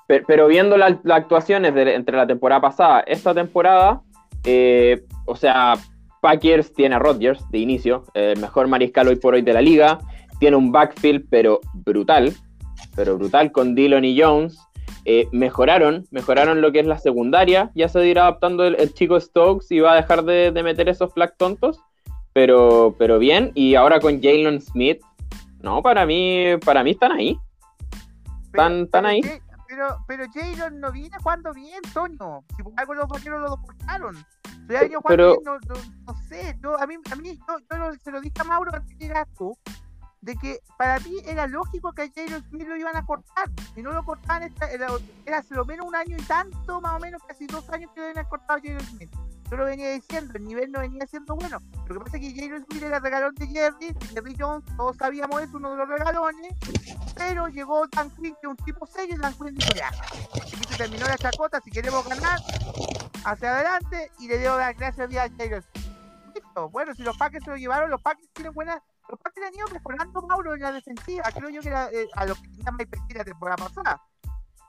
pero, 0.06 0.46
viendo 0.46 0.76
las 0.76 0.96
actuaciones 1.10 1.74
entre 1.76 2.16
la 2.16 2.26
temporada 2.26 2.60
pasada, 2.60 3.00
esta 3.00 3.34
temporada, 3.34 4.00
eh, 4.44 5.04
o 5.26 5.36
sea, 5.36 5.74
Packers 6.22 6.72
tiene 6.72 6.94
a 6.94 6.98
Rodgers 6.98 7.44
de 7.50 7.58
inicio, 7.58 8.04
el 8.14 8.40
mejor 8.40 8.68
mariscal 8.68 9.08
hoy 9.08 9.16
por 9.16 9.34
hoy 9.34 9.42
de 9.42 9.52
la 9.52 9.60
liga, 9.60 9.98
tiene 10.40 10.56
un 10.56 10.72
backfield 10.72 11.26
pero 11.30 11.60
brutal, 11.74 12.34
pero 12.96 13.18
brutal 13.18 13.52
con 13.52 13.74
Dillon 13.74 14.04
y 14.04 14.18
Jones, 14.18 14.58
eh, 15.04 15.28
mejoraron, 15.32 16.06
mejoraron 16.10 16.60
lo 16.60 16.72
que 16.72 16.80
es 16.80 16.86
la 16.86 16.98
secundaria, 16.98 17.70
ya 17.74 17.88
se 17.88 18.06
irá 18.06 18.22
adaptando 18.22 18.66
el, 18.66 18.94
chico 18.94 19.20
Stokes 19.20 19.66
y 19.70 19.80
va 19.80 19.92
a 19.92 19.96
dejar 19.96 20.24
de, 20.24 20.50
meter 20.62 20.88
esos 20.88 21.12
flag 21.12 21.36
tontos, 21.36 21.80
pero, 22.32 22.94
pero 22.98 23.18
bien, 23.18 23.52
y 23.54 23.74
ahora 23.74 24.00
con 24.00 24.22
Jalen 24.22 24.60
Smith, 24.60 25.00
no, 25.60 25.82
para 25.82 26.06
mí, 26.06 26.56
para 26.64 26.84
mí 26.84 26.92
están 26.92 27.12
ahí. 27.12 27.38
Están, 28.46 28.82
están 28.84 29.06
ahí. 29.06 29.22
Pero, 29.78 30.04
pero 30.08 30.24
Jalen 30.34 30.80
no 30.80 30.90
viene 30.90 31.16
jugando 31.22 31.54
bien, 31.54 31.80
Toño. 31.94 32.42
Si 32.56 32.64
por 32.64 32.72
algo 32.76 32.94
los 32.94 33.08
vaqueros 33.08 33.40
lo 33.42 33.56
deportaron. 33.56 34.16
Pero, 34.66 35.38
no, 35.44 35.58
no, 36.04 36.14
sé, 36.28 36.58
yo, 36.60 36.76
a 36.80 36.84
mí, 36.84 36.96
a 37.12 37.14
mí 37.14 37.38
yo, 37.38 37.58
yo, 37.70 37.94
se 38.02 38.10
lo 38.10 38.20
dije 38.20 38.34
a 38.40 38.44
Mauro 38.44 38.72
antes 38.74 38.98
de 38.98 39.06
llegar 39.06 39.28
tú, 39.38 39.56
de 40.20 40.34
que 40.34 40.58
para 40.76 40.98
mí 40.98 41.18
era 41.24 41.46
lógico 41.46 41.92
que 41.92 42.02
a 42.02 42.10
Jaron 42.12 42.42
Smith 42.48 42.66
lo 42.66 42.76
iban 42.76 42.96
a 42.96 43.06
cortar. 43.06 43.48
Si 43.72 43.80
no 43.80 43.92
lo 43.92 44.04
cortaban, 44.04 44.52
era, 44.72 44.88
era 45.24 45.44
lo 45.50 45.64
menos 45.64 45.86
un 45.86 45.94
año 45.94 46.16
y 46.18 46.22
tanto, 46.22 46.80
más 46.80 46.96
o 46.96 46.98
menos 46.98 47.22
casi 47.22 47.46
dos 47.46 47.70
años 47.70 47.92
que 47.94 48.00
lo 48.00 48.08
habían 48.08 48.24
cortado 48.24 48.58
a 48.58 48.60
Jaron 48.60 48.84
Smith. 48.84 49.10
Yo 49.50 49.56
lo 49.56 49.64
venía 49.64 49.90
diciendo, 49.90 50.34
el 50.34 50.44
nivel 50.44 50.70
no 50.70 50.80
venía 50.80 51.06
siendo 51.06 51.34
bueno. 51.36 51.58
Lo 51.86 51.94
que 51.94 52.00
pasa 52.00 52.16
es 52.18 52.22
que 52.34 52.40
Jaron 52.40 52.64
Smith 52.66 52.82
era 52.82 52.96
el 52.98 53.02
regalón 53.02 53.34
de 53.34 53.46
Jerry, 53.46 53.94
Jerry 54.12 54.36
Jones, 54.38 54.64
todos 54.76 54.96
sabíamos 54.96 55.42
eso, 55.42 55.56
uno 55.56 55.70
de 55.70 55.76
los 55.76 55.88
regalones, 55.88 56.54
pero 57.16 57.48
llegó 57.48 57.86
Dan 57.88 58.10
Quinn, 58.10 58.36
que 58.40 58.46
un 58.46 58.56
tipo 58.56 58.86
serio, 58.86 59.16
Dan 59.20 59.34
Quinn 59.34 59.54
dijo, 59.54 59.72
ya, 59.74 59.90
se 60.68 60.76
terminó 60.76 61.06
la 61.06 61.16
chacota, 61.16 61.60
si 61.62 61.70
queremos 61.70 62.06
ganar, 62.06 62.38
hacia 63.24 63.54
adelante, 63.54 64.10
y 64.18 64.28
le 64.28 64.38
dio 64.38 64.56
las 64.58 64.76
gracias 64.76 65.08
a 65.10 65.12
Jaron 65.12 65.62
Smith. 65.62 65.86
Listo. 66.34 66.68
Bueno, 66.68 66.94
si 66.94 67.02
los 67.02 67.16
Packers 67.16 67.44
se 67.44 67.50
lo 67.50 67.56
llevaron, 67.56 67.90
los 67.90 68.02
Packers 68.02 68.28
tienen 68.34 68.52
buenas 68.52 68.82
los 69.08 69.18
Packers 69.20 69.46
han 69.46 69.54
ido 69.54 69.66
mejorando 69.68 70.22
Mauro 70.22 70.54
en 70.54 70.60
la 70.60 70.72
defensiva. 70.72 71.24
Creo 71.34 71.48
yo 71.48 71.62
que 71.62 71.68
era, 71.68 71.90
eh, 71.90 72.06
a 72.14 72.26
lo 72.26 72.34
que 72.34 72.42
tenía 72.42 72.72
Mike 72.72 73.14
la 73.14 73.24
temporada 73.24 73.56
pasada. 73.56 74.02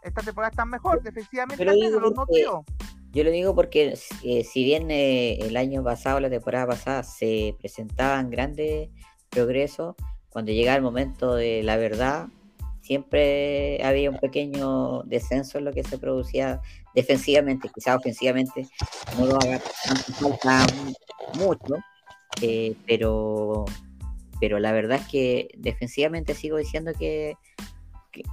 Esta 0.02 0.22
temporada 0.22 0.52
está 0.52 0.66
mejor, 0.66 1.02
defensivamente 1.04 1.66
lo 1.66 2.26
yo. 2.34 2.64
Yo 3.12 3.24
lo 3.24 3.32
digo 3.32 3.56
porque 3.56 3.98
eh, 4.24 4.44
si 4.44 4.64
bien 4.64 4.92
eh, 4.92 5.40
el 5.42 5.58
año 5.58 5.84
pasado, 5.84 6.20
la 6.20 6.30
temporada 6.30 6.68
pasada, 6.68 7.04
se 7.04 7.56
presentaban 7.60 8.30
grandes 8.30 8.90
progresos, 9.30 9.96
cuando 10.30 10.52
llegaba 10.52 10.78
el 10.78 10.84
momento 10.84 11.36
de 11.36 11.64
la 11.64 11.78
verdad, 11.78 12.28
siempre 12.82 13.84
había 13.84 14.10
un 14.10 14.20
pequeño 14.20 15.04
descenso 15.04 15.58
en 15.58 15.66
lo 15.66 15.74
que 15.74 15.84
se 15.84 15.98
producía 15.98 16.62
defensivamente, 16.94 17.70
quizás 17.74 17.98
ofensivamente 17.98 18.68
no 19.18 19.26
lo 19.26 19.36
haga 19.38 19.60
falta 20.20 20.66
mucho, 21.36 21.76
pero 22.86 23.66
pero 24.40 24.60
la 24.60 24.72
verdad 24.72 25.00
es 25.02 25.08
que 25.08 25.50
defensivamente 25.58 26.34
sigo 26.34 26.58
diciendo 26.58 26.92
que, 26.98 27.36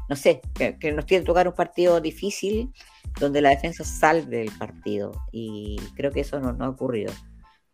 no 0.09 0.17
sé, 0.17 0.41
que, 0.55 0.93
nos 0.93 1.07
tiene 1.07 1.23
que 1.23 1.27
tocar 1.27 1.49
un 1.49 1.55
partido 1.55 2.01
difícil 2.01 2.73
donde 3.21 3.41
la 3.41 3.51
defensa 3.51 3.85
salve 3.85 4.43
el 4.43 4.53
partido 4.53 5.13
y 5.33 5.81
creo 5.95 6.11
que 6.11 6.21
eso 6.21 6.41
no, 6.41 6.65
ha 6.65 6.69
ocurrido. 6.69 7.13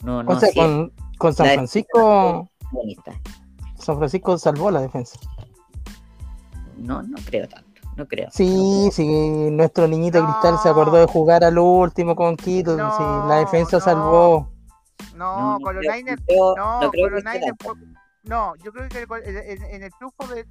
No, 0.02 0.20
o 0.20 0.40
sea, 0.40 0.50
con, 1.18 1.34
San 1.34 1.46
Francisco... 1.46 2.50
San 3.78 3.98
Francisco 3.98 4.38
salvó 4.38 4.70
la 4.70 4.80
defensa. 4.80 5.18
No, 6.76 7.02
no 7.02 7.16
creo 7.24 7.48
tanto. 7.48 7.72
No 7.96 8.08
creo. 8.08 8.28
Sí, 8.30 8.88
sí, 8.90 9.06
nuestro 9.50 9.86
niñito 9.86 10.24
Cristal 10.24 10.58
se 10.62 10.68
acordó 10.68 10.96
de 10.96 11.06
jugar 11.06 11.44
al 11.44 11.58
último 11.58 12.16
con 12.16 12.36
Quito. 12.36 12.76
sí, 12.76 13.04
la 13.28 13.36
defensa 13.40 13.80
salvó. 13.80 14.50
No, 15.14 15.58
con 15.62 15.76
los 15.76 15.84
Niners. 15.84 16.22
No, 16.56 16.90
con 16.90 17.12
los 17.12 17.24
Niners. 17.24 17.56
No, 18.24 18.54
yo 18.56 18.72
creo 18.72 18.88
que 18.88 19.00
en, 19.00 19.82
el 19.82 19.92
triunfo 19.94 20.26
de 20.28 20.46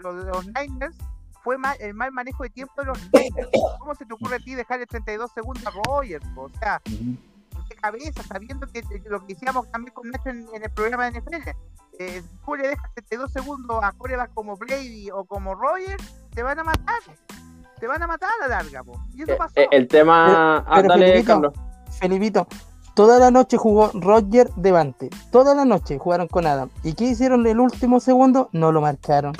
los, 0.00 0.46
Niners 0.46 0.96
fue 1.42 1.56
el 1.80 1.94
mal 1.94 2.12
manejo 2.12 2.44
de 2.44 2.50
tiempo 2.50 2.72
de 2.78 2.86
los 2.86 2.98
Niners. 3.12 3.48
¿Cómo 3.78 3.94
se 3.94 4.06
te 4.06 4.14
ocurre 4.14 4.36
a 4.36 4.38
ti 4.38 4.54
dejar 4.54 4.80
el 4.80 4.86
32 4.86 5.30
segundos 5.32 5.66
a 5.66 5.70
Rogers? 5.70 6.26
O 6.36 6.48
sea, 6.58 6.80
qué 7.68 7.76
cabeza, 7.76 8.22
sabiendo 8.22 8.66
que, 8.66 8.82
lo 9.06 9.20
que 9.20 9.34
decíamos 9.34 9.70
también 9.70 9.92
con 9.92 10.10
Nacho 10.10 10.30
en, 10.30 10.48
el 10.54 10.70
programa 10.70 11.10
de 11.10 11.20
NFL. 11.20 11.50
Eh, 11.98 12.22
tú 12.44 12.56
le 12.56 12.68
dejas 12.68 12.92
32 12.94 13.32
segundos 13.32 13.78
a 13.82 13.92
corebas 13.92 14.28
como 14.34 14.56
Brady 14.56 15.10
o 15.12 15.24
como 15.24 15.54
Rogers, 15.54 16.26
te 16.30 16.42
van 16.42 16.58
a 16.58 16.64
matar. 16.64 17.00
Te 17.78 17.86
van 17.86 18.02
a 18.02 18.06
matar 18.06 18.30
a 18.40 18.48
la 18.48 18.56
larga. 18.56 18.82
Y 19.14 19.22
eso 19.22 19.32
eh, 19.32 19.36
pasó. 19.36 19.54
Eh, 19.56 19.68
el 19.70 19.86
tema. 19.88 20.64
Ah, 20.66 20.82
dale, 20.82 21.22
Carlos. 21.22 21.52
Felipito, 22.00 22.48
Toda 22.94 23.18
la 23.18 23.30
noche 23.30 23.56
jugó 23.56 23.90
Roger 23.92 24.50
Devante. 24.54 25.10
Toda 25.32 25.54
la 25.54 25.64
noche 25.64 25.98
jugaron 25.98 26.28
con 26.28 26.46
Adam. 26.46 26.70
¿Y 26.84 26.94
qué 26.94 27.04
hicieron 27.04 27.46
el 27.46 27.58
último 27.58 27.98
segundo? 27.98 28.48
No 28.52 28.70
lo 28.70 28.80
marcaron. 28.80 29.34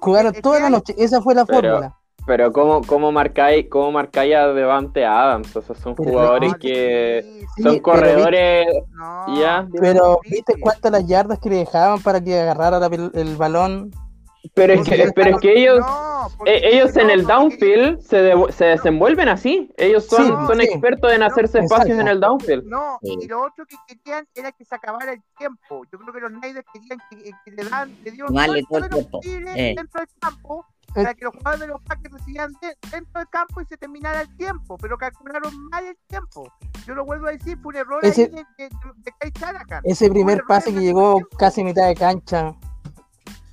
Jugaron 0.00 0.32
toda 0.34 0.60
la 0.60 0.70
noche. 0.70 0.94
Esa 0.96 1.20
fue 1.20 1.34
la 1.34 1.44
fórmula. 1.44 1.98
Pero 2.24 2.52
¿cómo, 2.52 2.82
cómo 2.82 3.10
marcáis 3.10 3.68
cómo 3.68 3.90
marcáis 3.90 4.34
a 4.34 4.46
Devante 4.48 5.04
Adams? 5.04 5.54
O 5.56 5.62
sea, 5.62 5.74
son 5.74 5.96
jugadores 5.96 6.54
que 6.54 7.44
son 7.60 7.80
corredores. 7.80 8.66
ya, 9.36 9.68
pero 9.80 10.20
¿viste 10.22 10.54
cuántas 10.60 10.92
las 10.92 11.06
yardas 11.06 11.38
que 11.40 11.50
le 11.50 11.56
dejaban 11.56 12.00
para 12.00 12.20
que 12.22 12.38
agarrara 12.38 12.86
el 13.14 13.36
balón? 13.36 13.90
Pero 14.54 14.72
es 14.74 14.88
que, 14.88 15.10
pero 15.14 15.36
es 15.36 15.40
que 15.40 15.52
ellos, 15.52 15.84
eh, 16.46 16.60
ellos 16.64 16.96
en 16.96 17.10
el 17.10 17.24
downfield 17.24 18.00
se, 18.00 18.32
se, 18.52 18.64
desenvuelven 18.64 19.28
así. 19.28 19.70
Ellos 19.76 20.06
son, 20.06 20.46
son 20.46 20.60
expertos 20.60 21.12
en 21.12 21.22
hacerse 21.22 21.60
espacios 21.60 21.98
en 21.98 22.08
el 22.08 22.20
downfield. 22.20 22.64
No, 22.64 22.98
y 23.02 23.26
lo 23.28 23.42
otro 23.42 23.64
que 23.66 23.76
querían 23.86 24.26
era 24.34 24.52
que 24.52 24.64
se 24.64 24.74
acabara 24.74 25.12
el 25.12 25.22
tiempo. 25.38 25.82
Yo 25.92 25.98
creo 25.98 26.12
que 26.12 26.20
los 26.20 26.32
Niners 26.32 26.66
querían 26.72 26.98
que, 27.08 27.30
que 27.44 27.50
le 27.52 27.64
dan, 27.68 27.96
le 28.02 28.10
dieron 28.10 28.34
todo, 28.34 28.54
el 28.54 28.90
tiempo. 28.90 29.20
Eh. 29.24 29.74
dentro 29.76 30.00
del 30.00 30.08
campo 30.20 30.66
para 30.94 31.14
que 31.14 31.24
los 31.24 31.34
jugadores 31.34 31.60
de 31.60 31.66
los 31.68 31.80
Packers 31.82 32.14
recibían 32.14 32.52
dentro 32.90 33.20
del 33.20 33.28
campo 33.28 33.60
y 33.60 33.64
se 33.64 33.76
terminara 33.76 34.22
el 34.22 34.36
tiempo, 34.36 34.76
pero 34.78 34.98
calcularon 34.98 35.68
mal 35.70 35.84
el 35.84 35.96
tiempo. 36.06 36.52
Yo 36.86 36.94
lo 36.94 37.04
vuelvo 37.04 37.28
a 37.28 37.32
decir, 37.32 37.56
fue 37.62 37.70
un 37.70 37.76
error 37.76 38.04
ahí 38.04 38.10
de, 38.10 38.44
de 38.58 39.12
Kai 39.18 39.30
Shanahan. 39.34 39.82
Ese 39.84 40.10
primer 40.10 40.42
pase 40.46 40.72
que 40.74 40.80
llegó 40.80 41.20
casi 41.38 41.64
mitad 41.64 41.86
de 41.86 41.94
cancha. 41.94 42.54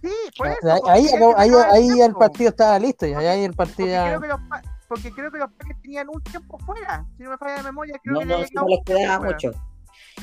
Sí, 0.02 0.10
por 0.38 0.48
eso. 0.48 0.88
Ahí, 0.88 1.06
ahí, 1.08 1.08
ahí, 1.08 1.20
no 1.20 1.30
estaba 1.60 1.74
ahí 1.74 2.02
el 2.02 2.14
partido 2.14 2.50
estaba 2.50 2.80
listo. 2.80 3.06
Ya, 3.06 3.20
ahí 3.20 3.44
el 3.44 3.54
partido 3.54 3.88
Porque 3.88 3.92
ya. 3.92 4.08
creo, 4.08 4.22
que 4.22 4.28
los, 4.28 4.40
porque 4.88 5.12
creo 5.12 5.32
que 5.32 5.38
los 5.40 5.52
Packers 5.52 5.82
tenían 5.82 6.08
un 6.10 6.22
tiempo 6.24 6.58
fuera. 6.60 7.06
Si 7.18 7.24
no 7.24 7.32
me 7.32 7.38
falla 7.38 7.58
la 7.58 7.64
memoria, 7.64 7.96
creo 8.04 8.14
No, 8.14 8.20
que 8.22 8.26
no, 8.26 8.38
sí, 8.46 8.52
no 8.54 8.66
les 8.68 8.80
quedaba 8.86 9.26
mucho. 9.26 9.52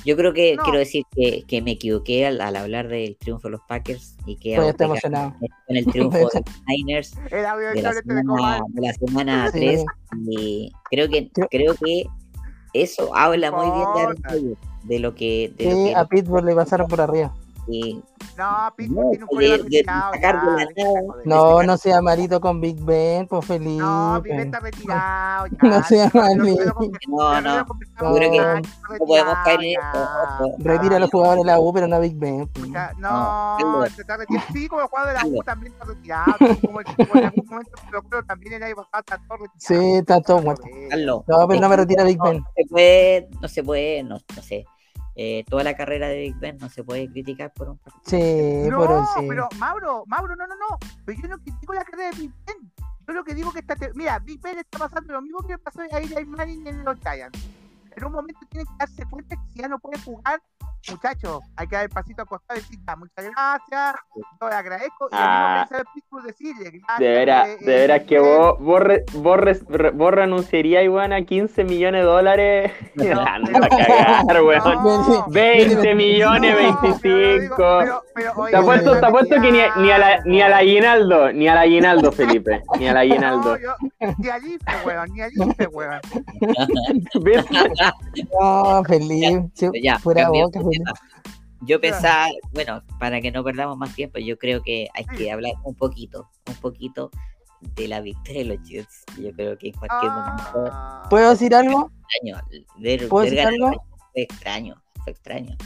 Yo 0.04 0.16
creo 0.16 0.32
que 0.32 0.56
No. 0.56 0.62
quiero 0.62 0.78
decir 0.78 1.04
que, 1.14 1.44
que 1.48 1.62
me 1.62 1.72
equivoqué 1.72 2.26
al, 2.26 2.40
al 2.40 2.56
hablar 2.56 2.88
del 2.88 3.16
triunfo 3.16 3.48
de 3.48 3.52
los 3.52 3.60
Packers 3.66 4.16
y 4.26 4.36
que 4.36 4.52
está 4.54 4.62
ahora 4.84 4.84
emocionado. 4.84 5.34
con 5.66 5.76
el 5.76 5.84
triunfo 5.92 6.16
de 6.18 6.22
los 6.24 6.32
Niners 6.66 7.14
El 7.30 7.46
audio 7.46 7.68
de 7.70 7.82
la 7.82 7.92
semana, 7.92 8.60
de 8.68 8.80
la 8.82 8.92
semana 8.94 9.50
Sí. 9.52 9.58
3 9.58 9.84
y 10.28 10.72
creo 10.90 11.08
que 11.08 11.30
Creo- 11.50 11.74
que 11.74 12.06
eso 12.74 13.14
habla 13.16 13.50
muy 13.50 13.64
bien 13.70 14.14
de 14.44 14.56
de 14.84 14.98
lo 15.00 15.14
que 15.14 15.52
de 15.56 15.64
lo 15.64 15.70
Sí, 15.70 15.84
que 15.86 15.94
a 15.96 16.04
Pittsburgh 16.04 16.44
le 16.44 16.54
pasaron 16.54 16.86
por 16.88 17.00
arriba. 17.00 17.34
Y- 17.68 18.02
No, 18.36 18.72
Pittsburgh 18.76 19.04
No, 19.06 19.10
tiene 19.10 19.24
un 19.24 19.28
de- 19.28 19.34
colega 19.34 19.56
de 19.56 19.62
retirado. 19.62 20.12
sacar 20.14 20.34
de 20.40 20.46
ya, 20.46 20.64
la 20.84 21.00
joder. 21.06 21.26
No, 21.26 21.62
no 21.62 21.76
sea 21.78 22.02
malito 22.02 22.40
con 22.40 22.60
Big 22.60 22.76
Ben, 22.84 23.26
pues 23.26 23.44
Felipe. 23.46 23.82
No, 23.82 24.20
Pibe 24.22 24.42
está 24.42 24.60
retirado. 24.60 25.46
Ya, 25.62 25.68
No 25.68 25.82
sea 25.84 26.10
malito. 26.12 26.74
No, 27.08 27.40
no. 27.40 27.56
Yo 27.66 28.14
creo 28.14 28.30
que 28.30 28.38
no 28.38 29.06
podemos 29.06 29.34
caer 29.44 29.60
en 29.62 29.74
retirado, 29.80 30.46
esto. 30.46 30.56
Retira 30.58 30.96
a 30.96 30.98
los 31.00 31.10
jugadores 31.10 31.44
de 31.44 31.46
la 31.50 31.58
U, 31.60 31.72
pero 31.72 31.86
no 31.88 31.96
a 31.96 31.98
Big 32.00 32.16
Ben. 32.18 32.46
pues. 32.48 32.68
No, 32.98 33.58
No, 33.58 33.86
se 33.86 34.02
está 34.02 34.16
retirado. 34.18 34.46
Sí, 34.52 34.68
como 34.68 34.82
el 34.82 34.88
jugador 34.88 35.08
de 35.12 35.14
la 35.14 35.26
U 35.38 35.42
también 35.42 35.72
está 35.72 35.84
retirado. 35.86 36.32
Como, 36.66 36.80
en 36.80 37.24
algún 37.24 37.46
momento, 37.48 37.70
pero 37.90 38.02
creo 38.02 38.20
que 38.22 38.26
también 38.26 38.52
el 38.54 38.62
año 38.62 38.76
pasado 38.76 39.00
está 39.00 39.16
todo 39.26 39.38
retirado. 39.38 39.58
Sí, 39.82 39.94
está 39.96 40.20
todo 40.20 40.42
muerto. 40.42 40.64
No, 41.26 41.48
pero 41.48 41.60
no 41.60 41.68
me 41.70 41.76
retira 41.76 42.04
Big 42.04 42.18
Ben. 42.22 42.38
no 42.38 42.46
se 42.54 42.64
puede, 42.68 43.28
no 43.40 43.48
se 43.48 43.62
puede, 43.62 44.02
no, 44.02 44.18
no 44.36 44.42
sé. 44.42 44.64
Eh, 45.16 45.44
toda 45.48 45.64
la 45.64 45.74
carrera 45.74 46.08
de 46.08 46.18
Big 46.20 46.36
Ben 46.38 46.58
no 46.58 46.68
se 46.68 46.84
puede 46.84 47.10
criticar 47.10 47.52
por 47.52 47.70
un 47.70 47.78
partido. 47.78 48.02
Sí, 48.04 48.68
No, 48.68 48.80
pero 48.80 49.04
sí. 49.16 49.26
pero 49.28 49.48
Mauro, 49.58 50.04
Mauro, 50.06 50.36
no, 50.36 50.46
no, 50.46 50.54
no. 50.54 50.78
Pero 51.04 51.20
yo 51.22 51.28
no 51.28 51.38
critico 51.38 51.72
la 51.72 51.84
carrera 51.84 52.10
de 52.10 52.18
Big 52.18 52.32
Ben. 52.46 52.72
Yo 53.08 53.14
lo 53.14 53.24
que 53.24 53.34
digo 53.34 53.52
que 53.52 53.60
está. 53.60 53.76
Mira, 53.94 54.18
Big 54.18 54.40
Ben 54.42 54.58
está 54.58 54.78
pasando 54.78 55.14
lo 55.14 55.22
mismo 55.22 55.38
que 55.40 55.54
le 55.54 55.58
pasó 55.58 55.80
a 55.80 55.86
Eli 55.98 56.24
Manning 56.26 56.66
en 56.66 56.84
los 56.84 56.98
Giants. 57.00 57.48
En 57.96 58.04
un 58.04 58.12
momento 58.12 58.40
tiene 58.50 58.66
que 58.66 58.72
darse 58.78 59.04
cuenta 59.08 59.36
que 59.36 59.52
si 59.52 59.58
ya 59.60 59.68
no 59.68 59.78
puede 59.78 59.98
jugar, 60.02 60.42
muchachos, 60.90 61.40
hay 61.56 61.66
que 61.68 61.76
dar 61.76 61.84
el 61.84 61.90
pasito 61.90 62.22
al 62.22 62.28
costado 62.28 62.58
y 62.58 62.62
decir, 62.62 62.78
"Ya, 62.86 62.96
muchas 62.96 63.24
gracias, 63.24 63.94
yo 64.40 64.48
le 64.48 64.54
agradezco. 64.54 65.06
Y 65.06 65.08
Ah. 65.12 65.66
el 65.70 65.76
mismo 65.76 65.92
Pittsburgh 65.94 66.24
decirle, 66.24 66.70
gracias. 66.70 66.98
De 66.98 67.08
veras, 67.08 67.48
eh, 67.48 67.56
de 67.60 67.74
eh, 67.76 67.78
veras 67.80 68.02
que 68.04 68.18
Ben". 68.20 68.36
vos, 68.36 68.58
vos, 68.60 68.80
re- 68.80 69.04
vos, 69.14 69.36
re- 69.38 69.90
vos 69.90 70.12
renunciarías 70.14 70.84
igual 70.84 71.12
a 71.12 71.22
15 71.22 71.64
millones 71.64 72.02
de 72.02 72.06
dólares. 72.06 72.72
Anda 73.28 73.58
a 73.66 73.68
cagar, 73.68 74.42
weón. 74.42 74.62
No, 74.84 75.26
20 75.28 75.94
millones, 75.94 76.50
no, 76.52 76.56
25. 76.58 76.98
pero 77.02 77.40
digo, 77.40 77.56
pero- 77.56 78.02
pero, 78.14 78.32
oye, 78.36 78.50
Te 78.52 78.56
apuesto, 78.56 78.94
está 78.94 79.00
te 79.00 79.06
apuesto 79.06 79.34
que 79.40 79.52
ni, 79.52 79.58
ni 79.82 79.90
a 79.90 79.98
la, 79.98 80.20
ni 80.24 80.40
a 80.42 80.48
la 80.48 80.56
Aguinaldo, 80.58 81.32
ni 81.32 81.48
a 81.48 81.54
la 81.54 81.60
Aguinaldo, 81.62 82.12
Felipe, 82.12 82.62
ni 82.78 82.88
a 82.88 82.92
la 82.94 83.00
Aguinaldo. 83.00 83.56
No, 83.56 83.62
yo, 83.62 83.74
ni 84.18 84.28
al 84.28 84.44
IFE, 84.46 84.72
weón, 84.86 85.12
ni 85.12 85.20
al 85.22 85.32
IFE, 85.32 85.66
weón. 85.68 86.00
¿Viste? 87.24 87.46
No, 88.40 88.82
Felipe. 88.84 89.48
Pero 89.58 89.72
ya, 89.82 89.98
fuera 89.98 90.28
boca. 90.30 90.60
Yo 91.62 91.80
pensaba, 91.80 92.28
bueno, 92.52 92.82
para 93.00 93.20
que 93.20 93.30
no 93.32 93.42
perdamos 93.42 93.76
más 93.78 93.94
tiempo, 93.94 94.18
yo 94.18 94.38
creo 94.38 94.62
que 94.62 94.88
hay 94.94 95.04
que 95.16 95.32
hablar 95.32 95.52
un 95.64 95.74
poquito, 95.74 96.28
un 96.48 96.54
poquito 96.56 97.10
de 97.74 97.88
la 97.88 98.00
victoria 98.00 98.42
de 98.42 98.56
los 98.56 98.68
Jets. 98.68 99.04
Yo 99.18 99.32
creo 99.32 99.56
que 99.56 99.68
en 99.68 99.74
cualquier 99.74 100.12
momento 100.12 100.64
Ah, 100.70 101.06
¿Puedo 101.08 101.30
decir 101.30 101.54
algo? 101.54 101.90
extraño. 102.10 102.42
Ver, 102.78 103.08
¿Puedo 103.08 103.24
ver 103.24 103.30
decir 103.32 103.44
ganar 103.44 103.52
algo? 103.70 103.84
fue 104.12 104.22
extraño, 104.22 104.82
fue 105.02 105.12
extraño. 105.12 105.56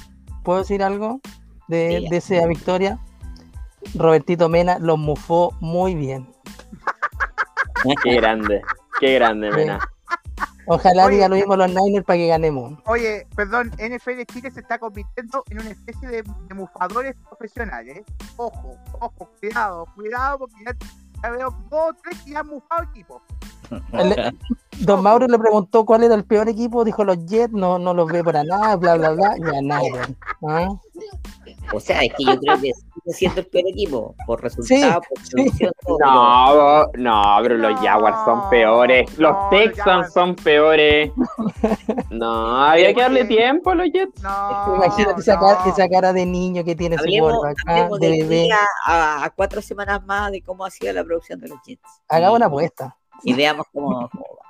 ¿Puedo 0.45 0.59
decir 0.61 0.83
algo 0.83 1.21
de, 1.69 1.89
Diga. 1.89 2.11
de 2.11 2.17
esa 2.17 2.47
victoria? 2.47 2.99
Robertito 3.95 4.49
Mena 4.49 4.79
los 4.79 4.99
mufó 4.99 5.55
muy 5.61 5.95
bien. 5.95 6.29
Qué 8.03 8.15
grande, 8.15 8.63
qué 9.01 9.15
grande, 9.15 9.51
mena. 9.51 9.81
Ojalá 10.73 11.07
Oye. 11.07 11.17
diga 11.17 11.29
lo 11.29 11.35
mismo 11.35 11.57
los 11.57 11.69
Niners 11.69 12.05
para 12.07 12.17
que 12.17 12.29
ganemos. 12.29 12.79
Oye, 12.87 13.27
perdón, 13.35 13.71
NFL 13.79 14.23
Chile 14.33 14.51
se 14.53 14.61
está 14.61 14.79
convirtiendo 14.79 15.43
en 15.51 15.61
una 15.61 15.71
especie 15.71 16.09
de, 16.09 16.23
de 16.23 16.55
mufadores 16.55 17.17
profesionales. 17.29 18.03
Ojo, 18.37 18.77
ojo, 19.01 19.29
cuidado, 19.41 19.85
cuidado, 19.97 20.39
porque 20.39 20.55
ya, 20.65 20.77
ya 21.25 21.31
veo 21.31 21.51
dos 21.71 21.91
o 21.91 21.95
tres 22.03 22.23
que 22.23 22.31
ya 22.31 22.41
han 22.41 22.47
mufado 22.47 22.85
equipos. 22.85 23.21
El- 23.93 24.39
Don 24.87 25.03
Mauro 25.03 25.27
le 25.27 25.39
preguntó 25.39 25.85
cuál 25.85 26.05
era 26.05 26.15
el 26.15 26.25
peor 26.25 26.49
equipo, 26.49 26.85
dijo 26.85 27.05
los 27.05 27.27
Jets, 27.27 27.53
no, 27.53 27.79
no 27.79 27.93
los 27.93 28.11
ve 28.11 28.23
para 28.25 28.45
nada, 28.45 28.77
bla, 28.77 28.95
bla, 28.97 29.11
bla, 29.11 29.35
y 29.37 29.41
ganaron. 29.43 30.17
¿Ah? 30.49 30.69
O 31.73 31.81
sea, 31.81 32.01
es 32.03 32.15
que 32.15 32.25
yo 32.25 32.39
creo 32.39 32.61
que 32.61 32.71
siendo 33.07 33.41
el 33.41 33.47
peor 33.47 33.65
equipo, 33.69 34.15
por 34.27 34.43
resultado, 34.43 35.01
por 35.09 35.19
sí. 35.27 35.69
No, 36.01 36.87
no, 36.95 37.39
pero 37.43 37.57
los 37.57 37.73
No, 37.73 37.79
Jaguars 37.81 38.17
son 38.25 38.51
peores. 38.51 39.19
Los 39.19 39.33
no, 39.33 39.41
los 39.43 39.51
Texans 39.51 40.13
son 40.13 40.35
peores. 40.37 41.11
No, 42.11 42.57
había 42.67 42.93
que 42.95 43.01
darle 43.01 43.21
Oye. 43.21 43.29
tiempo 43.29 43.71
a 43.71 43.75
los 43.77 43.87
Jets. 43.93 44.23
No, 44.23 44.75
Imagínate 44.77 45.21
esa, 45.21 45.39
cara, 45.39 45.65
no. 45.65 45.73
esa 45.73 45.89
cara 45.89 46.13
de 46.13 46.27
niño 46.27 46.65
que 46.65 46.75
tiene 46.75 46.97
ese 46.97 47.05
Hablemos, 47.05 48.01
de 48.01 48.09
de 48.09 48.23
bebé. 48.23 48.49
a, 48.87 49.31
cuatro 49.37 49.63
semanas 49.63 50.05
más 50.05 50.31
de 50.33 50.43
cómo 50.43 50.65
ha 50.65 50.71
sido 50.71 50.93
la 50.93 51.05
producción 51.05 51.41
de 51.41 51.49
los 51.49 51.59
Jets. 51.65 51.83
Hagamos 52.09 52.37
una 52.37 52.47
apuesta. 52.47 52.97
Y 53.23 53.35
veamos 53.35 53.67
cómo, 53.73 54.09
cómo 54.11 54.25
va. 54.39 54.50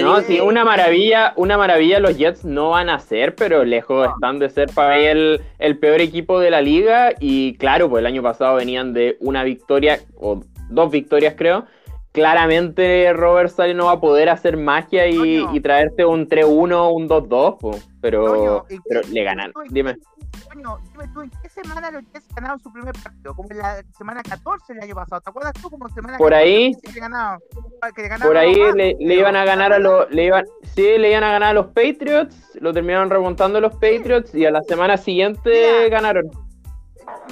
Yo 0.00 0.04
no, 0.04 0.20
sí, 0.20 0.36
que- 0.36 0.42
una 0.42 0.64
maravilla, 0.64 1.32
una 1.36 1.56
maravilla 1.58 1.98
los 2.00 2.16
Jets 2.16 2.44
no 2.44 2.70
van 2.70 2.88
a 2.90 2.98
ser, 2.98 3.34
pero 3.34 3.64
lejos 3.64 4.08
están 4.14 4.38
de 4.38 4.50
ser 4.50 4.70
para 4.74 4.96
mí 4.96 5.04
el, 5.04 5.40
el 5.58 5.78
peor 5.78 6.00
equipo 6.00 6.38
de 6.40 6.50
la 6.50 6.60
liga. 6.60 7.12
Y 7.20 7.54
claro, 7.58 7.88
pues 7.88 8.00
el 8.00 8.06
año 8.06 8.22
pasado 8.22 8.56
venían 8.56 8.92
de 8.92 9.16
una 9.20 9.42
victoria, 9.44 10.00
o 10.16 10.40
dos 10.70 10.90
victorias 10.90 11.34
creo. 11.36 11.66
Claramente 12.12 13.12
Robert 13.12 13.50
Sale 13.50 13.74
no 13.74 13.86
va 13.86 13.92
a 13.92 14.00
poder 14.00 14.28
hacer 14.28 14.56
magia 14.56 15.08
y, 15.08 15.44
y 15.52 15.60
traerte 15.60 16.04
un 16.04 16.28
3-1, 16.28 16.92
un 16.94 17.08
2-2, 17.08 17.56
pues, 17.60 17.88
pero, 18.00 18.24
Coño, 18.26 18.56
¿en 18.70 18.78
qué- 18.78 18.82
pero 18.88 19.00
le 19.12 19.24
ganan. 19.24 19.52
Dime. 19.70 19.96
Dime 20.54 21.08
tú, 21.12 21.20
¿en 21.22 21.30
qué 21.42 21.48
semana 21.48 21.90
los 21.90 22.02
Jets 22.12 22.26
ganaron 22.34 22.60
su 22.60 22.72
primer 22.72 22.94
partido? 23.02 23.34
Como 23.34 23.48
en 23.50 23.58
la 23.58 23.82
semana 23.96 24.22
14 24.22 24.74
del 24.74 24.82
año 24.84 24.94
pasado. 24.94 25.20
¿Te 25.20 25.30
acuerdas 25.30 25.52
tú? 25.60 25.68
Como 25.70 25.88
semana 25.88 26.16
Por 26.18 26.30
14, 26.30 26.48
ahí- 26.48 26.74
que 26.82 26.92
le 26.92 27.00
ganaron- 27.00 27.40
que 27.94 28.02
le 28.02 28.08
ganaron 28.08 28.28
Por 28.28 28.36
ahí 28.36 28.54
le, 28.74 29.14
iban 29.14 29.36
a 29.36 29.44
ganar 29.44 29.72
a 29.72 29.78
los, 29.78 30.10
le 30.10 30.24
iban, 30.26 30.44
sí, 30.74 30.96
le 30.98 31.10
iban 31.10 31.24
a 31.24 31.32
ganar 31.32 31.50
a 31.50 31.52
los 31.54 31.66
Patriots, 31.66 32.52
lo 32.60 32.72
terminaron 32.72 33.10
remontando 33.10 33.60
los 33.60 33.72
Patriots 33.74 34.34
y 34.34 34.46
a 34.46 34.50
la 34.50 34.62
semana 34.62 34.96
siguiente 34.96 35.50
Mira. 35.50 35.88
ganaron. 35.88 36.30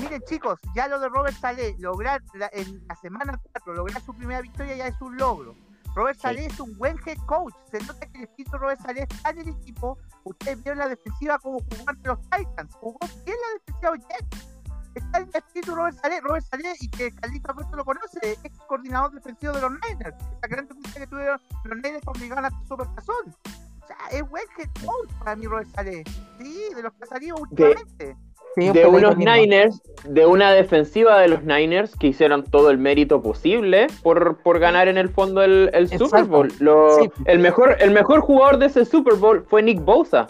Miren 0.01 0.23
chicos, 0.23 0.59
ya 0.75 0.89
lo 0.89 0.99
de 1.01 1.09
Robert 1.09 1.37
Saleh, 1.37 1.77
lograr 1.79 2.21
la- 2.35 2.51
en 2.53 2.83
la 2.89 2.95
semana 2.97 3.39
4, 3.53 3.75
lograr 3.75 4.01
su 4.03 4.15
primera 4.15 4.41
victoria 4.41 4.75
ya 4.77 4.87
es 4.89 5.01
un 5.01 5.17
logro. 5.17 5.55
Robert 5.95 6.17
Sí. 6.17 6.23
Saleh 6.23 6.47
es 6.47 6.61
un 6.61 6.77
buen 6.79 6.97
head 7.07 7.19
coach. 7.27 7.55
Se 7.71 7.79
nota 7.81 8.07
que 8.07 8.19
el 8.19 8.25
espíritu 8.25 8.53
de 8.53 8.59
Robert 8.59 8.81
Saleh 8.81 9.07
está 9.09 9.31
en 9.31 9.39
el 9.41 9.49
equipo. 9.49 9.99
Ustedes 10.25 10.63
vieron 10.63 10.79
la 10.79 10.89
defensiva 10.89 11.39
como 11.39 11.59
jugó 11.61 11.85
ante 11.89 12.09
los 12.09 12.21
Titans. 12.31 12.75
Jugó 12.77 12.99
bien 13.25 13.37
la 13.37 13.59
defensiva 13.59 13.93
de 13.93 13.99
Jets. 14.15 14.49
Está 14.95 15.19
en 15.19 15.25
el 15.29 15.37
espíritu 15.37 15.71
de 15.71 15.77
Robert 15.77 15.99
Saleh. 16.01 16.21
Robert 16.21 16.47
Saleh, 16.47 16.75
y 16.81 16.89
que 16.89 17.13
Carlito 17.13 17.51
Alberto 17.51 17.77
lo 17.77 17.85
conoce, 17.85 18.39
ex 18.43 18.59
coordinador 18.69 19.13
defensivo 19.13 19.53
de 19.53 19.61
los 19.63 19.71
Niners. 19.71 20.17
Esa 20.17 20.47
gran 20.49 20.69
defensa 20.69 21.01
que 21.01 21.07
tuvieron 21.07 21.41
los 21.65 21.77
Niners 21.77 22.05
cuando 22.05 22.21
llegaron 22.21 22.45
a 22.45 22.51
Super 22.69 22.87
Tazón. 22.95 23.35
O 23.83 23.87
sea, 23.87 23.97
es 24.11 24.29
buen 24.29 24.45
head 24.59 24.69
coach 24.85 25.11
para 25.19 25.35
mí 25.35 25.47
Robert 25.47 25.69
Saleh. 25.75 26.05
Sí, 26.39 26.75
de 26.75 26.83
los 26.83 26.93
que 26.93 27.05
ha 27.05 27.07
salido 27.07 27.37
últimamente. 27.37 28.17
De 28.57 28.73
peladito 28.73 28.89
unos. 28.91 29.17
Niners, 29.17 29.83
de 30.05 30.27
una 30.27 30.53
defensiva 30.53 31.19
de 31.21 31.29
los 31.29 31.43
Niners 31.45 31.95
que 31.97 32.09
hicieron 32.09 32.45
todo 32.45 32.71
el 32.71 32.79
mérito 32.79 33.23
posible 33.23 33.87
por, 34.03 34.37
por 34.43 34.59
ganar 34.59 34.89
en 34.89 34.99
el 34.99 35.09
fondo 35.09 35.43
el, 35.43 35.71
el. 35.73 35.89
Super 35.89 36.25
Bowl. 36.25 36.53
Lo- 36.61 36.97
Sí. 37.03 37.11
el, 37.27 37.39
mejor, 37.39 37.77
el 37.81 37.91
mejor 37.93 38.21
jugador 38.21 38.59
de 38.59 38.67
ese 38.67 38.85
Super 38.85 39.15
Bowl 39.15 39.45
fue 39.49 39.63
Nick 39.63 39.81
Bosa. 39.85 40.27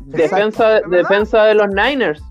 Defensa, 0.00 0.78
¿Es 0.78 0.88
verdad? 0.88 1.08
defensa 1.08 1.44
de 1.44 1.54
los 1.54 1.68
Niners. 1.68 2.22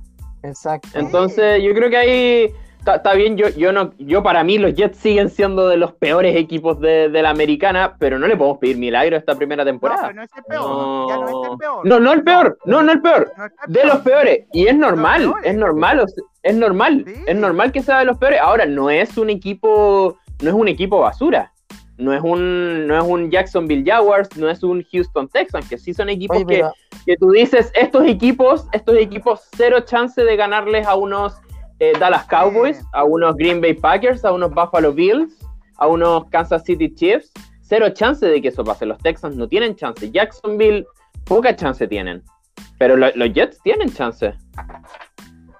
Exacto. 0.43 0.89
Entonces, 0.93 1.61
yo 1.63 1.73
creo 1.73 1.89
que 1.89 1.97
ahí 1.97 2.51
está 2.85 3.13
bien. 3.13 3.37
Yo, 3.37 3.49
yo 3.49 3.71
no, 3.71 3.93
yo 3.97 4.21
para 4.23 4.43
mí 4.43 4.57
los 4.57 4.73
Jets 4.75 4.97
siguen 4.97 5.29
siendo 5.29 5.67
de 5.67 5.77
los 5.77 5.93
peores 5.93 6.35
equipos 6.35 6.79
de, 6.79 7.09
de 7.09 7.21
la 7.21 7.29
americana, 7.29 7.95
pero 7.99 8.19
no 8.19 8.27
le 8.27 8.35
podemos 8.37 8.57
pedir 8.59 8.77
milagro 8.77 9.15
esta 9.17 9.35
primera 9.35 9.63
temporada. 9.65 10.11
no 10.13 10.23
es 10.23 10.29
el 10.35 10.43
peor. 10.43 11.07
Ya 11.09 11.15
no 11.17 11.27
es 11.27 11.51
el 11.51 11.57
peor. 11.57 11.87
No, 11.87 11.99
no 11.99 12.11
el 12.13 12.23
peor, 12.23 12.57
no, 12.65 12.83
no 12.83 12.91
el 12.91 13.01
peor. 13.01 13.31
No 13.37 13.45
es 13.45 13.51
el 13.67 13.73
De 13.73 13.79
peor. 13.81 13.93
los 13.93 14.03
peores. 14.03 14.39
Y 14.53 14.67
es 14.67 14.75
normal, 14.75 15.21
peores. 15.23 15.45
es 15.45 15.55
normal, 15.55 15.99
o 15.99 16.07
sea, 16.07 16.23
es 16.43 16.55
normal, 16.55 17.03
Sí. 17.07 17.13
es 17.27 17.35
normal 17.35 17.71
que 17.71 17.81
sea 17.81 17.99
de 17.99 18.05
los 18.05 18.17
peores. 18.17 18.39
Ahora, 18.41 18.65
no 18.65 18.89
es 18.89 19.17
un 19.17 19.29
equipo, 19.29 20.17
no 20.41 20.49
es 20.49 20.55
un 20.55 20.67
equipo 20.67 20.99
basura. 20.99 21.51
No 21.95 22.11
es 22.11 22.21
un, 22.23 22.87
no 22.87 22.97
es 22.97 23.03
un 23.03 23.29
Jacksonville 23.29 23.83
Jaguars, 23.85 24.35
no 24.35 24.49
es 24.49 24.63
un 24.63 24.83
Houston 24.91 25.29
Texans, 25.29 25.69
que 25.69 25.77
sí 25.77 25.93
son 25.93 26.09
equipos 26.09 26.37
Oye, 26.37 26.45
que, 26.47 26.63
que 27.05 27.17
tú 27.17 27.29
dices, 27.29 27.71
estos 27.75 28.07
equipos, 28.07 28.65
estos 28.73 28.97
equipos, 28.97 29.47
cero 29.55 29.81
chance 29.85 30.23
de 30.23 30.35
ganarles 30.35 30.87
a 30.87 30.95
unos 30.95 31.35
eh, 31.79 31.93
Dallas 31.99 32.25
Cowboys, 32.25 32.77
Sí. 32.77 32.83
a 32.93 33.03
unos 33.03 33.35
Green 33.35 33.61
Bay 33.61 33.73
Packers, 33.73 34.23
a 34.25 34.31
unos 34.31 34.51
Buffalo 34.51 34.93
Bills, 34.93 35.33
a 35.77 35.87
unos 35.87 36.25
Kansas 36.29 36.63
City 36.63 36.93
Chiefs, 36.93 37.31
cero 37.61 37.89
chance 37.93 38.25
de 38.25 38.41
que 38.41 38.49
eso 38.49 38.63
pase. 38.63 38.85
Los 38.85 38.97
Texans 38.99 39.35
no 39.35 39.47
tienen 39.47 39.75
chance. 39.75 40.09
Jacksonville, 40.11 40.85
poca 41.25 41.55
chance 41.55 41.87
tienen. 41.87 42.23
Pero 42.77 42.95
lo- 42.95 43.15
los 43.15 43.33
Jets 43.33 43.59
tienen 43.63 43.89
chance. 43.91 44.33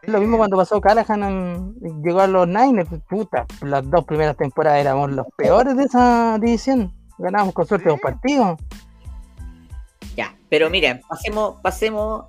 Es 0.02 0.10
lo 0.12 0.20
mismo 0.20 0.38
cuando 0.38 0.58
pasó 0.58 0.82
Callahan, 0.82 1.24
en- 1.24 2.04
llegó 2.04 2.20
a 2.20 2.28
los 2.28 2.48
Niners, 2.48 2.90
puta, 3.10 3.46
las 3.62 3.90
dos 3.90 4.04
primeras 4.06 4.36
temporadas 4.36 4.80
éramos 4.82 5.12
los 5.12 5.26
peores 5.38 5.78
de 5.78 5.84
esa 5.86 6.38
división. 6.40 6.92
Ganábamos 7.18 7.54
con 7.54 7.66
suerte 7.66 7.88
dos 7.90 8.00
partidos. 8.02 8.60
Ya, 10.16 10.36
pero 10.50 10.70
miren, 10.70 11.02
pasemos, 11.08 11.60
pasemos. 11.62 12.26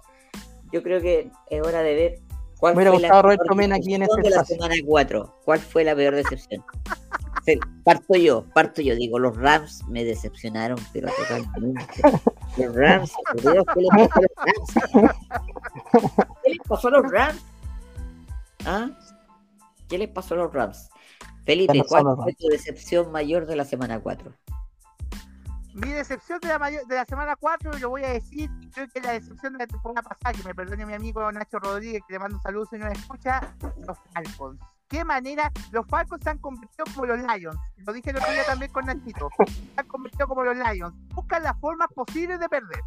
Yo 0.73 0.83
creo 0.83 1.01
que 1.01 1.31
es 1.51 1.63
hora 1.67 1.81
de 1.83 1.95
ver 1.95 2.19
cuál 2.59 2.75
hubiera 2.75 2.93
fue 2.93 3.01
la 3.01 3.23
Roberto 3.23 3.45
peor 3.45 3.57
Mena 3.57 3.77
aquí 3.77 3.95
en 3.95 4.01
decepción 4.01 4.19
este 4.21 4.31
de 4.31 4.35
la 4.37 4.43
espacio. 4.43 4.57
semana 4.57 4.75
4. 4.87 5.41
¿Cuál 5.45 5.59
fue 5.61 5.85
la 5.85 5.95
peor 5.95 6.15
decepción? 6.15 6.65
Sí, 7.45 7.59
Parto 7.85 8.15
yo, 8.15 8.47
parto 8.55 8.81
yo, 8.81 8.95
digo, 8.95 9.19
los 9.19 9.37
Rams 9.37 9.85
me 9.89 10.03
decepcionaron, 10.05 10.79
pero 10.93 11.09
totalmente. 11.13 11.85
Los 12.57 12.75
Rams, 12.75 13.13
¿qué 13.35 13.43
les 13.43 13.59
pasó 13.67 13.69
a 13.69 13.83
los 13.83 13.91
Rams? 13.93 14.11
¿Qué 16.43 16.51
les 16.51 16.59
pasó 16.67 16.89
a 16.89 16.91
los 16.91 17.11
Rams? 17.13 17.43
¿Ah? 18.65 18.91
¿Qué 19.89 19.99
les 19.99 20.09
pasó 20.09 20.35
a 20.35 20.39
los 20.39 20.53
Rams? 20.53 20.89
Felipe, 21.45 21.85
¿cuál 21.87 22.05
fue 22.23 22.33
tu 22.33 22.47
decepción 22.49 23.13
mayor 23.13 23.45
de 23.47 23.57
la 23.57 23.67
semana 23.67 24.01
4? 24.01 24.33
Mi 25.75 25.91
decepción 25.91 26.39
de 26.41 26.49
la, 26.49 26.59
de 26.71 26.95
la 26.95 27.05
semana 27.05 27.35
4, 27.35 27.79
lo 27.79 27.91
voy 27.91 28.05
a 28.05 28.11
decir, 28.11 28.49
creo 28.73 28.87
que 28.89 29.01
la 29.01 29.13
decepción 29.13 29.55
de 29.55 29.59
la 29.59 29.67
temporada 29.67 30.03
pasada, 30.03 30.33
que 30.33 30.47
me 30.47 30.55
perdone 30.55 30.87
mi 30.87 30.95
amigo 30.95 31.31
Nacho 31.33 31.59
Rodríguez, 31.59 32.01
que 32.07 32.13
le 32.13 32.21
mando 32.21 32.37
un 32.37 32.43
saludo 32.43 32.67
si 32.67 32.79
no 32.79 32.87
escucha, 32.87 33.41
los 33.85 33.99
Falcons. 34.13 34.61
¿Qué 34.89 35.05
manera? 35.05 35.51
Los 35.73 35.85
Falcons 35.89 36.23
se 36.23 36.31
han 36.31 36.39
convertido 36.39 36.85
como 36.95 37.07
los 37.07 37.19
Lions. 37.19 37.59
Lo 37.79 37.93
dije 37.93 38.11
el 38.11 38.19
otro 38.19 38.31
día 38.31 38.47
también 38.47 38.71
con 38.71 38.87
Nachito. 38.87 39.29
Se 39.47 39.81
han 39.81 39.89
convertido 39.89 40.29
como 40.29 40.45
los 40.45 40.57
Lions. 40.57 40.95
Buscan 41.13 41.43
las 41.43 41.59
formas 41.59 41.89
posibles 41.93 42.39
de 42.39 42.49
perder. 42.49 42.81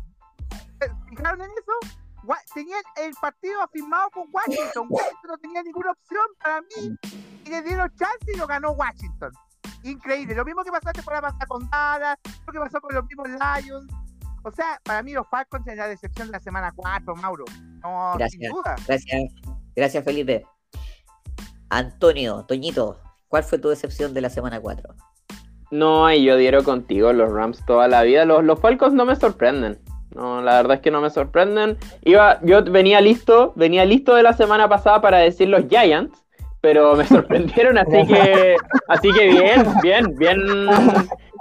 ¿Se 0.79 0.89
¿Fijaron 1.09 1.41
en 1.41 1.51
eso? 1.51 1.97
Tenían 2.53 2.81
el 2.97 3.13
partido 3.15 3.61
afirmado 3.61 4.09
con 4.11 4.27
Washington. 4.31 4.87
Washington 4.89 5.29
no 5.29 5.37
tenía 5.37 5.63
ninguna 5.63 5.91
opción 5.91 6.25
para 6.41 6.61
mí. 6.61 6.97
Y 7.43 7.49
le 7.49 7.61
dieron 7.63 7.93
chance 7.95 8.31
y 8.33 8.37
lo 8.37 8.47
ganó 8.47 8.71
Washington. 8.71 9.33
Increíble. 9.87 10.35
Lo 10.35 10.45
mismo 10.45 10.63
que 10.63 10.71
pasó 10.71 10.85
la 10.87 10.93
temporada 10.93 11.21
pasada 11.21 11.45
con 11.47 11.69
Dallas, 11.69 12.17
lo 12.45 12.53
que 12.53 12.59
pasó 12.59 12.81
con 12.81 12.95
los 12.95 13.05
mismos 13.05 13.27
Lions. 13.29 13.91
O 14.43 14.51
sea, 14.51 14.79
para 14.83 15.03
mí 15.03 15.13
los 15.13 15.27
Falcons 15.27 15.67
es 15.67 15.77
la 15.77 15.87
decepción 15.87 16.27
de 16.27 16.33
la 16.33 16.39
semana 16.39 16.71
4, 16.75 17.15
Mauro. 17.15 17.45
No, 17.81 18.11
sin 18.11 18.19
Gracias. 18.19 18.53
duda. 18.53 18.75
Gracias, 18.87 19.33
gracias 19.75 20.03
Felipe. 20.03 20.45
Antonio, 21.69 22.45
Toñito, 22.47 22.99
¿cuál 23.27 23.43
fue 23.43 23.59
tu 23.59 23.69
decepción 23.69 24.13
de 24.13 24.21
la 24.21 24.29
semana 24.29 24.59
4? 24.59 24.93
No, 25.71 26.09
y 26.11 26.23
yo 26.23 26.37
diero 26.37 26.63
contigo, 26.63 27.11
los 27.11 27.31
Rams 27.31 27.65
toda 27.65 27.87
la 27.87 28.03
vida. 28.03 28.25
Los, 28.25 28.43
los 28.43 28.59
Falcons 28.59 28.93
no 28.93 29.05
me 29.05 29.15
sorprenden. 29.15 29.79
No, 30.15 30.41
la 30.41 30.55
verdad 30.55 30.77
es 30.77 30.81
que 30.81 30.91
no 30.91 31.01
me 31.01 31.09
sorprenden. 31.09 31.77
Iba, 32.03 32.39
yo 32.41 32.63
venía 32.63 33.01
listo, 33.01 33.53
venía 33.55 33.85
listo 33.85 34.15
de 34.15 34.23
la 34.23 34.33
semana 34.33 34.69
pasada 34.69 35.01
para 35.01 35.17
decir 35.17 35.49
los 35.49 35.67
Giants, 35.67 36.25
pero 36.61 36.95
me 36.95 37.05
sorprendieron, 37.05 37.77
así 37.77 38.05
que, 38.07 38.55
así 38.87 39.11
que 39.13 39.27
bien, 39.29 39.65
bien, 39.81 40.15
bien, 40.17 40.37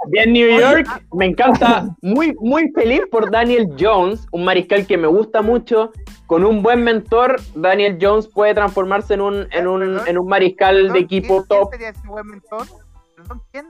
bien 0.09 0.33
New 0.33 0.59
York. 0.59 0.87
Me 1.13 1.25
encanta, 1.25 1.87
muy, 2.01 2.35
muy 2.39 2.69
feliz 2.71 3.01
por 3.11 3.31
Daniel 3.31 3.67
Jones, 3.79 4.27
un 4.31 4.45
mariscal 4.45 4.85
que 4.85 4.97
me 4.97 5.07
gusta 5.07 5.41
mucho. 5.41 5.91
Con 6.27 6.43
un 6.45 6.61
buen 6.61 6.83
mentor, 6.83 7.37
Daniel 7.55 7.97
Jones 8.01 8.27
puede 8.27 8.53
transformarse 8.53 9.13
en 9.13 9.21
un, 9.21 9.47
en 9.51 9.67
un, 9.67 9.99
en 10.05 10.17
un 10.17 10.27
mariscal 10.27 10.91
de 10.91 10.99
equipo 10.99 11.45
¿quién- 11.45 11.47
top. 11.47 11.69
¿Quién 11.69 11.79
sería 11.81 11.89
ese 11.99 12.07
buen 12.07 12.27
mentor? 12.27 12.67
Perdón, 13.15 13.41
¿quién? 13.51 13.65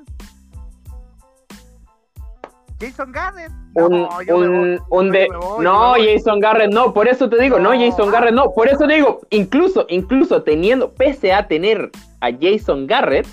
Jason 2.79 3.11
Garrett. 3.11 3.51
un, 3.75 4.01
No, 4.01 4.09
me 4.25 4.33
un, 4.33 4.77
voy, 4.89 4.99
un 4.99 5.11
de 5.11 5.27
me 5.29 5.37
voy, 5.37 5.63
no. 5.65 5.93
Jason 5.93 6.39
Garrett 6.39 6.71
no 6.71 6.93
por 6.93 7.07
eso 7.07 7.29
te 7.29 7.41
digo 7.41 7.59
no, 7.59 7.73
No. 7.73 7.79
Jason 7.79 8.11
Garrett 8.11 8.33
no 8.33 8.51
por 8.53 8.67
eso 8.67 8.85
te 8.87 8.93
digo 8.95 9.21
incluso 9.29 9.85
incluso 9.89 10.43
teniendo 10.43 10.91
pese 10.93 11.33
a 11.33 11.47
tener 11.47 11.89
a 12.21 12.29
Jason 12.39 12.85
Garrett 12.87 13.27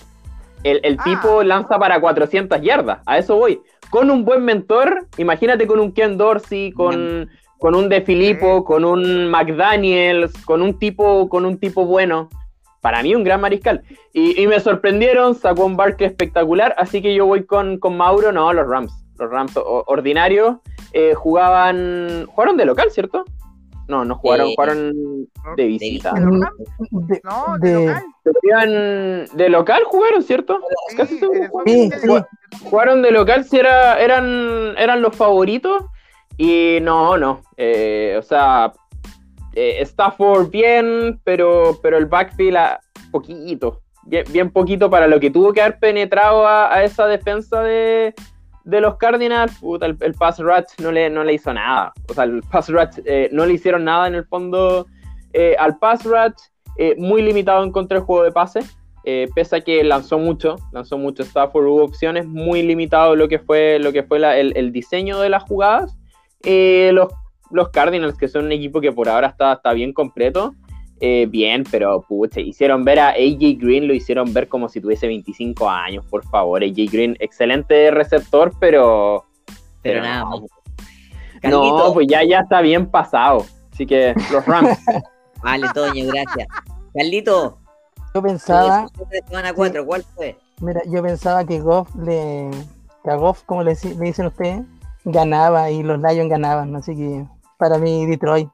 el, 0.62 0.80
el 0.82 0.96
Ah. 1.00 1.04
tipo 1.04 1.42
lanza 1.42 1.78
para 1.78 2.00
400 2.00 2.60
yardas 2.62 2.98
a 3.06 3.18
eso 3.18 3.36
voy 3.36 3.60
con 3.90 4.10
un 4.10 4.24
buen 4.24 4.44
mentor 4.44 5.06
imagínate 5.18 5.66
con 5.66 5.78
un 5.78 5.92
Ken 5.92 6.16
Dorsey 6.16 6.72
con 6.72 7.28
con 7.58 7.74
un 7.74 7.88
De 7.88 8.00
Filippo 8.02 8.58
Sí. 8.58 8.64
con 8.64 8.84
un 8.84 9.28
McDaniels 9.30 10.32
con 10.44 10.62
un 10.62 10.78
tipo 10.78 11.28
con 11.28 11.44
un 11.44 11.58
tipo 11.58 11.84
bueno 11.84 12.28
para 12.80 13.02
mí 13.02 13.14
un 13.14 13.24
gran 13.24 13.40
mariscal 13.40 13.82
y, 14.12 14.40
y 14.42 14.46
me 14.46 14.60
sorprendieron 14.60 15.34
sacó 15.34 15.64
un 15.64 15.76
Barkley 15.76 16.06
espectacular 16.08 16.74
así 16.78 17.00
que 17.02 17.14
yo 17.14 17.26
voy 17.26 17.44
con, 17.44 17.78
con 17.78 17.96
Mauro 17.96 18.32
no 18.32 18.52
los 18.52 18.66
Rams 18.68 19.03
los 19.18 19.30
Rams 19.30 19.52
ordinarios 19.56 20.56
eh, 20.92 21.14
jugaban. 21.14 22.26
Jugaron 22.26 22.56
de 22.56 22.64
local, 22.64 22.90
¿cierto? 22.90 23.24
No, 23.86 24.04
no 24.04 24.14
jugaron, 24.16 24.48
Eh, 24.48 24.54
jugaron 24.56 24.92
de 25.56 25.64
visita. 25.66 26.12
¿De 26.12 26.20
local? 26.20 26.52
De- 26.90 27.20
No, 27.22 27.58
de, 27.58 27.68
de- 27.70 27.86
local. 27.86 29.28
De 29.34 29.48
local 29.50 29.82
jugaron, 29.84 30.22
¿cierto? 30.22 30.58
Sí, 30.88 30.96
Casi 30.96 31.18
Sí, 31.18 31.26
Fox 31.50 32.00
sí. 32.00 32.08
Jugaron 32.70 33.02
de 33.02 33.10
local 33.10 33.44
si 33.44 33.58
era, 33.58 33.98
eran, 34.00 34.74
eran 34.78 35.02
los 35.02 35.14
favoritos. 35.14 35.84
Y 36.38 36.78
no, 36.82 37.16
no. 37.18 37.42
eh, 37.56 38.16
o 38.18 38.22
sea, 38.22 38.72
eh, 39.52 39.78
Stafford 39.82 40.48
bien, 40.50 41.20
pero, 41.22 41.78
pero 41.82 41.96
el 41.98 42.06
backfield 42.06 42.56
a 42.56 42.80
poquito. 43.12 43.80
Bien, 44.06 44.24
bien 44.32 44.50
poquito 44.50 44.90
para 44.90 45.06
lo 45.06 45.20
que 45.20 45.30
tuvo 45.30 45.52
que 45.52 45.60
haber 45.62 45.78
penetrado 45.78 46.46
a, 46.46 46.74
a 46.74 46.82
esa 46.84 47.06
defensa 47.06 47.60
de, 47.62 48.14
de 48.64 48.80
los 48.80 48.96
Cardinals. 48.96 49.58
El, 49.80 50.14
pass 50.14 50.38
rush 50.38 50.64
no 50.82 50.90
le, 50.90 51.10
no 51.10 51.24
le 51.24 51.34
hizo 51.34 51.52
nada. 51.52 51.92
O 52.08 52.14
sea, 52.14 52.24
el 52.24 52.42
pass 52.42 52.68
rush 52.68 53.00
eh, 53.04 53.28
no 53.32 53.46
le 53.46 53.54
hicieron 53.54 53.84
nada 53.84 54.06
en 54.08 54.14
el 54.14 54.24
fondo 54.24 54.86
eh, 55.32 55.54
al 55.58 55.78
pass 55.78 56.04
rush. 56.04 56.34
eh, 56.78 56.94
muy 56.98 57.22
limitado 57.22 57.62
en 57.62 57.70
contra 57.70 57.98
del 57.98 58.04
juego 58.04 58.24
de 58.24 58.32
pase. 58.32 58.60
pese 59.34 59.56
a 59.56 59.60
que 59.60 59.84
lanzó 59.84 60.18
mucho, 60.18 60.56
lanzó 60.72 60.96
mucho 60.96 61.22
Stafford, 61.22 61.66
hubo 61.66 61.84
opciones, 61.84 62.26
muy 62.26 62.62
limitado 62.62 63.14
lo 63.14 63.28
que 63.28 63.38
fue, 63.38 63.78
lo 63.78 63.92
que 63.92 64.02
fue 64.02 64.18
el, 64.18 64.56
el 64.56 64.72
diseño 64.72 65.20
de 65.20 65.28
las 65.28 65.42
jugadas. 65.42 65.96
Los, 66.42 67.08
los 67.50 67.68
Cardinals, 67.68 68.16
que 68.16 68.28
son 68.28 68.46
un 68.46 68.52
equipo 68.52 68.80
que 68.80 68.92
por 68.92 69.08
ahora 69.08 69.28
está, 69.28 69.52
está 69.52 69.72
bien 69.72 69.92
completo, 69.92 70.54
eh, 71.06 71.26
bien, 71.26 71.64
pero 71.70 72.00
pucha, 72.00 72.40
hicieron 72.40 72.84
ver 72.84 72.98
a 72.98 73.10
AJ 73.10 73.58
Green, 73.58 73.86
lo 73.86 73.94
hicieron 73.94 74.32
ver 74.32 74.48
como 74.48 74.68
si 74.68 74.80
tuviese 74.80 75.06
25 75.06 75.68
años, 75.68 76.04
por 76.06 76.24
favor. 76.24 76.62
AJ 76.62 76.90
Green, 76.90 77.16
excelente 77.20 77.90
receptor, 77.90 78.52
pero. 78.58 79.24
Pero 79.82 80.00
nada 80.00 80.24
no, 80.24 80.46
Carlito, 81.42 81.92
pues 81.92 82.06
ya, 82.08 82.24
ya 82.24 82.40
está 82.40 82.62
bien 82.62 82.86
pasado. 82.86 83.44
Así 83.72 83.86
que 83.86 84.14
los 84.32 84.46
Rams. 84.46 84.78
Vale, 85.42 85.66
Toño, 85.74 86.06
gracias. 86.06 86.48
Carlito, 86.94 87.58
yo 88.14 88.22
pensaba, 88.22 88.82
decepción 88.82 89.08
de 89.10 89.22
semana 89.26 89.52
4, 89.52 89.84
¿cuál 89.84 90.04
fue? 90.14 90.38
mira, 90.60 90.80
yo 90.86 91.02
pensaba 91.02 91.44
que 91.44 91.60
Goff 91.60 91.94
le, 91.96 92.50
que 93.02 93.10
a 93.10 93.16
Goff, 93.16 93.42
como 93.44 93.62
le, 93.62 93.74
le 93.74 94.04
dicen 94.06 94.26
ustedes, 94.26 94.62
ganaba 95.04 95.70
y 95.70 95.82
los 95.82 95.98
Lions 96.00 96.30
ganaban, 96.30 96.74
así 96.76 96.96
que 96.96 97.26
para 97.58 97.76
mí 97.78 98.06
Detroit. 98.06 98.48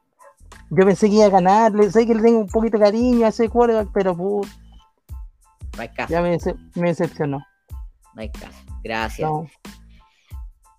Yo 0.73 0.85
pensé 0.85 1.09
que 1.09 1.15
iba 1.15 1.25
a 1.25 1.29
ganar, 1.29 1.73
le- 1.73 1.91
sé 1.91 2.07
que 2.07 2.15
le 2.15 2.21
tengo 2.21 2.39
un 2.39 2.47
poquito 2.47 2.77
de 2.77 2.83
cariño 2.85 3.25
a 3.25 3.29
ese 3.29 3.49
quarterback, 3.49 3.89
pero 3.93 4.15
put, 4.15 4.47
No 5.75 5.81
hay 5.81 5.89
caso, 5.89 6.11
ya 6.11 6.21
me, 6.21 6.33
dece- 6.37 6.57
me 6.75 6.87
decepcionó. 6.89 7.39
no 8.15 8.21
hay 8.21 8.29
caso. 8.31 8.57
Gracias. 8.83 9.29
No. 9.29 9.45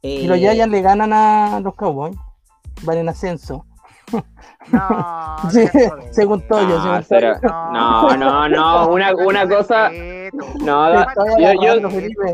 Eh, 0.02 0.22
Y 0.22 0.26
los 0.26 0.38
Giants 0.38 0.68
le 0.68 0.80
ganan 0.82 1.12
a 1.12 1.60
los 1.60 1.74
Cowboys, 1.74 2.16
van 2.82 2.98
en 2.98 3.08
ascenso. 3.10 3.64
No, 4.70 5.36
Sí, 5.50 5.64
según 6.10 6.46
Toyo, 6.46 6.76
No, 6.78 6.82
según 6.82 7.04
cero. 7.08 7.34
Toyo. 7.40 7.54
No, 7.72 8.16
no, 8.16 8.48
no. 8.48 8.88
Una, 8.88 9.14
una 9.14 9.48
cosa. 9.48 9.90
No, 10.60 10.92
yo, 11.38 11.52
yo, 11.62 11.88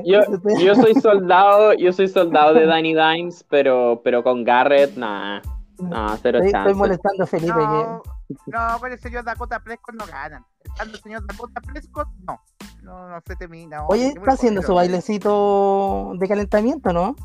yo, 0.05 0.21
yo 0.61 0.75
soy 0.75 0.95
soldado, 0.95 1.75
yo 1.75 1.93
soy 1.93 2.09
soldado 2.09 2.55
de 2.55 2.67
Danny 2.67 2.95
Dimes, 2.95 3.45
pero, 3.49 4.01
pero 4.03 4.23
con 4.23 4.45
Garrett, 4.45 4.97
nah, 4.97 5.41
nah, 5.81 6.16
cero 6.20 6.39
estoy, 6.43 6.59
estoy 6.61 6.74
molestando 6.74 7.24
a 7.24 7.26
Felipe. 7.26 7.53
que- 7.55 8.35
No, 8.47 8.72
no, 8.72 8.79
con 8.79 8.93
el 8.93 8.99
señor 8.99 9.24
Dakota 9.24 9.61
Prescott 9.61 9.95
no 9.95 10.07
ganan. 10.07 10.45
Estando 10.64 10.97
el 10.97 11.03
señor 11.03 11.26
Dakota 11.26 11.61
Prescott, 11.61 12.09
no. 12.26 12.41
No, 12.83 13.09
no 13.09 13.20
se 13.26 13.37
termina. 13.37 13.87
Oye, 13.87 14.09
está 14.09 14.33
haciendo 14.33 14.62
su 14.62 14.74
bailecito 14.74 16.12
de 16.18 16.29
calentamiento, 16.29 16.93
¿no? 16.93 17.16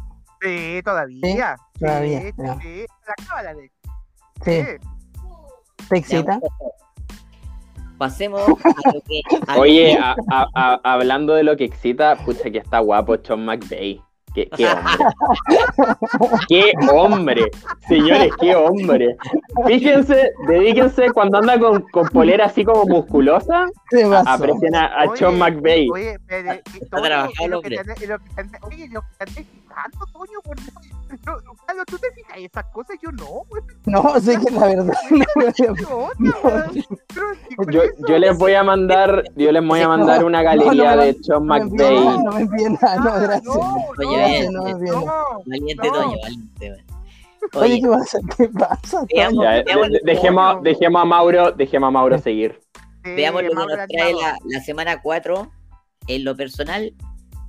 Sí, 0.42 0.82
todavía. 0.84 1.20
Sí, 1.24 1.80
todavía, 1.80 2.22
Sí, 2.22 2.32
sí, 2.62 2.86
la 3.08 3.26
cábala 3.28 3.54
de. 3.54 3.72
Sí, 4.44 4.64
Sí. 4.64 5.86
te 5.90 5.98
excita. 5.98 6.40
Pasemos 7.98 8.42
a 8.88 8.92
lo 8.94 9.02
que. 9.02 9.22
Oye, 9.60 9.96
que- 9.96 10.00
a- 10.02 10.16
a- 10.32 10.48
a- 10.84 10.94
hablando 10.94 11.34
de 11.34 11.44
lo 11.44 11.56
que 11.56 11.66
excita, 11.66 12.16
pucha 12.26 12.50
que 12.52 12.58
está 12.58 12.80
guapo 12.80 13.16
Sean 13.24 13.46
McVay. 13.46 14.02
Qué, 14.34 14.50
qué 14.58 14.68
hombre. 14.68 14.92
qué 16.48 16.72
hombre. 16.92 17.52
Señores, 17.88 18.32
qué 18.40 18.56
hombre. 18.56 19.16
Fíjense, 19.68 20.32
dedíquense 20.48 21.12
cuando 21.14 21.38
anda 21.38 21.60
con, 21.60 21.82
con 21.92 22.08
polera 22.10 22.46
así 22.46 22.64
como 22.64 22.86
musculosa, 22.86 23.66
¿Qué 23.94 24.06
pasó? 24.10 24.30
aprecien 24.30 24.76
a, 24.76 24.86
a 24.86 25.06
Oye, 25.06 25.18
Sean 25.18 25.38
McVay. 25.38 25.90
Oye, 25.92 26.18
pero, 26.28 26.52
eh, 26.54 26.64
lo 27.48 27.62
que 27.62 27.78
hombre. 27.78 27.96
te- 27.96 28.04
en 28.04 28.10
lo 28.10 28.20
que 28.20 28.30
te- 28.30 28.68
Oye, 28.68 28.88
lo 28.90 29.02
que 29.02 29.08
te 29.18 29.24
andé 29.24 29.46
tanto, 29.74 30.06
Toño, 30.14 30.40
por 30.44 30.56
Carlos, 31.68 31.86
¿tú 31.88 31.98
te 31.98 32.12
fijas 32.12 32.38
en 32.38 32.46
esas 32.46 32.66
cosas? 32.66 32.98
Yo 33.02 33.12
no, 33.12 33.44
güey. 33.50 33.64
No, 33.86 34.20
sé 34.20 34.38
que 34.40 34.52
la 34.52 34.66
verdad. 34.66 34.94
yo, 37.72 37.82
yo 38.08 38.18
les 38.18 38.38
voy 38.38 38.54
a 38.54 38.64
mandar, 38.64 39.24
yo 39.36 39.52
les 39.52 39.66
voy 39.66 39.82
a 39.82 39.88
mandar 39.88 40.24
una 40.24 40.42
galería 40.42 40.96
de 40.96 41.14
Sean 41.22 41.46
McVeigh. 41.46 42.24
No, 42.24 42.32
me 42.32 42.42
envíen 42.42 42.78
nada, 42.82 42.98
no, 42.98 43.22
gracias. 43.22 43.56
Oye, 43.98 44.50
no, 44.52 44.64
Valiente, 45.46 45.90
Toño, 45.90 46.18
valiente, 46.22 46.84
Oye, 47.56 47.82
¿qué 47.82 47.88
pasa? 47.88 48.20
¿Qué 48.38 48.50
pasa? 48.50 49.06
dejemos, 50.04 50.64
dejemos 50.64 51.02
a 51.02 51.06
Mauro, 51.06 51.52
dejemos 51.52 51.88
a 51.88 51.92
Mauro 51.92 52.18
seguir. 52.18 52.60
Veamos 53.04 53.44
lo 53.44 53.50
que 53.50 53.56
nos 53.56 53.88
trae 53.88 54.14
la, 54.14 54.38
la 54.46 54.60
semana 54.62 55.02
4. 55.02 55.52
En 56.08 56.24
lo 56.24 56.36
personal, 56.36 56.94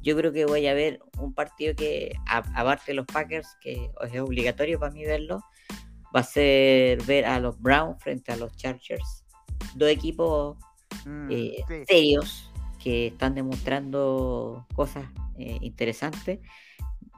yo 0.04 0.14
creo 0.16 0.32
que 0.32 0.44
voy 0.44 0.66
a 0.66 0.74
ver 0.74 1.00
un 1.18 1.32
partido 1.32 1.74
que, 1.74 2.14
aparte 2.26 2.84
de 2.88 2.94
los 2.94 3.06
Packers, 3.06 3.56
que 3.60 3.90
es 4.12 4.20
obligatorio 4.20 4.78
para 4.78 4.92
mí 4.92 5.02
verlo, 5.04 5.40
va 6.14 6.20
a 6.20 6.24
ser 6.24 7.02
ver 7.04 7.24
a 7.24 7.40
los 7.40 7.58
Browns 7.60 8.02
frente 8.02 8.30
a 8.30 8.36
los 8.36 8.54
Chargers. 8.54 9.24
Dos 9.74 9.88
equipos 9.88 10.58
mm, 11.06 11.28
eh, 11.30 11.84
serios 11.88 12.52
que 12.82 13.08
están 13.08 13.34
demostrando 13.34 14.66
cosas 14.74 15.06
eh, 15.38 15.58
interesantes. 15.62 16.40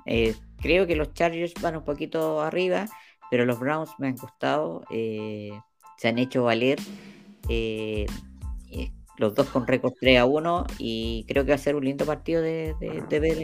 Eh, 0.07 0.37
creo 0.59 0.87
que 0.87 0.95
los 0.95 1.13
Chargers 1.13 1.55
van 1.61 1.77
un 1.77 1.85
poquito 1.85 2.41
arriba, 2.41 2.87
pero 3.33 3.45
los 3.45 3.59
Browns 3.59 3.91
me 3.99 4.07
han 4.07 4.17
gustado, 4.17 4.85
se 4.89 6.09
han 6.09 6.19
hecho 6.19 6.45
valer 6.45 6.79
los 9.19 9.35
dos 9.35 9.49
con 9.49 9.67
récord 9.67 9.95
3 9.99 10.21
a 10.21 10.25
1 10.27 10.67
y 10.79 11.25
creo 11.29 11.45
que 11.45 11.51
va 11.51 11.55
a 11.55 11.59
ser 11.59 11.77
un 11.77 11.85
lindo 11.85 12.05
partido 12.05 12.43
de, 12.43 12.75
ver 13.11 13.39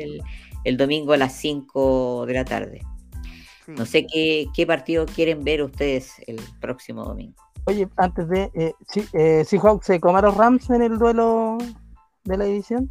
el, 0.65 0.77
domingo 0.77 1.13
a 1.13 1.17
las 1.17 1.35
5 1.35 2.27
de 2.27 2.35
la 2.35 2.45
tarde. 2.45 2.83
No 3.67 3.87
sé 3.87 4.07
qué, 4.07 4.67
partido 4.67 5.07
quieren 5.07 5.45
ver 5.45 5.63
ustedes 5.63 6.15
el 6.27 6.41
próximo 6.61 7.05
domingo. 7.05 7.37
Oye, 7.65 7.89
antes 7.97 8.29
de... 8.29 8.51
Eh, 8.55 8.75
eh 9.13 9.45
¿Seahawks 9.45 9.87
se 9.87 10.01
comaron 10.01 10.37
Rams 10.37 10.69
en 10.71 10.83
el 10.83 10.99
duelo 10.99 11.59
de 12.25 12.37
la 12.37 12.45
edición? 12.45 12.89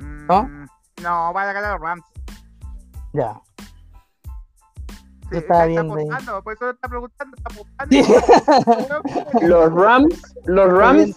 ¿No? 0.00 0.42
Mm, 0.42 0.66
no, 1.02 1.32
van 1.32 1.48
a 1.48 1.52
ganar 1.52 1.72
los 1.74 1.80
Rams. 1.80 2.04
Ya, 3.12 3.40
está 5.30 5.66
por 6.42 6.52
eso 6.52 6.70
está 6.70 6.88
preguntando, 6.88 7.36
está 7.36 9.00
los 9.46 9.72
Rams, 9.72 10.34
los 10.46 10.72
Rams, 10.72 11.16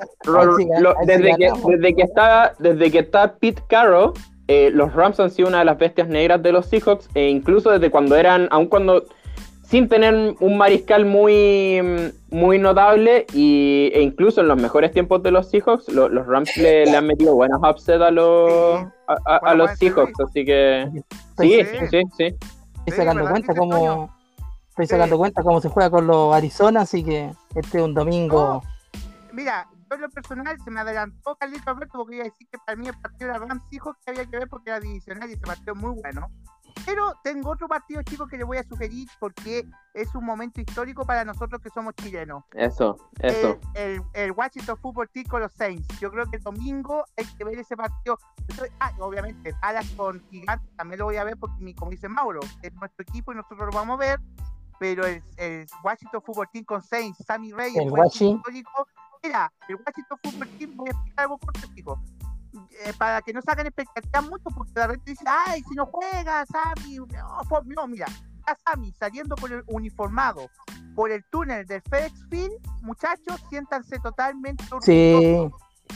desde, 1.05 1.35
que, 1.37 1.51
desde, 1.67 1.95
que, 1.95 2.01
está, 2.01 2.53
desde 2.59 2.91
que 2.91 2.99
está 2.99 3.35
Pete 3.35 3.61
Carroll, 3.67 4.13
eh, 4.47 4.69
los 4.73 4.93
Rams 4.93 5.19
han 5.19 5.31
sido 5.31 5.47
una 5.47 5.59
de 5.59 5.65
las 5.65 5.77
bestias 5.77 6.07
negras 6.07 6.43
de 6.43 6.51
los 6.51 6.65
Seahawks, 6.65 7.09
e 7.15 7.29
incluso 7.29 7.71
desde 7.71 7.89
cuando 7.89 8.15
eran, 8.15 8.47
aun 8.51 8.67
cuando 8.67 9.05
sin 9.63 9.87
tener 9.87 10.35
un 10.41 10.57
mariscal 10.57 11.05
muy, 11.05 12.11
muy 12.29 12.59
notable 12.59 13.25
y, 13.33 13.89
e 13.93 14.01
incluso 14.01 14.41
en 14.41 14.49
los 14.49 14.61
mejores 14.61 14.91
tiempos 14.91 15.23
de 15.23 15.31
los 15.31 15.49
Seahawks, 15.49 15.87
los 15.87 16.27
Rams 16.27 16.57
le, 16.57 16.93
han 16.93 17.07
metido 17.07 17.33
buenos 17.35 17.61
upsets 17.63 18.01
a 18.01 18.11
los, 18.11 18.83
a, 19.07 19.53
los 19.55 19.71
Seahawks, 19.77 20.19
así 20.19 20.43
que 20.43 20.89
sí, 21.39 21.61
sí, 21.89 22.01
sí. 22.17 22.35
Estoy 22.85 23.05
sacando 23.05 23.29
cuenta 23.29 23.53
cómo 23.55 24.09
estoy 24.69 24.87
sacando 24.87 25.17
cuenta 25.17 25.43
cómo 25.43 25.61
se 25.61 25.69
juega 25.69 25.89
con 25.89 26.07
los 26.07 26.33
Arizona, 26.33 26.81
así 26.81 27.03
que 27.03 27.33
este 27.55 27.77
es 27.77 27.83
un 27.83 27.93
domingo. 27.93 28.63
mira, 29.33 29.67
yo 29.89 29.95
en 29.95 30.01
lo 30.01 30.09
personal 30.09 30.57
se 30.63 30.71
me 30.71 30.79
adelantó 30.79 31.35
Carlito 31.35 31.69
Alberto 31.69 31.97
porque 31.97 32.15
iba 32.15 32.23
a 32.23 32.29
decir 32.29 32.47
que 32.49 32.57
para 32.65 32.77
mí 32.77 32.87
el 32.87 32.97
partido 32.99 33.33
de 33.33 33.39
Rams 33.39 33.63
hijos 33.71 33.95
que 34.03 34.11
había 34.11 34.25
que 34.25 34.37
ver 34.37 34.47
porque 34.47 34.69
era 34.69 34.79
divisional 34.79 35.29
y 35.29 35.33
ese 35.33 35.41
partido 35.41 35.75
muy 35.75 36.01
bueno. 36.01 36.27
Pero 36.85 37.13
tengo 37.23 37.51
otro 37.51 37.67
partido, 37.67 38.01
chicos, 38.03 38.29
que 38.29 38.37
les 38.37 38.45
voy 38.45 38.57
a 38.57 38.63
sugerir 38.63 39.07
porque 39.19 39.67
es 39.93 40.13
un 40.15 40.25
momento 40.25 40.61
histórico 40.61 41.05
para 41.05 41.25
nosotros 41.25 41.61
que 41.61 41.69
somos 41.69 41.93
chilenos. 41.95 42.43
Eso, 42.53 42.97
eso. 43.19 43.59
El, 43.73 44.01
el, 44.13 44.31
Washington 44.31 44.77
Football 44.77 45.09
Team 45.09 45.25
con 45.27 45.41
los 45.41 45.51
Saints. 45.53 45.99
Yo 45.99 46.11
creo 46.11 46.29
que 46.29 46.37
el 46.37 46.43
domingo 46.43 47.05
hay 47.17 47.25
que 47.37 47.43
ver 47.43 47.59
ese 47.59 47.75
partido. 47.75 48.17
Ah, 48.79 48.91
obviamente, 48.99 49.53
Dallas 49.61 49.89
con 49.91 50.21
Gigantes 50.29 50.69
también 50.75 50.99
lo 50.99 51.05
voy 51.05 51.17
a 51.17 51.23
ver 51.23 51.37
porque, 51.37 51.75
como 51.75 51.91
dice 51.91 52.09
Mauro, 52.09 52.39
es 52.61 52.73
nuestro 52.73 53.03
equipo 53.03 53.31
y 53.31 53.35
nosotros 53.35 53.59
lo 53.59 53.71
vamos 53.71 53.95
a 53.95 53.99
ver. 53.99 54.19
Pero 54.79 55.05
el, 55.05 55.21
Washington 55.83 56.21
Football 56.25 56.49
Team 56.51 56.65
con 56.65 56.81
Saints, 56.81 57.23
Sammy 57.25 57.51
Reyes, 57.51 57.77
el, 57.77 57.91
Washington 57.91 58.55
histórico. 58.55 58.87
Mira, 59.23 59.53
el 59.67 59.75
Washington 59.75 60.19
Football 60.23 60.49
Team, 60.57 60.75
voy 60.75 60.87
a 60.87 60.91
explicar 60.91 61.23
algo 61.23 61.37
corto, 61.37 61.67
chicos 61.75 61.99
eh, 62.85 62.93
para 62.97 63.21
que 63.21 63.33
no 63.33 63.41
sacan 63.41 63.67
expectativas 63.67 64.29
mucho, 64.29 64.49
porque 64.55 64.71
de 64.73 64.87
repente 64.87 65.11
dicen, 65.11 65.27
ay, 65.29 65.63
si 65.67 65.75
no 65.75 65.85
juega, 65.85 66.45
Sammy, 66.45 66.97
no, 67.75 67.87
mira, 67.87 68.07
ya 68.47 68.57
Sammy 68.65 68.93
saliendo 68.99 69.35
por 69.35 69.51
el 69.51 69.63
uniformado 69.67 70.49
por 70.95 71.11
el 71.11 71.23
túnel 71.31 71.65
del 71.65 71.81
FedEx 71.81 72.27
Field, 72.29 72.53
muchachos, 72.81 73.41
siéntanse 73.49 73.97
totalmente 73.99 74.63
sí, 74.81 75.49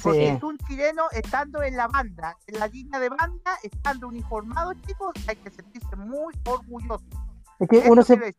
porque 0.04 0.30
es 0.30 0.44
un 0.44 0.58
chileno 0.60 1.04
estando 1.12 1.64
en 1.64 1.76
la 1.76 1.88
banda, 1.88 2.38
en 2.48 2.60
la 2.60 2.68
línea 2.68 3.00
de 3.00 3.10
banda, 3.10 3.58
estando 3.64 4.08
uniformado, 4.08 4.74
chicos, 4.86 5.14
hay 5.28 5.36
que 5.38 5.50
sentirse 5.50 5.96
muy 5.96 6.34
orgullosos. 6.46 7.08
Es 7.60 7.70
que 7.70 7.90
uno 7.90 8.04
se, 8.04 8.36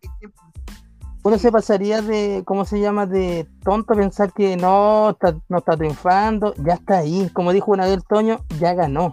uno 1.27 1.39
se 1.39 1.51
pasaría 1.51 2.03
de, 2.03 2.43
¿cómo 2.45 2.65
se 2.65 2.79
llama? 2.79 3.05
De 3.05 3.49
tonto 3.65 3.95
pensar 3.95 4.33
que 4.33 4.57
no 4.57 5.11
está, 5.11 5.35
no 5.49 5.59
está 5.59 5.77
triunfando, 5.77 6.55
ya 6.65 6.75
está 6.75 6.99
ahí. 6.99 7.29
Como 7.33 7.53
dijo 7.53 7.73
una 7.73 7.85
vez 7.87 7.99
Toño, 8.09 8.45
ya 8.61 8.75
ganó. 8.75 9.13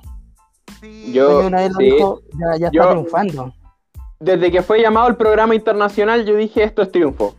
Yo, 1.12 1.48
una 1.48 1.62
vez 1.62 1.72
lo 1.72 1.78
dijo, 1.80 2.22
ya, 2.60 2.68
está 2.68 2.92
triunfando. 2.92 3.52
Desde 4.20 4.52
que 4.52 4.62
fue 4.62 4.80
llamado 4.80 5.08
el 5.08 5.16
programa 5.16 5.56
internacional, 5.56 6.24
yo 6.24 6.36
dije 6.36 6.62
esto 6.62 6.84
es 6.84 6.92
triunfo. 6.92 7.34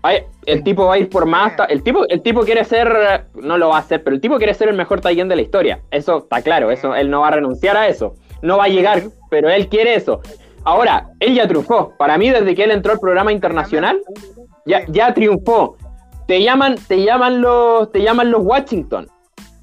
el 0.45 0.65
tipo 0.65 0.87
va 0.87 0.95
a 0.95 0.99
ir 0.99 1.09
por 1.09 1.25
más. 1.25 1.53
El 1.69 1.85
tipo, 1.85 2.05
el 2.09 2.21
tipo 2.23 2.41
quiere 2.41 2.65
ser, 2.65 3.29
no 3.37 3.57
lo 3.59 3.69
va 3.69 3.77
a 3.77 3.81
hacer, 3.81 4.03
pero 4.03 4.17
el 4.17 4.21
tipo 4.21 4.39
quiere 4.39 4.55
ser 4.55 4.71
el 4.71 4.77
mejor 4.77 5.01
Taillén 5.01 5.29
de 5.29 5.37
la 5.37 5.43
historia. 5.43 5.83
Eso 5.93 6.19
está 6.19 6.43
claro, 6.43 6.73
eso, 6.73 6.97
él 6.97 7.11
no 7.11 7.21
va 7.21 7.29
a 7.29 7.31
renunciar 7.31 7.77
a 7.77 7.87
eso. 7.87 8.17
No 8.43 8.59
va 8.59 8.65
a 8.65 8.69
llegar, 8.69 9.05
pero 9.31 9.49
él 9.51 9.69
quiere 9.69 9.95
eso. 9.95 10.21
Ahora, 10.65 11.11
él 11.21 11.35
ya 11.35 11.47
triunfó. 11.47 11.93
Para 11.99 12.19
mí, 12.19 12.31
desde 12.31 12.55
que 12.55 12.65
él 12.65 12.71
entró 12.71 12.93
al 12.93 12.99
programa 12.99 13.31
internacional, 13.31 14.01
ya, 14.67 14.85
ya 14.89 15.15
triunfó. 15.15 15.77
Te 16.27 16.43
llaman, 16.43 16.77
te 16.89 17.05
llaman 17.05 17.41
los, 17.41 17.93
te 17.93 18.03
llaman 18.03 18.31
los 18.31 18.43
Washington. 18.45 19.09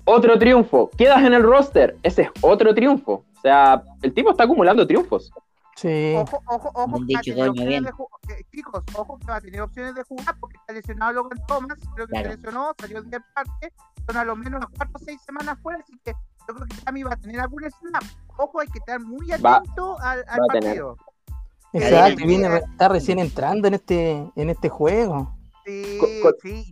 Otro 0.05 0.37
triunfo. 0.37 0.89
Quedas 0.97 1.23
en 1.23 1.33
el 1.33 1.43
roster. 1.43 1.97
Ese 2.03 2.23
es 2.23 2.29
otro 2.41 2.73
triunfo. 2.73 3.25
O 3.37 3.41
sea, 3.41 3.83
el 4.01 4.13
tipo 4.13 4.31
está 4.31 4.43
acumulando 4.43 4.85
triunfos. 4.85 5.31
Sí. 5.75 6.15
Ojo, 6.15 6.43
ojo, 6.45 6.71
ojo, 6.75 6.99
que 7.07 7.33
de 7.33 7.77
eh, 7.81 8.45
chicos, 8.51 8.83
ojo 8.93 9.17
que 9.17 9.25
va 9.25 9.37
a 9.37 9.41
tener 9.41 9.61
opciones 9.61 9.95
de 9.95 10.03
jugar 10.03 10.35
porque 10.39 10.57
está 10.57 10.73
lesionado 10.73 11.13
Logan 11.13 11.41
Thomas, 11.47 11.79
creo 11.95 12.07
que 12.07 12.17
se 12.17 12.29
lesionó, 12.29 12.73
salió 12.77 13.01
de 13.01 13.19
parte, 13.33 13.73
son 14.05 14.17
a 14.17 14.23
lo 14.23 14.35
menos 14.35 14.59
unas 14.59 14.69
4 14.77 14.91
o 14.93 14.99
6 14.99 15.21
semanas 15.25 15.57
fuera, 15.63 15.79
así 15.79 15.93
que 16.03 16.11
yo 16.47 16.55
creo 16.55 16.67
que 16.67 16.75
Sammy 16.75 17.03
va 17.03 17.13
a 17.13 17.15
tener 17.15 17.39
algún 17.39 17.63
snap. 17.63 18.03
Ojo, 18.37 18.59
hay 18.59 18.67
que 18.67 18.79
estar 18.79 18.99
muy 18.99 19.31
atento 19.31 19.99
al, 20.01 20.23
al 20.27 20.39
partido. 20.47 20.97
Exacto, 21.73 22.25
viene, 22.25 22.57
está 22.57 22.89
recién 22.89 23.19
entrando 23.19 23.67
en 23.67 23.75
este, 23.75 24.29
en 24.35 24.49
este 24.49 24.69
juego. 24.69 25.37
Sí, 25.65 25.99
sí, 26.41 26.71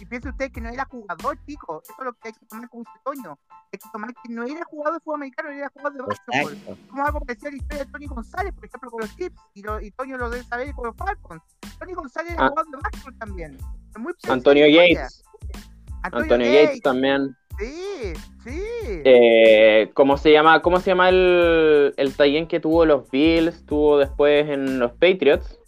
y 0.00 0.06
piense 0.06 0.28
usted 0.28 0.52
que 0.52 0.60
no 0.60 0.68
era 0.68 0.84
jugador, 0.84 1.38
chico. 1.46 1.82
Eso 1.82 1.94
es 1.98 2.04
lo 2.04 2.12
que 2.12 2.28
hay 2.28 2.32
que 2.34 2.46
tomar 2.46 2.68
como 2.68 2.84
dice 2.84 2.98
Toño. 3.02 3.38
Hay 3.72 3.78
que 3.78 3.88
tomar 3.90 4.14
que 4.14 4.32
no 4.32 4.44
era 4.44 4.62
jugador 4.66 4.94
de 4.94 5.00
fútbol 5.00 5.16
americano, 5.16 5.50
era 5.50 5.70
jugador 5.70 5.94
de 5.94 6.02
básquetbol. 6.02 6.78
Como 6.90 7.06
algo 7.06 7.20
que 7.20 7.34
decía 7.34 7.50
la 7.50 7.56
historia 7.56 7.84
de 7.84 7.90
Tony 7.90 8.06
González, 8.06 8.54
por 8.54 8.64
ejemplo, 8.66 8.90
con 8.90 9.00
los 9.00 9.16
Chips, 9.16 9.40
y, 9.54 9.60
y 9.86 9.90
Toño 9.90 10.18
lo 10.18 10.28
debe 10.28 10.44
saber 10.44 10.74
con 10.74 10.86
los 10.86 10.96
Falcons. 10.96 11.42
Tony 11.78 11.94
González 11.94 12.34
era 12.34 12.46
ah. 12.46 12.48
jugador 12.50 12.70
de 12.70 12.78
básquetbol 12.82 13.18
también. 13.18 13.58
Antonio 14.28 14.68
Yates. 14.68 15.24
Antonio, 16.02 16.46
Yates 16.46 16.80
también. 16.82 17.36
Sí, 17.58 18.12
sí. 18.44 18.60
Eh, 19.04 19.90
¿cómo 19.94 20.18
se 20.18 20.30
llama, 20.30 20.60
cómo 20.60 20.78
se 20.78 20.90
llama 20.90 21.08
el, 21.08 21.94
el 21.96 22.46
que 22.48 22.60
tuvo 22.60 22.84
los 22.84 23.10
Bills, 23.10 23.64
tuvo 23.66 23.98
después 23.98 24.48
en 24.48 24.78
los 24.78 24.92
Patriots? 24.92 25.58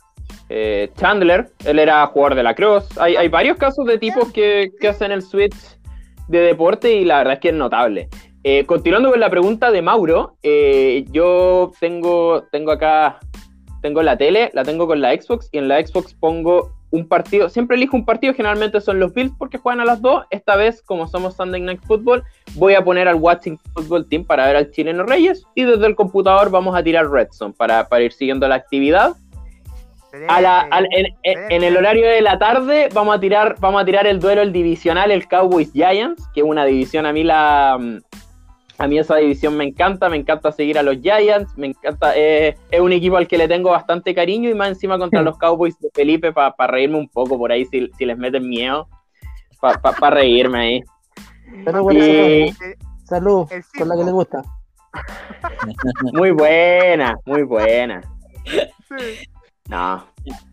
Eh, 0.51 0.91
Chandler, 0.97 1.51
él 1.65 1.79
era 1.79 2.07
jugador 2.07 2.35
de 2.35 2.43
la 2.43 2.55
Cross. 2.55 2.99
Hay, 2.99 3.17
hay 3.17 3.29
varios 3.29 3.57
casos 3.57 3.87
de 3.87 3.99
tipos 3.99 4.31
que, 4.33 4.71
hacen 4.89 5.13
el 5.13 5.23
switch 5.23 5.57
de 6.29 6.41
deporte 6.41 6.93
y 6.95 7.05
la 7.05 7.19
verdad 7.19 7.35
es 7.35 7.41
que 7.41 7.49
es 7.49 7.55
notable. 7.55 8.09
Eh, 8.45 8.65
continuando 8.67 9.11
con 9.11 9.21
la 9.21 9.31
pregunta 9.31 9.71
de 9.71 9.83
Mauro, 9.83 10.37
yo 11.11 11.73
tengo, 11.81 12.45
tengo 12.53 12.73
acá, 12.73 13.19
tengo 13.83 14.03
la 14.03 14.17
tele, 14.17 14.51
la 14.53 14.63
tengo 14.63 14.87
con 14.87 15.01
la 15.01 15.13
Xbox 15.13 15.49
y 15.53 15.59
en 15.59 15.69
la 15.69 15.85
Xbox 15.85 16.15
pongo 16.15 16.78
un 16.91 17.07
partido, 17.07 17.49
siempre 17.49 17.77
elijo 17.77 17.97
un 17.97 18.05
partido, 18.05 18.33
generalmente 18.35 18.81
son 18.81 18.99
los 18.99 19.13
Bills 19.13 19.33
porque 19.39 19.59
juegan 19.59 19.81
a 19.81 19.85
las 19.85 20.01
dos. 20.01 20.25
Esta 20.31 20.57
vez, 20.57 20.83
como 20.83 21.07
somos 21.07 21.37
Sunday 21.37 21.61
Night 21.61 21.81
Football, 21.87 22.25
voy 22.55 22.75
a 22.75 22.85
poner 22.85 23.09
al 23.09 23.17
Watching 23.17 23.59
Football 23.75 24.09
Team 24.09 24.25
para 24.25 24.47
ver 24.47 24.57
al 24.57 24.71
chileno 24.71 25.05
Reyes 25.05 25.45
y 25.55 25.65
desde 25.65 25.87
el 25.87 25.95
computador 25.95 26.51
vamos 26.51 26.77
a 26.77 26.83
tirar 26.83 27.11
Redstone 27.11 27.53
para, 27.53 27.89
para 27.89 28.05
ir 28.05 28.13
siguiendo 28.13 28.49
la 28.49 28.55
actividad. 28.55 29.17
en, 30.13 31.63
el 31.63 31.77
horario 31.77 32.07
de 32.07 32.23
la 32.23 32.39
tarde 32.39 32.89
vamos 32.95 33.17
a 33.17 33.21
tirar 33.21 33.57
vamos 33.61 33.83
a 33.83 33.85
tirar 33.85 34.07
el 34.07 34.21
duelo 34.21 34.41
el 34.41 34.53
divisional 34.53 35.11
el 35.11 35.29
Cowboys 35.29 35.71
Giants 35.75 36.27
que 36.33 36.41
es 36.41 36.47
una 36.47 36.65
división 36.65 37.05
a 37.05 37.13
mí 37.13 37.25
la 37.25 37.79
A 38.79 38.87
mí 38.87 38.97
esa 38.97 39.17
división 39.17 39.57
me 39.57 39.65
encanta, 39.65 40.09
me 40.09 40.17
encanta 40.17 40.53
seguir 40.53 40.79
a 40.79 40.85
los 40.85 41.01
Giants, 41.01 41.59
me 41.59 41.67
encanta, 41.69 42.13
eh, 42.17 42.57
es 42.71 42.81
un 42.81 42.93
equipo 42.93 43.17
al 43.17 43.27
que 43.27 43.37
le 43.37 43.49
tengo 43.49 43.71
bastante 43.71 44.15
cariño 44.15 44.49
y 44.49 44.55
más 44.55 44.69
encima 44.69 44.99
contra 44.99 45.21
los 45.23 45.37
Cowboys 45.37 45.77
de 45.81 45.91
Felipe 45.93 46.33
para 46.33 46.55
reírme 46.69 46.97
un 46.97 47.09
poco 47.09 47.37
por 47.37 47.51
ahí 47.51 47.65
si, 47.65 47.91
les 47.99 48.17
meten 48.17 48.49
miedo, 48.49 48.89
para 49.61 50.11
reírme 50.11 50.59
ahí. 50.61 50.85
Pero 51.65 51.83
bueno, 51.83 52.55
salud, 53.03 53.49
con 53.77 53.89
la 53.89 53.97
que 53.97 54.05
le 54.05 54.13
gusta. 54.13 54.43
Muy 56.13 56.31
buena, 56.31 57.19
muy 57.27 57.43
buena. 57.43 58.01
No. 59.69 60.05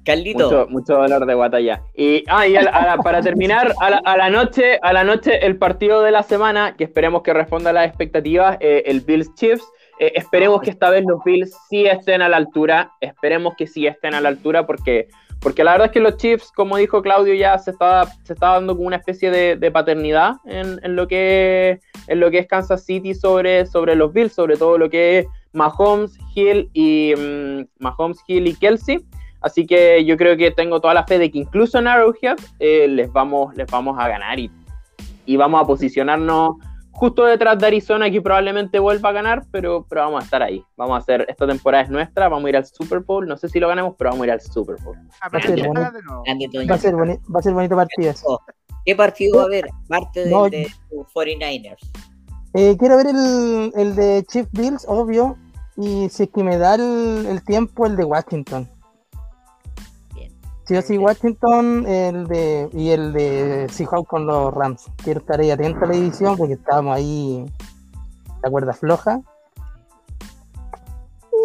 Carlito. 0.03 0.67
Mucho, 0.69 0.93
dolor 0.93 1.25
de 1.25 1.33
guata 1.33 1.59
ya. 1.59 1.81
Y, 1.95 2.23
ah, 2.27 2.47
y 2.47 2.55
para 3.03 3.21
terminar, 3.21 3.73
a 3.79 4.17
la, 4.17 4.29
noche, 4.29 4.79
a 4.81 4.93
la 4.93 5.03
noche, 5.03 5.45
el 5.45 5.57
partido 5.57 6.01
de 6.01 6.11
la 6.11 6.23
semana, 6.23 6.75
que 6.75 6.83
esperemos 6.83 7.23
que 7.23 7.33
responda 7.33 7.71
a 7.71 7.73
las 7.73 7.87
expectativas, 7.87 8.57
eh, 8.59 8.83
el 8.85 9.01
Bills 9.01 9.33
Chiefs. 9.35 9.65
Eh, 9.99 10.11
esperemos 10.15 10.61
que 10.61 10.69
esta 10.69 10.89
vez 10.89 11.05
los 11.05 11.23
Bills 11.23 11.55
sí 11.69 11.85
estén 11.85 12.21
a 12.21 12.29
la 12.29 12.37
altura. 12.37 12.91
Esperemos 13.01 13.53
que 13.57 13.67
sí 13.67 13.87
estén 13.87 14.13
a 14.13 14.21
la 14.21 14.29
altura 14.29 14.65
porque 14.65 15.07
porque 15.45 15.63
la 15.63 15.73
verdad 15.73 15.87
es 15.87 15.91
que 15.91 15.99
los 15.99 16.17
Chiefs, 16.17 16.51
como 16.51 16.77
dijo 16.77 17.03
Claudio, 17.03 17.35
ya 17.35 17.57
se 17.59 17.69
está, 17.69 18.05
se 18.23 18.33
está 18.33 18.53
dando 18.53 18.75
como 18.75 18.87
una 18.87 18.95
especie 18.95 19.29
de, 19.29 19.71
paternidad 19.71 20.37
en, 20.45 20.95
lo 20.95 21.07
que, 21.07 21.79
en 22.07 22.19
lo 22.19 22.31
que 22.31 22.39
es 22.39 22.47
Kansas 22.47 22.83
City 22.83 23.13
sobre, 23.13 23.67
sobre 23.67 23.95
los 23.95 24.11
Bills, 24.11 24.33
sobre 24.33 24.57
todo 24.57 24.79
lo 24.79 24.89
que 24.89 25.19
es 25.19 25.27
Mahomes, 25.53 26.17
Hill 26.33 26.69
y 26.73 27.13
mm, 27.15 27.67
Mahomes, 27.77 28.17
Hill 28.27 28.47
y 28.47 28.55
Kelsey. 28.55 29.05
Así 29.45 29.67
que 29.67 30.03
yo 30.03 30.17
creo 30.17 30.35
que 30.35 30.49
tengo 30.49 30.81
toda 30.81 30.95
la 30.95 31.05
fe 31.05 31.19
de 31.19 31.29
que 31.29 31.37
incluso 31.37 31.77
en 31.77 31.87
Arrowhead 31.87 32.37
eh, 32.57 32.87
les, 32.87 33.13
vamos, 33.13 33.55
les 33.55 33.69
vamos 33.69 33.95
a 33.99 34.07
ganar 34.07 34.39
y, 34.39 34.49
y 35.27 35.37
vamos 35.37 35.61
a 35.61 35.67
posicionarnos 35.67 36.55
justo 36.89 37.25
detrás 37.25 37.59
de 37.59 37.67
Arizona, 37.67 38.09
que 38.09 38.23
probablemente 38.23 38.79
vuelva 38.79 39.09
a 39.09 39.11
ganar, 39.11 39.45
pero, 39.51 39.85
pero 39.87 40.01
vamos 40.01 40.23
a 40.23 40.25
estar 40.25 40.41
ahí. 40.41 40.63
Vamos 40.75 40.95
a 40.95 40.97
hacer, 40.97 41.27
esta 41.29 41.45
temporada 41.45 41.83
es 41.83 41.91
nuestra, 41.91 42.27
vamos 42.27 42.47
a 42.47 42.49
ir 42.49 42.57
al 42.57 42.65
Super 42.65 43.01
Bowl. 43.01 43.27
No 43.27 43.37
sé 43.37 43.47
si 43.47 43.59
lo 43.59 43.67
ganamos, 43.67 43.93
pero 43.99 44.09
vamos 44.09 44.23
a 44.23 44.25
ir 44.25 44.31
al 44.31 44.41
Super 44.41 44.77
Bowl. 44.83 44.97
Va 44.97 45.37
a 46.75 46.81
ser, 47.41 47.53
bonito, 47.53 47.75
partido. 47.75 48.13
¿Qué 48.83 48.95
partido 48.95 49.37
va 49.37 49.43
a 49.43 49.45
haber? 49.45 49.67
Parte 49.87 50.25
de, 50.25 50.71
49ers. 51.13 51.77
Eh, 52.55 52.75
quiero 52.79 52.97
ver 52.97 53.07
el, 53.07 53.71
el, 53.75 53.95
de 53.95 54.25
Chief 54.27 54.47
Bills, 54.53 54.85
obvio. 54.87 55.37
Y 55.77 56.09
si 56.09 56.23
es 56.23 56.29
que 56.29 56.43
me 56.43 56.57
da 56.57 56.73
el 56.73 57.43
tiempo, 57.45 57.85
el 57.85 57.95
de 57.95 58.05
Washington. 58.05 58.67
Sí, 60.67 60.81
sí, 60.81 60.97
Washington 60.97 61.85
el 61.87 62.25
de, 62.27 62.69
y 62.73 62.89
el 62.89 63.13
de 63.13 63.67
Seahawks 63.69 64.09
con 64.09 64.25
los 64.25 64.51
Rams. 64.51 64.85
Quiero 65.03 65.19
estar 65.19 65.39
ahí 65.39 65.51
atento 65.51 65.85
a 65.85 65.87
la 65.87 65.95
edición 65.95 66.35
porque 66.35 66.53
estábamos 66.53 66.95
ahí 66.95 67.45
la 68.41 68.49
cuerda 68.49 68.73
floja. 68.73 69.21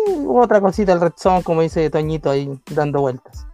Y 0.06 0.24
otra 0.26 0.60
cosita, 0.62 0.94
el 0.94 1.00
Red 1.02 1.12
Zone, 1.18 1.42
como 1.42 1.60
dice 1.60 1.90
Toñito, 1.90 2.30
ahí 2.30 2.50
dando 2.74 3.00
vueltas. 3.02 3.46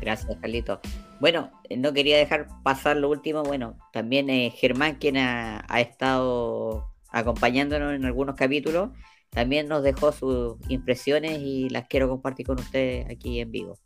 Gracias, 0.00 0.36
Carlito. 0.40 0.80
Bueno, 1.20 1.50
eh, 1.68 1.78
no 1.78 1.94
quería 1.94 2.18
dejar 2.18 2.48
pasar 2.62 2.98
lo 2.98 3.08
último. 3.08 3.42
Bueno, 3.42 3.78
también 3.92 4.28
eh, 4.28 4.50
Germán, 4.54 4.96
quien 4.96 5.16
ha, 5.16 5.64
ha 5.68 5.80
estado 5.80 6.92
acompañándonos 7.10 7.94
en 7.94 8.04
algunos 8.04 8.36
capítulos, 8.36 8.90
también 9.30 9.68
nos 9.68 9.82
dejó 9.82 10.12
sus 10.12 10.56
impresiones 10.68 11.38
y 11.40 11.70
las 11.70 11.86
quiero 11.86 12.08
compartir 12.10 12.46
con 12.46 12.58
ustedes 12.58 13.08
aquí 13.10 13.40
en 13.40 13.50
vivo. 13.50 13.78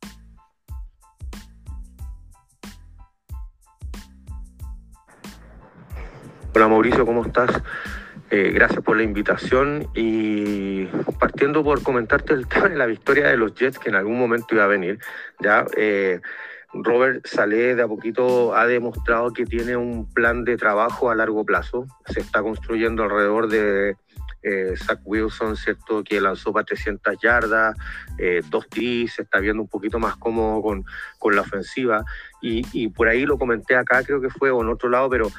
Hola 6.53 6.67
Mauricio, 6.67 7.07
¿cómo 7.07 7.25
estás? 7.25 7.63
Eh, 8.29 8.51
gracias 8.53 8.83
por 8.83 8.97
la 8.97 9.05
invitación 9.05 9.89
y 9.95 10.87
partiendo 11.21 11.63
por 11.63 11.81
comentarte 11.85 12.35
el 12.35 12.47
tema 12.49 12.69
de 12.69 12.77
la 12.77 12.87
victoria 12.87 13.29
de 13.29 13.37
los 13.37 13.55
Jets 13.55 13.79
que 13.79 13.89
en 13.89 13.95
algún 13.95 14.19
momento 14.19 14.57
iba 14.57 14.65
a 14.65 14.67
venir. 14.67 14.99
Ya 15.39 15.65
eh, 15.77 16.21
Robert 16.73 17.25
Saleh 17.25 17.77
de 17.77 17.83
a 17.83 17.87
poquito 17.87 18.57
ha 18.57 18.67
demostrado 18.67 19.33
que 19.33 19.47
tiene 19.47 19.77
un 19.77 20.13
plan 20.13 20.45
de 20.45 20.57
trabajo 20.57 21.09
a 21.09 21.15
largo 21.15 21.45
plazo. 21.45 21.87
Se 22.07 22.19
está 22.19 22.43
construyendo 22.43 23.05
alrededor 23.05 23.47
de 23.49 23.97
eh, 24.43 24.75
Zach 24.77 24.99
Wilson, 25.05 25.57
¿cierto? 25.57 26.03
Que 26.03 26.21
lanzó 26.21 26.53
para 26.53 26.65
300 26.65 27.17
yardas, 27.23 27.77
dos 28.51 28.69
T, 28.69 29.07
se 29.07 29.23
está 29.23 29.39
viendo 29.39 29.63
un 29.63 29.69
poquito 29.69 30.01
más 30.01 30.17
cómodo 30.17 30.63
con, 30.63 30.85
con 31.21 31.37
la 31.37 31.43
ofensiva. 31.43 32.05
Y, 32.43 32.67
y, 32.73 32.89
por 32.89 33.07
ahí 33.07 33.25
lo 33.25 33.39
comenté 33.39 33.77
acá, 33.77 34.03
creo 34.03 34.21
que 34.21 34.31
fue 34.31 34.51
o 34.51 34.63
en 34.63 34.69
otro 34.69 34.89
lado, 34.89 35.09
pero 35.09 35.31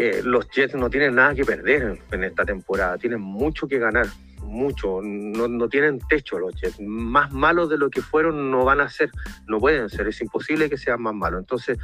eh, 0.00 0.22
los 0.22 0.48
Jets 0.50 0.76
no 0.76 0.88
tienen 0.88 1.16
nada 1.16 1.34
que 1.34 1.44
perder 1.44 1.98
en 2.12 2.22
esta 2.22 2.44
temporada, 2.44 2.96
tienen 2.98 3.20
mucho 3.20 3.66
que 3.66 3.80
ganar, 3.80 4.06
mucho, 4.42 5.00
no, 5.02 5.48
no, 5.48 5.68
tienen 5.68 5.98
techo 6.08 6.38
los 6.38 6.54
Jets, 6.54 6.80
más 6.80 7.32
malos 7.32 7.68
de 7.68 7.78
lo 7.78 7.90
que 7.90 8.00
fueron 8.00 8.48
no 8.48 8.64
van 8.64 8.80
a 8.80 8.88
ser, 8.88 9.10
no 9.48 9.58
pueden 9.58 9.88
ser, 9.88 10.06
es 10.06 10.20
imposible 10.20 10.70
que 10.70 10.78
sean 10.78 11.02
más 11.02 11.14
malos. 11.14 11.40
Entonces, 11.40 11.78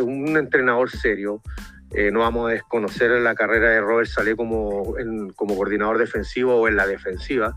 un 0.00 0.36
entrenador 0.36 0.90
serio, 0.90 1.40
eh, 1.94 2.10
no 2.10 2.20
vamos 2.20 2.50
a 2.50 2.52
desconocer 2.52 3.10
la 3.22 3.34
carrera 3.34 3.70
de 3.70 3.80
Robert 3.80 4.10
Saleh 4.10 4.36
como, 4.36 4.94
como 5.34 5.56
coordinador 5.56 5.96
defensivo 5.96 6.56
o 6.56 6.68
en 6.68 6.76
la 6.76 6.86
defensiva, 6.86 7.54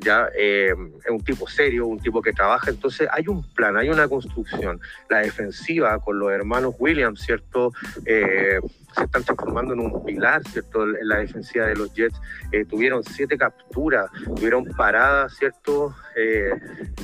ya 0.00 0.28
eh, 0.36 0.74
es 1.04 1.10
un 1.10 1.22
tipo 1.22 1.48
serio, 1.48 1.86
un 1.86 1.98
tipo 1.98 2.20
que 2.22 2.32
trabaja, 2.32 2.70
entonces 2.70 3.08
hay 3.10 3.28
un 3.28 3.42
plan, 3.42 3.76
hay 3.76 3.88
una 3.88 4.08
construcción. 4.08 4.80
La 5.08 5.18
defensiva 5.18 5.98
con 5.98 6.18
los 6.18 6.30
hermanos 6.32 6.74
Williams, 6.78 7.20
¿cierto? 7.20 7.72
Eh, 8.04 8.58
se 8.94 9.04
están 9.04 9.22
transformando 9.22 9.74
en 9.74 9.80
un 9.80 10.04
pilar, 10.04 10.42
¿cierto? 10.48 10.84
En 10.84 11.08
la 11.08 11.18
defensiva 11.18 11.66
de 11.66 11.76
los 11.76 11.92
Jets. 11.94 12.20
Eh, 12.52 12.64
tuvieron 12.64 13.02
siete 13.04 13.38
capturas, 13.38 14.10
tuvieron 14.36 14.64
paradas, 14.64 15.36
¿cierto? 15.36 15.94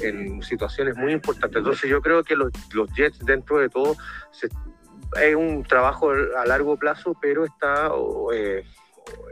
en 0.03 0.43
situaciones 0.43 0.95
muy 0.95 1.13
importantes. 1.13 1.57
Entonces 1.57 1.89
yo 1.89 2.03
creo 2.03 2.23
que 2.23 2.37
los, 2.37 2.53
los 2.75 2.93
Jets, 2.93 3.19
dentro 3.21 3.59
de 3.59 3.71
todo, 3.71 3.97
es 5.23 5.35
un 5.35 5.63
trabajo 5.63 6.11
a 6.11 6.45
largo 6.45 6.77
plazo, 6.77 7.17
pero 7.19 7.47
está 7.47 7.91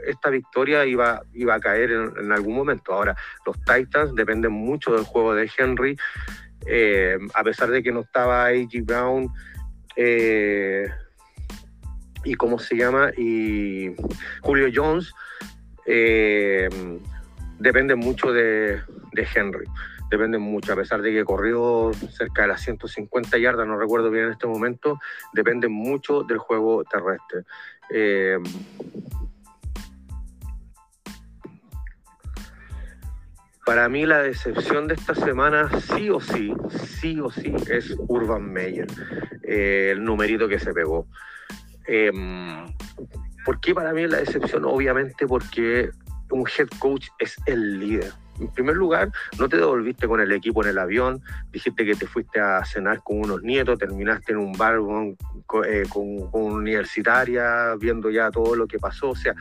esta 0.05 0.29
victoria 0.29 0.85
iba, 0.85 1.21
iba 1.33 1.55
a 1.55 1.59
caer 1.59 1.91
en, 1.91 2.31
algún 2.31 2.55
momento. 2.55 2.93
Ahora, 2.93 3.15
los 3.45 3.57
Titans 3.61 4.15
dependen 4.15 4.51
mucho 4.51 4.93
del 4.93 5.03
juego 5.03 5.33
de 5.33 5.49
Henry, 5.57 5.97
eh, 6.65 7.17
a 7.33 7.43
pesar 7.43 7.69
de 7.69 7.83
que 7.83 7.91
no 7.91 8.01
estaba 8.01 8.45
A.G. 8.47 8.83
Brown. 8.85 9.29
Eh, 9.95 10.87
y 12.23 12.33
cómo 12.35 12.57
se 12.57 12.75
llama, 12.75 13.11
y 13.15 13.95
Julio 14.41 14.67
Jones, 14.73 15.13
eh, 15.85 16.67
dependen 17.59 17.99
mucho 17.99 18.33
de, 18.33 18.81
de 19.13 19.27
Henry 19.35 19.65
dependen 20.09 20.41
mucho, 20.41 20.73
a 20.73 20.75
pesar 20.75 21.01
de 21.01 21.11
que 21.11 21.23
corrió 21.23 21.91
cerca 22.11 22.43
de 22.43 22.49
las 22.49 22.61
150 22.61 23.37
yardas, 23.37 23.67
no 23.67 23.77
recuerdo 23.77 24.09
bien 24.11 24.25
en 24.25 24.31
este 24.31 24.47
momento, 24.47 24.99
dependen 25.33 25.71
mucho 25.71 26.23
del 26.23 26.37
juego 26.37 26.83
terrestre. 26.83 27.43
Para 33.65 33.89
mí 33.89 34.05
la 34.05 34.21
decepción 34.21 34.87
de 34.87 34.93
esta 34.93 35.15
semana 35.15 35.69
sí 35.81 36.09
o 36.09 36.19
sí, 36.19 36.53
sí 36.99 37.19
o 37.19 37.31
sí 37.31 37.53
es 37.69 37.95
Urban 38.07 38.51
Meyer, 38.51 38.87
eh, 39.43 39.89
el 39.93 40.03
numerito 40.03 40.47
que 40.47 40.59
se 40.59 40.73
pegó. 40.73 41.07
Eh, 41.87 42.11
¿Por 43.43 43.59
qué 43.59 43.73
para 43.73 43.91
mí 43.93 44.07
la 44.07 44.17
decepción? 44.17 44.65
Obviamente 44.65 45.27
porque 45.27 45.89
un 46.31 46.47
head 46.47 46.67
coach 46.79 47.07
es 47.19 47.35
el 47.47 47.79
líder 47.79 48.13
en 48.39 48.47
primer 48.49 48.75
lugar, 48.75 49.11
no 49.39 49.47
te 49.47 49.57
devolviste 49.57 50.07
con 50.07 50.19
el 50.19 50.31
equipo 50.31 50.63
en 50.63 50.69
el 50.69 50.77
avión, 50.77 51.21
dijiste 51.51 51.85
que 51.85 51.95
te 51.95 52.07
fuiste 52.07 52.39
a 52.39 52.63
cenar 52.65 53.01
con 53.03 53.19
unos 53.19 53.41
nietos, 53.43 53.79
terminaste 53.79 54.33
en 54.33 54.39
un 54.39 54.53
bar 54.53 54.77
con, 54.79 55.15
eh, 55.65 55.85
universitaria, 56.33 57.75
viendo 57.79 58.09
ya 58.09 58.31
todo 58.31 58.55
lo 58.55 58.67
que 58.67 58.79
pasó, 58.79 59.11
o 59.11 59.15
sea, 59.15 59.33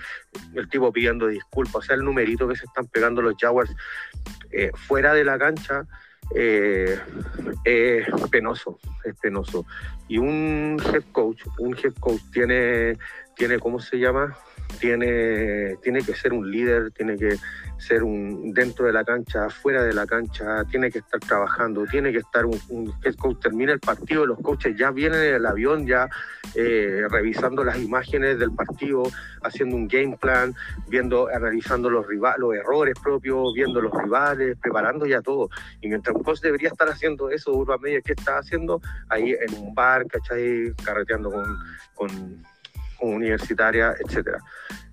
el 0.54 0.68
tipo 0.68 0.92
pidiendo 0.92 1.26
disculpas, 1.26 1.76
o 1.76 1.82
sea, 1.82 1.96
el 1.96 2.04
numerito 2.04 2.48
que 2.48 2.56
se 2.56 2.66
están 2.66 2.86
pegando 2.86 3.22
los 3.22 3.34
Jaguars 3.38 3.74
eh, 4.52 4.70
fuera 4.74 5.12
de 5.12 5.24
la 5.24 5.38
cancha. 5.38 5.86
Eh, 6.34 6.98
es 7.64 8.06
penoso, 8.30 8.78
es 9.04 9.14
penoso. 9.20 9.66
Y 10.08 10.16
un 10.16 10.80
head 10.86 11.04
coach, 11.12 11.42
un 11.58 11.76
head 11.76 11.92
coach 12.00 12.22
tiene, 12.32 12.96
tiene 13.36 13.58
¿cómo 13.58 13.78
se 13.78 13.98
llama? 13.98 14.34
Tiene, 14.78 15.76
tiene 15.82 16.02
que 16.02 16.14
ser 16.14 16.32
un 16.32 16.50
líder, 16.50 16.90
tiene 16.90 17.16
que 17.16 17.36
ser 17.78 18.02
un 18.02 18.52
dentro 18.52 18.86
de 18.86 18.92
la 18.92 19.04
cancha, 19.04 19.48
fuera 19.50 19.82
de 19.82 19.92
la 19.92 20.06
cancha, 20.06 20.64
tiene 20.70 20.90
que 20.90 20.98
estar 20.98 21.20
trabajando, 21.20 21.84
tiene 21.84 22.12
que 22.12 22.18
estar 22.18 22.44
un, 22.46 22.58
coach, 23.18 23.40
termina 23.40 23.72
el 23.72 23.80
partido, 23.80 24.26
los 24.26 24.38
coaches 24.40 24.76
ya 24.76 24.90
vienen 24.90 25.20
en 25.20 25.34
el 25.34 25.46
avión, 25.46 25.86
ya 25.86 26.08
eh, 26.54 27.02
revisando 27.10 27.64
las 27.64 27.78
imágenes 27.78 28.38
del 28.38 28.52
partido, 28.52 29.04
haciendo 29.42 29.76
un 29.76 29.88
game 29.88 30.16
plan, 30.16 30.54
viendo, 30.88 31.28
analizando 31.28 31.90
los, 31.90 32.06
rivales, 32.06 32.38
los 32.38 32.54
errores 32.54 32.94
propios, 33.02 33.52
viendo 33.54 33.80
los 33.80 33.92
rivales, 33.92 34.56
preparando 34.60 35.06
ya 35.06 35.20
todo. 35.20 35.50
Y 35.80 35.88
mientras 35.88 36.16
un 36.16 36.22
coach 36.22 36.40
debería 36.40 36.68
estar 36.68 36.88
haciendo 36.88 37.30
eso, 37.30 37.52
Urban 37.52 37.80
Meyer, 37.80 38.02
¿qué 38.02 38.12
está 38.12 38.38
haciendo? 38.38 38.80
Ahí 39.08 39.32
en 39.32 39.54
un 39.58 39.74
bar, 39.74 40.06
¿cachai? 40.06 40.72
Carreteando 40.84 41.30
con 41.94 42.44
universitaria, 43.06 43.94
etcétera. 44.04 44.38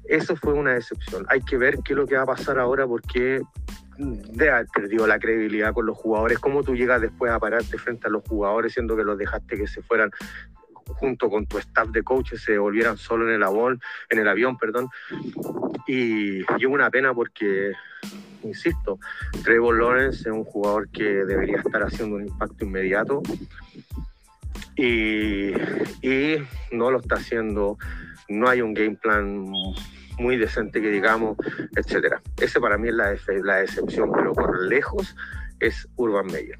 Eso 0.05 0.35
fue 0.35 0.53
una 0.53 0.73
decepción. 0.73 1.25
Hay 1.29 1.41
que 1.41 1.57
ver 1.57 1.79
qué 1.85 1.93
es 1.93 1.97
lo 1.97 2.07
que 2.07 2.15
va 2.15 2.23
a 2.23 2.27
pasar 2.27 2.59
ahora 2.59 2.87
porque 2.87 3.41
de 3.97 4.49
haber 4.49 4.67
perdido 4.67 5.05
la 5.05 5.19
credibilidad 5.19 5.73
con 5.73 5.85
los 5.85 5.97
jugadores, 5.97 6.39
cómo 6.39 6.63
tú 6.63 6.75
llegas 6.75 7.01
después 7.01 7.31
a 7.31 7.39
pararte 7.39 7.77
frente 7.77 8.07
a 8.07 8.09
los 8.09 8.23
jugadores, 8.27 8.73
siendo 8.73 8.95
que 8.95 9.03
los 9.03 9.17
dejaste 9.17 9.57
que 9.57 9.67
se 9.67 9.81
fueran 9.81 10.09
junto 10.93 11.29
con 11.29 11.45
tu 11.45 11.57
staff 11.57 11.89
de 11.89 12.03
coaches 12.03 12.41
se 12.41 12.57
volvieran 12.57 12.97
solo 12.97 13.27
en 13.27 13.35
el 13.35 13.43
avión, 13.43 13.79
en 14.09 14.19
el 14.19 14.27
avión, 14.27 14.57
perdón. 14.57 14.89
Y, 15.87 16.41
y 16.41 16.65
una 16.65 16.89
pena 16.89 17.13
porque, 17.13 17.71
insisto, 18.43 18.99
Trevor 19.43 19.79
Lawrence 19.79 20.21
es 20.21 20.35
un 20.35 20.43
jugador 20.43 20.89
que 20.89 21.03
debería 21.03 21.57
estar 21.57 21.83
haciendo 21.83 22.17
un 22.17 22.27
impacto 22.27 22.65
inmediato 22.65 23.21
y, 24.75 25.51
y 26.01 26.37
no 26.71 26.91
lo 26.91 26.99
está 26.99 27.15
haciendo. 27.15 27.77
No 28.29 28.47
hay 28.47 28.61
un 28.61 28.73
game 28.73 28.95
plan 28.95 29.45
muy 30.17 30.37
decente 30.37 30.81
que 30.81 30.89
digamos, 30.89 31.37
etcétera. 31.75 32.21
Ese 32.37 32.59
para 32.59 32.77
mí 32.77 32.89
es 32.89 32.93
la, 32.93 33.13
la 33.43 33.61
excepción, 33.61 34.11
pero 34.11 34.33
por 34.33 34.61
lejos 34.67 35.15
es 35.59 35.87
Urban 35.95 36.27
Meyer. 36.27 36.59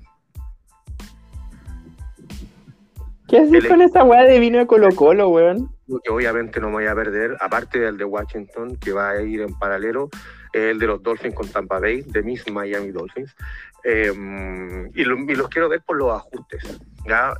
¿Qué 3.27 3.39
haces 3.39 3.65
con 3.65 3.81
esa 3.81 4.03
weá 4.03 4.23
de 4.23 4.39
vino 4.39 4.57
de 4.57 4.67
Colo 4.67 4.89
Colo, 4.93 5.29
weón? 5.29 5.73
Que 6.03 6.11
obviamente 6.11 6.59
no 6.59 6.67
me 6.67 6.73
voy 6.73 6.85
a 6.87 6.95
perder, 6.95 7.37
aparte 7.39 7.79
del 7.79 7.97
de 7.97 8.03
Washington, 8.03 8.75
que 8.75 8.91
va 8.91 9.11
a 9.11 9.21
ir 9.21 9.41
en 9.41 9.57
paralelo, 9.57 10.09
el 10.53 10.79
de 10.79 10.87
los 10.87 11.01
Dolphins 11.01 11.35
con 11.35 11.47
Tampa 11.47 11.79
Bay, 11.79 12.01
de 12.01 12.23
mis 12.23 12.49
Miami 12.51 12.91
Dolphins. 12.91 13.35
Em, 13.83 14.89
y, 14.93 15.03
los 15.03 15.49
quiero 15.49 15.69
ver 15.69 15.81
por 15.81 15.97
los 15.97 16.11
ajustes. 16.11 16.79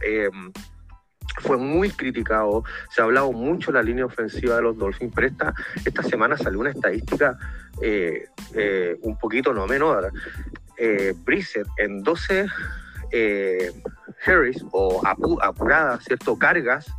Em, 0.01 0.51
fue 1.39 1.57
muy 1.57 1.89
criticado, 1.91 2.64
se 2.89 3.01
ha 3.01 3.05
hablado 3.05 3.32
mucho 3.32 3.72
de 3.72 3.78
la 3.78 3.84
línea 3.84 4.05
ofensiva 4.05 4.55
de 4.55 4.64
los 4.64 4.78
Dolphins, 4.78 5.14
pero 5.16 5.28
esta, 5.28 6.03
semana 6.03 6.38
salió 6.38 6.59
una 6.59 6.72
estadística 6.72 7.38
eh, 7.82 8.26
eh, 8.53 8.97
un 9.01 9.18
poquito 9.18 9.53
no 9.53 9.66
menor. 9.68 10.12
Eh, 10.78 11.14
en 11.78 12.03
12 12.03 12.47
eh, 13.12 13.72
Harris 14.26 14.64
o 14.72 15.01
apuradas, 15.05 16.03
¿cierto? 16.03 16.38
Cargas 16.38 16.91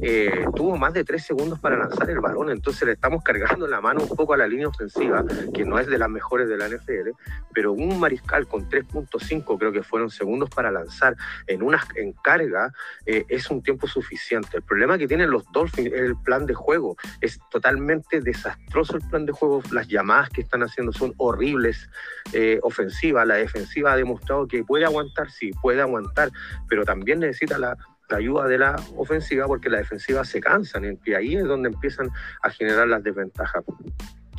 eh, 0.00 0.44
tuvo 0.54 0.76
más 0.76 0.92
de 0.92 1.04
tres 1.04 1.24
segundos 1.24 1.58
para 1.58 1.76
lanzar 1.76 2.08
el 2.10 2.20
balón, 2.20 2.50
entonces 2.50 2.86
le 2.86 2.92
estamos 2.92 3.22
cargando 3.22 3.66
la 3.66 3.80
mano 3.80 4.02
un 4.02 4.16
poco 4.16 4.34
a 4.34 4.36
la 4.36 4.46
línea 4.46 4.68
ofensiva, 4.68 5.24
que 5.52 5.64
no 5.64 5.78
es 5.78 5.86
de 5.88 5.98
las 5.98 6.08
mejores 6.08 6.48
de 6.48 6.56
la 6.56 6.68
NFL, 6.68 7.10
pero 7.52 7.72
un 7.72 7.98
mariscal 7.98 8.46
con 8.46 8.68
3.5 8.68 9.58
creo 9.58 9.72
que 9.72 9.82
fueron 9.82 10.10
segundos 10.10 10.50
para 10.50 10.70
lanzar 10.70 11.16
en 11.46 11.62
una 11.62 11.84
en 11.96 12.12
carga 12.12 12.72
eh, 13.06 13.24
es 13.28 13.50
un 13.50 13.62
tiempo 13.62 13.86
suficiente. 13.86 14.58
El 14.58 14.62
problema 14.62 14.98
que 14.98 15.08
tienen 15.08 15.30
los 15.30 15.50
Dolphins 15.52 15.92
es 15.92 16.00
el 16.00 16.16
plan 16.16 16.46
de 16.46 16.54
juego, 16.54 16.96
es 17.20 17.38
totalmente 17.50 18.20
desastroso 18.20 18.96
el 18.96 19.02
plan 19.08 19.26
de 19.26 19.32
juego, 19.32 19.62
las 19.72 19.88
llamadas 19.88 20.30
que 20.30 20.42
están 20.42 20.62
haciendo 20.62 20.92
son 20.92 21.14
horribles 21.16 21.88
eh, 22.32 22.58
ofensivas, 22.62 23.26
la 23.26 23.36
defensiva 23.36 23.92
ha 23.92 23.96
demostrado 23.96 24.46
que 24.46 24.62
puede 24.64 24.84
aguantar, 24.84 25.30
sí, 25.30 25.50
puede 25.62 25.80
aguantar, 25.80 26.30
pero 26.68 26.84
también 26.84 27.20
necesita 27.20 27.58
la 27.58 27.76
ayuda 28.16 28.46
de 28.46 28.58
la 28.58 28.76
ofensiva 28.96 29.46
porque 29.46 29.70
la 29.70 29.78
defensiva 29.78 30.24
se 30.24 30.40
cansan 30.40 30.98
y 31.04 31.14
ahí 31.14 31.36
es 31.36 31.44
donde 31.44 31.68
empiezan 31.68 32.08
a 32.42 32.50
generar 32.50 32.88
las 32.88 33.02
desventajas. 33.02 33.64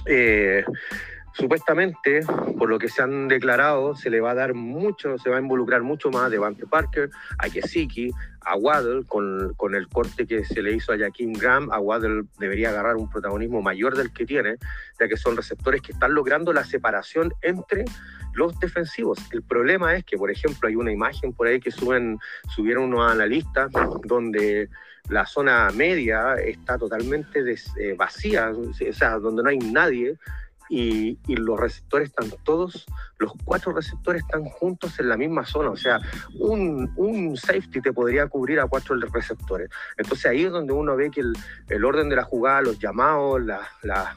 Eh, 0.05 0.63
supuestamente, 1.34 2.22
por 2.57 2.70
lo 2.70 2.80
que 2.80 2.89
se 2.89 3.01
han 3.01 3.28
declarado, 3.28 3.95
se 3.95 4.09
le 4.09 4.22
va 4.22 4.32
a 4.32 4.36
dar 4.36 4.53
mucho, 4.53 5.17
se 5.17 5.30
va 5.30 5.38
a 5.38 5.41
involucrar 5.41 5.82
mucho 5.84 6.09
más 6.09 6.24
a 6.24 6.30
Devante 6.30 6.65
Parker, 6.65 7.09
a 7.38 7.49
Kesiki, 7.49 8.11
a 8.41 8.55
Waddle, 8.55 9.05
con, 9.05 9.53
con, 9.55 9.75
el 9.75 9.87
corte 9.87 10.25
que 10.25 10.43
se 10.43 10.61
le 10.61 10.73
hizo 10.73 10.91
a 10.93 10.97
Jaquim 10.97 11.33
Graham, 11.33 11.69
a 11.71 11.79
Waddle 11.79 12.23
debería 12.39 12.69
agarrar 12.69 12.95
un 12.95 13.09
protagonismo 13.09 13.61
mayor 13.61 13.95
del 13.95 14.11
que 14.11 14.25
tiene, 14.25 14.57
ya 14.99 15.07
que 15.07 15.17
son 15.17 15.35
receptores 15.35 15.81
que 15.81 15.91
están 15.91 16.13
logrando 16.13 16.53
la 16.53 16.63
separación 16.63 17.33
entre 17.41 17.85
los 18.33 18.59
defensivos. 18.59 19.19
El 19.31 19.43
problema 19.43 19.95
es 19.95 20.03
que, 20.05 20.17
por 20.17 20.31
ejemplo, 20.31 20.67
hay 20.67 20.75
una 20.75 20.91
imagen 20.91 21.33
por 21.33 21.47
ahí 21.47 21.59
que 21.59 21.71
suben, 21.71 22.17
subieron 22.47 22.85
unos 22.85 23.11
analistas 23.11 23.71
donde 24.05 24.69
la 25.09 25.25
zona 25.25 25.69
media 25.71 26.35
está 26.35 26.77
totalmente 26.77 27.43
eh, 27.79 27.95
vacía, 27.97 28.51
o 28.51 28.93
sea, 28.93 29.17
donde 29.19 29.43
no 29.43 29.49
hay 29.49 29.57
nadie. 29.57 30.17
Y, 30.70 31.17
los 31.28 31.59
receptores 31.59 32.09
están 32.09 32.30
todos, 32.43 32.86
los 33.17 33.34
cuatro 33.43 33.74
receptores 33.74 34.22
están 34.22 34.43
juntos 34.45 34.99
en 34.99 35.09
la 35.09 35.17
misma 35.17 35.45
zona, 35.45 35.72
o 35.72 35.76
sea, 35.76 35.99
un, 36.38 36.91
un 36.95 37.36
safety 37.36 37.82
te 37.82 37.91
podría 37.91 38.28
cubrir 38.28 38.59
a 38.59 38.67
cuatro 38.67 38.95
receptores. 38.95 39.70
Entonces 39.97 40.26
ahí 40.28 40.43
es 40.43 40.51
donde 40.51 40.74
uno 40.74 40.95
ve 40.95 41.09
que 41.09 41.22
el, 41.22 41.34
el 41.70 41.86
orden 41.86 42.09
de 42.09 42.17
la 42.17 42.24
jugada, 42.24 42.61
los 42.61 42.78
llamados, 42.78 43.41
la, 43.41 43.67
la, 43.84 44.15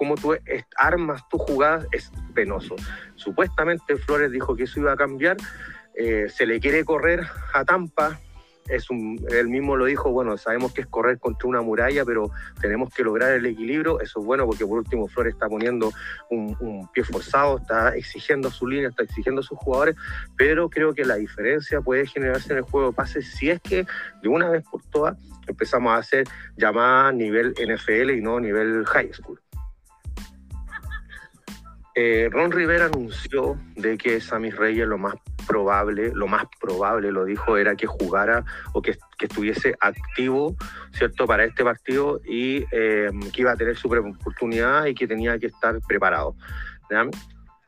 cómo 0.00 0.14
tú 0.14 0.34
armas 0.78 1.28
tu 1.28 1.36
jugada 1.36 1.84
es 1.92 2.10
penoso. 2.34 2.74
Supuestamente 3.16 3.96
Flores 3.96 4.32
dijo 4.32 4.56
que 4.56 4.62
eso 4.62 4.80
iba 4.80 4.92
a 4.94 4.96
cambiar, 4.96 5.36
eh, 5.94 6.26
se 6.30 6.46
le 6.46 6.58
quiere 6.58 6.86
correr 6.86 7.26
a 7.52 7.66
Tampa, 7.66 8.18
es 8.70 8.90
un, 8.90 9.20
él 9.30 9.48
mismo 9.48 9.76
lo 9.76 9.84
dijo, 9.84 10.10
bueno, 10.10 10.36
sabemos 10.36 10.72
que 10.72 10.82
es 10.82 10.86
correr 10.86 11.18
contra 11.18 11.48
una 11.48 11.60
muralla, 11.62 12.04
pero 12.04 12.30
tenemos 12.60 12.92
que 12.92 13.02
lograr 13.02 13.32
el 13.32 13.46
equilibrio, 13.46 14.00
eso 14.00 14.20
es 14.20 14.26
bueno 14.26 14.46
porque 14.46 14.66
por 14.66 14.78
último 14.78 15.08
Flores 15.08 15.34
está 15.34 15.48
poniendo 15.48 15.92
un, 16.30 16.88
pie 16.92 17.04
forzado, 17.04 17.58
está 17.58 17.96
exigiendo 17.96 18.50
su 18.50 18.66
línea, 18.66 18.88
está 18.88 19.02
exigiendo 19.02 19.40
a 19.40 19.44
sus 19.44 19.58
jugadores, 19.58 19.96
pero 20.36 20.68
creo 20.68 20.94
que 20.94 21.04
la 21.04 21.16
diferencia 21.16 21.80
puede 21.80 22.06
generarse 22.06 22.52
en 22.52 22.58
el 22.58 22.64
juego 22.64 22.88
de 22.88 22.96
pases 22.96 23.26
si 23.34 23.50
es 23.50 23.60
que 23.60 23.86
de 24.22 24.28
una 24.28 24.48
vez 24.50 24.64
por 24.70 24.82
todas 24.84 25.16
empezamos 25.46 25.92
a 25.92 25.96
hacer 25.96 26.26
llamada 26.56 27.08
a 27.08 27.12
nivel 27.12 27.52
NFL 27.52 28.10
y 28.10 28.20
no 28.20 28.40
nivel 28.40 28.84
high 28.86 29.12
school. 29.12 29.40
Eh, 32.02 32.30
Ron 32.30 32.50
Rivera 32.50 32.86
anunció 32.86 33.60
de 33.76 33.98
que 33.98 34.22
Sammy 34.22 34.48
Reyes 34.48 34.88
lo 34.88 34.96
más 34.96 35.16
probable, 35.46 36.12
lo 36.14 36.26
más 36.28 36.44
probable 36.58 37.12
lo 37.12 37.26
dijo, 37.26 37.58
era 37.58 37.76
que 37.76 37.86
jugara 37.86 38.42
o 38.72 38.80
que, 38.80 38.96
estuviese 39.20 39.74
activo, 39.80 40.56
¿cierto?, 40.92 41.26
para 41.26 41.44
este 41.44 41.62
partido 41.62 42.22
y 42.24 42.64
eh, 42.72 43.10
que 43.34 43.42
iba 43.42 43.52
a 43.52 43.56
tener 43.56 43.76
su 43.76 43.88
oportunidad 43.88 44.86
y 44.86 44.94
que 44.94 45.06
tenía 45.06 45.38
que 45.38 45.48
estar 45.48 45.78
preparado. 45.86 46.36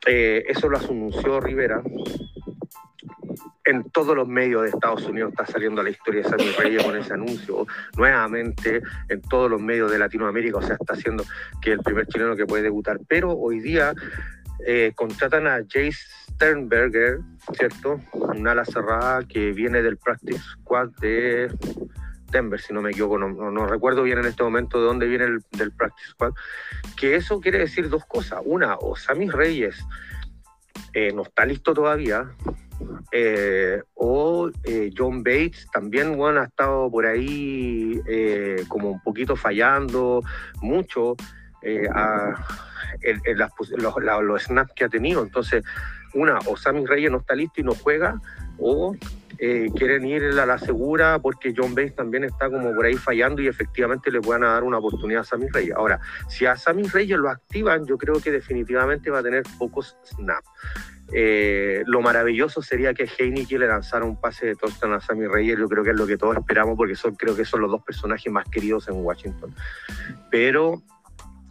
Eh, 0.06 0.44
eso 0.48 0.70
lo 0.70 0.78
anunció 0.78 1.38
Rivera 1.38 1.82
en 3.64 3.84
todos 3.90 4.16
los 4.16 4.26
medios 4.26 4.62
de 4.62 4.68
Estados 4.68 5.04
Unidos 5.06 5.30
está 5.30 5.46
saliendo 5.46 5.82
la 5.82 5.90
historia 5.90 6.22
de 6.22 6.28
Sammy 6.28 6.50
Reyes 6.58 6.82
con 6.82 6.96
ese 6.96 7.14
anuncio. 7.14 7.66
Nuevamente, 7.96 8.82
en 9.08 9.20
todos 9.22 9.50
los 9.50 9.60
medios 9.60 9.90
de 9.90 9.98
Latinoamérica, 9.98 10.58
o 10.58 10.62
sea, 10.62 10.76
está 10.80 10.94
haciendo 10.94 11.24
que 11.60 11.72
el 11.72 11.80
primer 11.80 12.06
chileno 12.06 12.36
que 12.36 12.46
puede 12.46 12.64
debutar. 12.64 12.98
Pero 13.08 13.32
hoy 13.32 13.60
día 13.60 13.94
eh, 14.66 14.92
contratan 14.94 15.46
a 15.46 15.58
Jace 15.58 15.92
Sternberger, 16.32 17.20
¿cierto? 17.56 18.00
Un 18.12 18.46
ala 18.48 18.64
cerrada 18.64 19.22
que 19.26 19.52
viene 19.52 19.82
del 19.82 19.96
Practice 19.96 20.40
Squad 20.40 20.90
de 21.00 21.50
Denver, 22.30 22.60
si 22.60 22.72
no 22.72 22.80
me 22.80 22.90
equivoco, 22.90 23.18
no, 23.18 23.66
recuerdo 23.66 24.02
bien 24.02 24.18
en 24.18 24.24
este 24.24 24.42
momento 24.42 24.80
de 24.80 24.86
dónde 24.86 25.06
viene 25.06 25.24
el 25.24 25.40
del 25.52 25.70
Practice 25.70 26.10
Squad, 26.10 26.32
que 26.96 27.14
eso 27.14 27.40
quiere 27.40 27.58
decir 27.58 27.88
dos 27.88 28.04
cosas. 28.06 28.40
Una, 28.44 28.76
o 28.76 28.96
Sammy 28.96 29.28
Reyes 29.28 29.84
eh, 30.94 31.12
no 31.12 31.22
está 31.22 31.44
listo 31.44 31.74
todavía, 31.74 32.30
eh, 33.12 33.82
o 33.94 34.50
eh, 34.64 34.90
John 34.96 35.22
Bates 35.22 35.66
también 35.72 36.16
bueno, 36.16 36.40
ha 36.40 36.44
estado 36.44 36.90
por 36.90 37.06
ahí 37.06 38.00
eh, 38.08 38.64
como 38.68 38.90
un 38.92 39.00
poquito 39.02 39.36
fallando 39.36 40.22
mucho 40.60 41.16
en, 41.62 41.88
los, 43.38 44.42
snaps 44.42 44.72
que 44.74 44.84
ha 44.84 44.88
tenido. 44.88 45.22
Entonces, 45.22 45.64
una, 46.14 46.38
o 46.46 46.56
Sammy 46.56 46.86
Reyes 46.86 47.10
no 47.10 47.18
está 47.18 47.34
listo 47.34 47.60
y 47.60 47.64
no 47.64 47.74
juega, 47.74 48.20
o 48.58 48.96
quieren 49.76 50.06
ir 50.06 50.22
a 50.38 50.46
la 50.46 50.56
segura 50.56 51.18
porque 51.18 51.52
John 51.56 51.74
Bates 51.74 51.96
también 51.96 52.22
está 52.22 52.48
como 52.48 52.72
por 52.74 52.86
ahí 52.86 52.94
fallando 52.94 53.42
y 53.42 53.48
efectivamente 53.48 54.10
le 54.10 54.20
puedan 54.20 54.42
dar 54.42 54.62
una 54.62 54.78
oportunidad 54.78 55.22
a 55.22 55.24
Sammy 55.24 55.48
Reyes. 55.48 55.74
Ahora, 55.74 56.00
si 56.28 56.46
a 56.46 56.56
Sammy 56.56 56.84
Reyes 56.84 57.18
lo 57.18 57.28
activan, 57.28 57.84
yo 57.86 57.98
creo 57.98 58.20
que 58.20 58.30
definitivamente 58.30 59.10
va 59.10 59.18
a 59.18 59.22
tener 59.22 59.42
pocos 59.58 59.96
snaps. 60.04 60.46
Eh, 61.14 61.82
lo 61.86 62.00
maravilloso 62.00 62.62
sería 62.62 62.94
que 62.94 63.06
Heineken 63.06 63.60
le 63.60 63.66
lanzara 63.66 64.04
un 64.04 64.20
pase 64.20 64.46
de 64.46 64.56
touchdown 64.56 64.94
a 64.94 65.00
Sammy 65.00 65.26
Reyes. 65.26 65.58
Yo 65.58 65.68
creo 65.68 65.84
que 65.84 65.90
es 65.90 65.96
lo 65.96 66.06
que 66.06 66.16
todos 66.16 66.36
esperamos 66.36 66.76
porque 66.76 66.94
son, 66.94 67.14
creo 67.14 67.36
que 67.36 67.44
son 67.44 67.60
los 67.60 67.70
dos 67.70 67.82
personajes 67.82 68.32
más 68.32 68.48
queridos 68.48 68.88
en 68.88 68.94
Washington. 68.96 69.54
Pero 70.30 70.82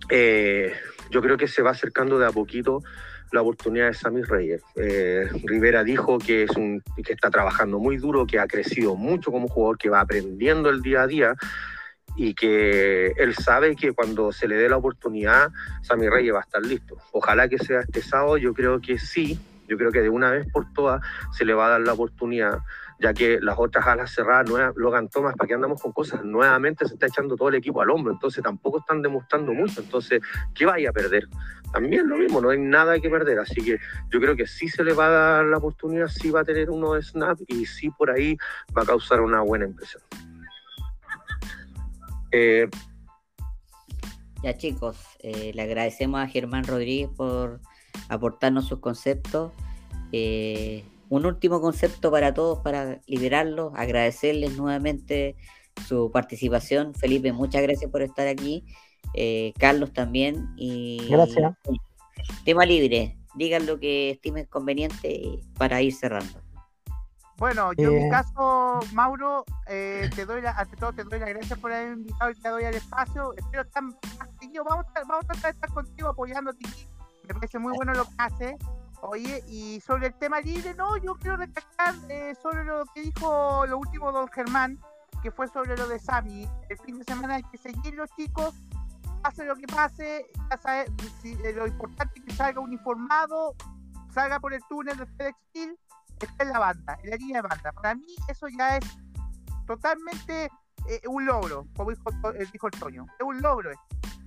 eh, 0.09 0.73
yo 1.09 1.21
creo 1.21 1.37
que 1.37 1.47
se 1.47 1.61
va 1.61 1.71
acercando 1.71 2.17
de 2.17 2.25
a 2.25 2.31
poquito 2.31 2.81
la 3.31 3.41
oportunidad 3.41 3.87
de 3.87 3.93
Sammy 3.93 4.23
Reyes. 4.23 4.61
Eh, 4.75 5.29
Rivera 5.43 5.83
dijo 5.83 6.17
que, 6.17 6.43
es 6.43 6.51
un, 6.51 6.81
que 7.03 7.13
está 7.13 7.29
trabajando 7.29 7.79
muy 7.79 7.97
duro, 7.97 8.25
que 8.25 8.39
ha 8.39 8.47
crecido 8.47 8.95
mucho 8.95 9.31
como 9.31 9.47
jugador, 9.47 9.77
que 9.77 9.89
va 9.89 10.01
aprendiendo 10.01 10.69
el 10.69 10.81
día 10.81 11.03
a 11.03 11.07
día 11.07 11.35
y 12.17 12.33
que 12.33 13.13
él 13.17 13.35
sabe 13.35 13.75
que 13.75 13.93
cuando 13.93 14.33
se 14.33 14.47
le 14.47 14.55
dé 14.55 14.67
la 14.67 14.77
oportunidad, 14.77 15.49
Sammy 15.81 16.09
Reyes 16.09 16.33
va 16.33 16.39
a 16.39 16.43
estar 16.43 16.61
listo. 16.61 16.97
Ojalá 17.13 17.47
que 17.47 17.57
sea 17.57 17.81
este 17.81 18.01
sábado, 18.01 18.37
yo 18.37 18.53
creo 18.53 18.81
que 18.81 18.97
sí, 18.97 19.39
Yo 19.71 19.77
creo 19.77 19.89
que 19.89 20.01
de 20.01 20.09
una 20.09 20.29
vez 20.31 20.45
por 20.51 20.65
todas 20.73 21.01
se 21.31 21.45
le 21.45 21.53
va 21.53 21.67
a 21.67 21.69
dar 21.69 21.79
la 21.79 21.93
oportunidad, 21.93 22.59
ya 22.99 23.13
que 23.13 23.39
las 23.39 23.57
otras 23.57 23.87
alas 23.87 24.13
cerradas, 24.13 24.49
nuevas, 24.49 24.75
Logan 24.75 25.07
Thomas, 25.07 25.33
¿para 25.37 25.47
qué 25.47 25.53
andamos 25.53 25.81
con 25.81 25.93
cosas? 25.93 26.25
Nuevamente 26.25 26.85
se 26.85 26.95
está 26.95 27.05
echando 27.05 27.37
todo 27.37 27.47
el 27.47 27.55
equipo 27.55 27.81
al 27.81 27.89
hombro, 27.89 28.11
entonces 28.11 28.43
tampoco 28.43 28.79
están 28.79 29.01
demostrando 29.01 29.53
mucho, 29.53 29.79
entonces, 29.79 30.21
¿qué 30.53 30.65
vaya 30.65 30.89
a 30.89 30.91
perder? 30.91 31.25
También 31.71 32.09
lo 32.09 32.17
mismo, 32.17 32.41
no 32.41 32.49
hay 32.49 32.59
nada 32.59 32.99
que 32.99 33.09
perder, 33.09 33.39
así 33.39 33.63
que 33.63 33.77
yo 34.09 34.19
creo 34.19 34.35
que 34.35 34.45
sí 34.45 34.67
se 34.67 34.83
le 34.83 34.91
va 34.91 35.07
a 35.07 35.09
dar 35.09 35.45
la 35.45 35.57
oportunidad, 35.57 36.07
sí 36.09 36.31
va 36.31 36.41
a 36.41 36.43
tener 36.43 36.69
uno 36.69 36.95
de 36.95 37.01
snap 37.01 37.39
y 37.47 37.65
sí 37.65 37.89
por 37.91 38.11
ahí 38.11 38.35
va 38.77 38.81
a 38.81 38.85
causar 38.85 39.21
una 39.21 39.39
buena 39.39 39.65
impresión. 39.65 40.03
Eh, 42.33 42.67
ya 44.43 44.57
chicos, 44.57 44.97
eh, 45.19 45.51
le 45.53 45.61
agradecemos 45.61 46.19
a 46.19 46.27
Germán 46.27 46.65
Rodríguez 46.65 47.09
por 47.15 47.59
aportarnos 48.09 48.67
sus 48.67 48.79
conceptos. 48.79 49.51
Eh, 50.11 50.83
un 51.09 51.25
último 51.25 51.61
concepto 51.61 52.11
para 52.11 52.33
todos, 52.33 52.59
para 52.59 53.01
liberarlos, 53.05 53.73
agradecerles 53.75 54.57
nuevamente 54.57 55.35
su 55.87 56.11
participación. 56.11 56.93
Felipe, 56.93 57.31
muchas 57.33 57.61
gracias 57.61 57.91
por 57.91 58.01
estar 58.01 58.27
aquí. 58.27 58.65
Eh, 59.13 59.53
Carlos 59.57 59.91
también. 59.93 60.53
Y, 60.55 61.07
gracias. 61.09 61.53
Tema 62.45 62.65
libre, 62.65 63.17
digan 63.35 63.65
lo 63.65 63.79
que 63.79 64.11
estimen 64.11 64.45
conveniente 64.45 65.39
para 65.57 65.81
ir 65.81 65.93
cerrando. 65.93 66.39
Bueno, 67.37 67.73
yo 67.73 67.89
en 67.89 68.03
mi 68.03 68.09
caso, 68.09 68.79
Mauro, 68.93 69.43
te 69.65 70.25
doy 70.25 70.43
ante 70.45 70.77
todo 70.77 70.93
te 70.93 71.03
doy 71.03 71.19
las 71.19 71.29
gracias 71.29 71.57
por 71.57 71.73
haber 71.73 71.93
invitado 71.93 72.29
y 72.29 72.35
te 72.35 72.49
doy 72.49 72.63
al 72.65 72.75
espacio. 72.75 73.33
Espero 73.35 73.63
estar 73.63 73.81
más 73.81 73.95
Vamos 74.63 74.85
a, 74.95 74.99
vamos 74.99 75.25
a 75.25 75.27
tratar 75.27 75.43
de 75.43 75.49
estar 75.49 75.69
contigo 75.71 76.09
apoyándote. 76.09 76.65
Me 77.33 77.39
parece 77.39 77.59
muy 77.59 77.73
bueno 77.77 77.93
lo 77.93 78.03
que 78.03 78.15
hace. 78.17 78.57
Oye, 79.03 79.41
y 79.47 79.79
sobre 79.79 80.07
el 80.07 80.13
tema 80.15 80.41
libre, 80.41 80.75
no, 80.75 80.97
yo 80.97 81.15
quiero 81.15 81.37
recalcar 81.37 81.95
eh, 82.09 82.35
sobre 82.35 82.65
lo 82.65 82.83
que 82.93 83.03
dijo 83.03 83.65
lo 83.65 83.79
último 83.79 84.11
don 84.11 84.27
Germán, 84.27 84.77
que 85.23 85.31
fue 85.31 85.47
sobre 85.47 85.77
lo 85.77 85.87
de 85.87 85.97
Sami. 85.97 86.45
El 86.69 86.77
fin 86.79 86.99
de 86.99 87.05
semana 87.05 87.35
hay 87.35 87.43
que 87.43 87.57
seguir 87.57 87.93
los 87.93 88.09
chicos, 88.17 88.53
pase 89.23 89.45
lo 89.45 89.55
que 89.55 89.65
pase, 89.65 90.29
ya 90.49 90.57
sabes, 90.57 90.91
eh, 91.23 91.53
lo 91.55 91.67
importante 91.67 92.19
es 92.19 92.25
que 92.25 92.33
salga 92.33 92.59
uniformado, 92.59 93.55
salga 94.13 94.39
por 94.41 94.53
el 94.53 94.61
túnel 94.67 94.97
de 94.97 95.05
FedEx 95.05 95.37
Steel, 95.49 95.79
está 96.19 96.43
en 96.43 96.49
la 96.49 96.59
banda, 96.59 96.99
en 97.01 97.11
la 97.11 97.15
línea 97.15 97.41
de 97.41 97.47
banda. 97.47 97.71
Para 97.71 97.95
mí 97.95 98.15
eso 98.27 98.47
ya 98.49 98.75
es 98.75 98.85
totalmente 99.65 100.51
eh, 100.89 101.01
un 101.07 101.25
logro, 101.25 101.65
como 101.77 101.91
dijo, 101.91 102.11
dijo 102.51 102.67
el 102.67 102.79
Toño, 102.79 103.05
es 103.17 103.25
un 103.25 103.41
logro. 103.41 103.71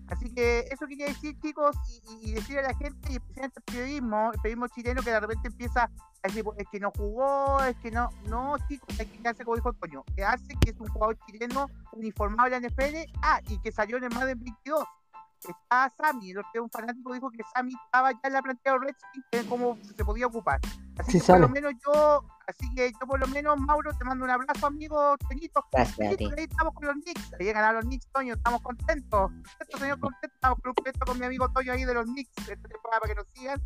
Así 0.08 0.32
que 0.32 0.60
eso 0.70 0.86
quería 0.86 1.06
decir, 1.06 1.38
chicos, 1.40 1.76
y, 2.22 2.32
decir 2.32 2.58
a 2.58 2.62
la 2.62 2.74
gente, 2.74 3.12
y 3.12 3.16
especialmente 3.16 3.60
el 3.60 3.64
periodismo, 3.64 4.30
el 4.32 4.40
periodismo 4.40 4.68
chileno 4.68 5.02
que 5.02 5.10
de 5.10 5.20
repente 5.20 5.48
empieza 5.48 5.84
a 5.84 6.28
decir, 6.28 6.44
es 6.58 6.68
que 6.70 6.80
no 6.80 6.90
jugó, 6.96 7.62
es 7.62 7.76
que 7.76 7.90
no, 7.90 8.10
no, 8.28 8.56
chicos, 8.68 8.98
hay 8.98 9.06
que 9.06 9.18
quedarse 9.18 9.44
como 9.44 9.56
dijo 9.56 9.70
Antonio, 9.70 10.04
que 10.14 10.24
hace 10.24 10.54
que 10.60 10.70
es 10.70 10.80
un 10.80 10.88
jugador 10.88 11.18
chileno 11.26 11.68
uniformado 11.92 12.54
en 12.54 12.62
la 12.62 12.68
NFL, 12.68 12.96
ah, 13.22 13.40
y 13.48 13.58
que 13.60 13.72
salió 13.72 13.96
en 13.96 14.04
el 14.04 14.14
más 14.14 14.26
de 14.26 14.34
22 14.34 14.84
está 15.50 15.92
Sammy, 15.96 16.30
el 16.30 16.42
que 16.52 16.60
un 16.60 16.70
fanático 16.70 17.12
dijo 17.12 17.30
que 17.30 17.42
Sammy 17.54 17.74
estaba 17.84 18.12
ya 18.12 18.20
en 18.24 18.32
la 18.32 18.42
plantilla 18.42 18.72
de 18.72 18.78
Redskins, 18.78 19.24
que 19.30 19.46
cómo 19.46 19.78
se 19.96 20.04
podía 20.04 20.26
ocupar. 20.26 20.60
Así 20.98 21.20
que 21.20 21.26
por 21.26 21.40
lo 21.40 21.48
menos 21.48 21.72
yo, 21.84 22.24
así 22.46 22.72
que 22.74 22.92
yo 22.92 23.06
por 23.06 23.18
lo 23.18 23.26
menos, 23.28 23.58
Mauro, 23.58 23.92
te 23.94 24.04
mando 24.04 24.24
un 24.24 24.30
abrazo, 24.30 24.66
amigo 24.66 25.16
Toñito. 25.28 25.64
Gracias. 25.72 25.98
Ahí 25.98 26.44
estamos 26.44 26.74
con 26.74 26.86
los 26.86 26.94
Knicks, 26.94 27.32
ahí 27.38 27.52
ganar 27.52 27.74
los 27.74 27.84
Knicks, 27.84 28.06
Toño, 28.12 28.34
estamos 28.34 28.62
contentos. 28.62 29.30
Contentos, 29.30 29.80
señor, 29.80 30.00
contentos, 30.00 30.34
estamos 30.34 30.58
contentos 30.62 31.02
con 31.06 31.18
mi 31.18 31.26
amigo 31.26 31.48
Toño 31.48 31.72
ahí 31.72 31.84
de 31.84 31.94
los 31.94 32.04
Knicks, 32.04 32.48
esta 32.48 32.68
temporada 32.68 33.00
para 33.00 33.14
que 33.14 33.20
nos 33.20 33.26
sigan. 33.34 33.62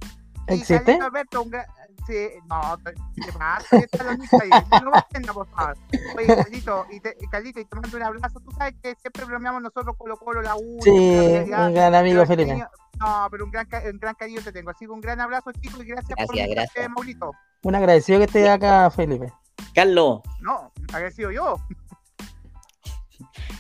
¿Existe? 0.49 0.99
Alberto, 1.01 1.43
un 1.43 1.51
gran... 1.51 1.67
sí, 2.07 2.29
no, 2.49 2.79
Knicks 4.17 4.35
ahí. 4.35 4.51
No 4.83 4.91
me 4.91 4.99
entiendo, 4.99 5.35
por 5.35 5.49
favor. 5.49 5.77
Oye, 6.17 6.27
Carlito, 6.37 6.87
y 6.91 7.01
te, 7.01 7.17
Carlito, 7.31 7.61
y 7.61 7.65
te 7.65 7.77
mando 7.77 7.97
un 7.97 8.03
abrazo. 8.03 8.41
Tú 8.41 8.51
sabes 8.53 8.75
que 8.83 8.95
siempre 8.97 9.25
bromeamos 9.25 9.63
nosotros 9.63 9.97
Colo 9.97 10.17
Colo, 10.17 10.43
la 10.43 10.57
U. 10.57 10.79
Sí, 10.81 10.91
un 10.91 11.75
gran 11.75 11.95
amigo, 11.95 12.25
Felipe. 12.27 12.67
No, 12.99 13.29
pero 13.31 13.45
un 13.45 13.51
gran, 13.51 13.69
un 13.93 13.99
gran 13.99 14.15
cariño 14.15 14.41
te 14.43 14.53
tengo. 14.53 14.71
Así 14.71 14.87
que 14.87 14.91
un 14.91 15.01
gran 15.01 15.21
abrazo, 15.21 15.53
chicos, 15.53 15.81
y 15.85 15.87
gracias, 15.87 16.17
gracias 16.17 16.47
por 16.47 16.55
gracias. 16.55 16.91
Maurito. 16.91 17.33
Un 17.63 17.75
agradecido 17.75 18.19
que 18.19 18.25
esté 18.25 18.49
acá, 18.49 18.91
Felipe. 18.91 19.33
Carlos. 19.75 20.21
No, 20.41 20.73
agradecido 20.93 21.31
yo. 21.31 21.57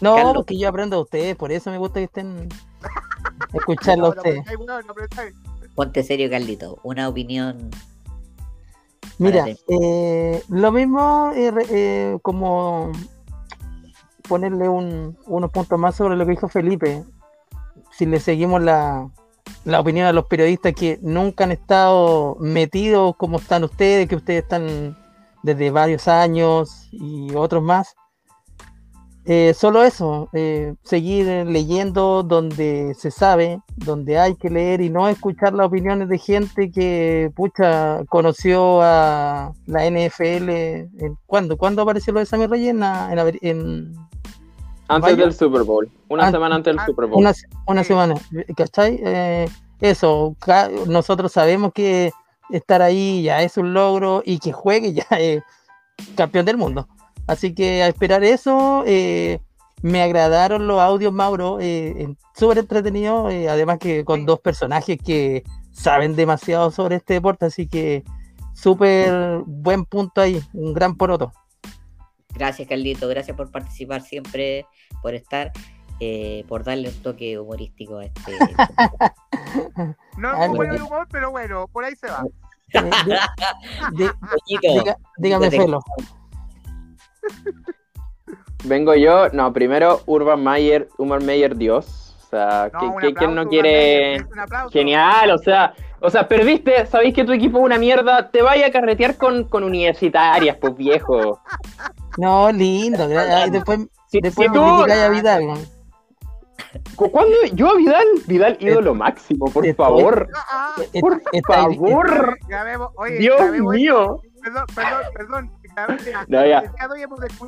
No, 0.01 0.17
Carlos. 0.17 0.35
porque 0.35 0.59
yo 0.59 0.69
aprendo 0.69 0.97
a 0.97 1.01
ustedes, 1.01 1.37
por 1.37 1.53
eso 1.53 1.71
me 1.71 1.79
gusta 1.79 2.01
que 2.01 2.05
estén 2.05 2.49
escuchando 3.53 4.07
a 4.07 4.09
ustedes. 4.17 4.45
Ponte 5.79 6.03
serio, 6.03 6.29
Carlito. 6.29 6.81
Una 6.83 7.09
opinión. 7.09 7.71
Mira, 9.19 9.47
eh, 9.69 10.43
lo 10.49 10.73
mismo 10.73 11.31
eh, 11.37 11.53
eh, 11.71 12.19
como 12.21 12.91
ponerle 14.29 14.69
un, 14.69 15.17
unos 15.27 15.53
puntos 15.53 15.79
más 15.79 15.95
sobre 15.95 16.17
lo 16.17 16.27
que 16.27 16.33
dijo 16.33 16.49
Felipe. 16.49 17.05
Si 17.93 18.07
le 18.07 18.19
seguimos 18.19 18.61
la, 18.61 19.09
la 19.65 19.79
opinión 19.79 20.09
a 20.09 20.13
los 20.13 20.27
periodistas 20.27 20.75
que 20.75 20.99
nunca 21.01 21.45
han 21.45 21.53
estado 21.53 22.37
metidos 22.41 23.15
como 23.15 23.39
están 23.39 23.63
ustedes, 23.63 24.09
que 24.09 24.17
ustedes 24.17 24.43
están 24.43 24.99
desde 25.45 25.71
varios 25.71 26.09
años 26.09 26.89
y 26.91 27.33
otros 27.37 27.63
más. 27.63 27.95
Eh, 29.31 29.53
solo 29.53 29.85
eso, 29.85 30.31
eh, 30.33 30.75
seguir 30.85 31.27
leyendo 31.27 32.23
donde 32.23 32.95
se 32.95 33.11
sabe, 33.11 33.61
donde 33.77 34.19
hay 34.19 34.35
que 34.37 34.49
leer 34.49 34.81
y 34.81 34.89
no 34.89 35.07
escuchar 35.07 35.53
las 35.53 35.67
opiniones 35.67 36.09
de 36.09 36.17
gente 36.17 36.71
que, 36.71 37.31
pucha, 37.37 38.07
conoció 38.07 38.81
a 38.81 39.53
la 39.67 39.85
NFL. 39.85 40.49
En, 40.49 41.19
¿Cuándo? 41.27 41.59
¿Cuándo 41.59 41.83
apareció 41.83 42.15
lo 42.15 42.21
de 42.21 42.27
Sammy 42.27 42.47
Reyes? 42.47 42.71
En, 42.71 42.83
en, 43.43 43.95
antes 44.89 45.17
del 45.19 45.35
Super 45.35 45.63
Bowl, 45.63 45.91
una 46.09 46.31
semana 46.31 46.55
antes 46.55 46.75
del 46.75 46.87
Super 46.87 47.05
Bowl. 47.05 47.21
Una, 47.21 47.35
una 47.67 47.85
semana, 47.85 48.15
¿cachai? 48.57 48.99
Eh, 49.05 49.47
eso, 49.83 50.37
nosotros 50.87 51.33
sabemos 51.33 51.75
que 51.75 52.13
estar 52.49 52.81
ahí 52.81 53.25
ya 53.25 53.43
es 53.43 53.59
un 53.59 53.75
logro 53.75 54.23
y 54.25 54.39
que 54.39 54.53
juegue 54.53 54.95
ya 54.95 55.05
es 55.19 55.43
campeón 56.17 56.47
del 56.47 56.57
mundo. 56.57 56.89
Así 57.29 57.55
que 57.55 57.83
a 57.83 57.89
esperar 57.89 58.25
eso, 58.25 58.83
eh, 58.87 59.39
me 59.83 60.03
agradaron 60.03 60.67
los 60.67 60.81
audios, 60.81 61.13
Mauro, 61.13 61.59
eh, 61.61 62.09
súper 62.35 62.57
entretenido, 62.57 63.29
eh, 63.29 63.51
además 63.51 63.79
que 63.79 64.03
con 64.03 64.25
dos 64.25 64.41
personajes 64.41 64.99
que 65.05 65.45
saben 65.71 66.17
demasiado 66.17 66.71
sobre 66.71 66.97
este 66.97 67.15
deporte, 67.15 67.45
así 67.45 67.69
que 67.69 68.03
súper 68.55 69.43
buen 69.45 69.85
punto 69.85 70.23
ahí, 70.23 70.43
un 70.55 70.73
gran 70.73 70.97
poroto. 70.97 71.31
Gracias, 72.35 72.67
Carlito, 72.67 73.07
gracias 73.09 73.37
por 73.37 73.51
participar 73.51 74.01
siempre, 74.01 74.65
por 75.03 75.15
estar. 75.15 75.53
por 76.49 76.65
darle 76.65 76.89
un 76.89 77.03
toque 77.03 77.39
humorístico 77.39 77.99
a 77.99 78.07
este. 78.07 78.39
no 80.17 80.43
es 80.43 80.49
muy 80.49 80.57
bueno 80.57 80.75
el 80.75 80.83
humor, 80.83 81.07
pero 81.11 81.31
bueno, 81.31 81.69
por 81.69 81.85
ahí 81.85 81.95
se 81.95 82.07
va. 82.07 82.25
dígame, 85.19 85.51
Felo. 85.51 85.85
Vengo 88.65 88.95
yo, 88.95 89.29
no, 89.31 89.53
primero 89.53 90.03
Urban 90.07 90.43
Meyer, 90.43 90.89
Urban 90.99 91.25
Meyer 91.25 91.57
Dios. 91.57 92.17
O 92.27 92.31
sea, 92.31 92.71
no, 92.73 92.95
¿quién 92.97 93.35
no 93.35 93.49
quiere? 93.49 94.19
Genial, 94.71 95.31
o 95.31 95.39
sea, 95.39 95.73
o 96.01 96.11
sea, 96.11 96.29
perdiste, 96.29 96.87
sabéis 96.87 97.15
que 97.15 97.25
tu 97.25 97.33
equipo 97.33 97.59
es 97.59 97.65
una 97.65 97.79
mierda, 97.79 98.31
te 98.31 98.43
vaya 98.43 98.67
a 98.67 98.71
carretear 98.71 99.17
con, 99.17 99.45
con 99.45 99.65
universitarias, 99.65 100.57
pues 100.61 100.77
viejo. 100.77 101.41
No, 102.19 102.53
lindo, 102.53 103.09
después, 103.09 103.81
si, 104.09 104.21
después 104.21 104.53
tú... 104.53 104.61
a 104.61 105.09
Vidal. 105.09 105.59
¿Cuándo? 106.97 107.35
Yo 107.53 107.71
a 107.71 107.77
Vidal, 107.77 108.07
Vidal 108.27 108.57
ídolo 108.61 108.95
máximo, 108.95 109.47
por 109.47 109.75
favor. 109.75 110.29
Por 111.01 111.23
favor. 111.47 112.39
Dios 113.19 113.51
mío. 113.51 114.21
Perdón, 114.43 114.65
perdón, 114.75 115.03
perdón. 115.15 115.58
No, 116.29 116.47
ya. 116.47 116.63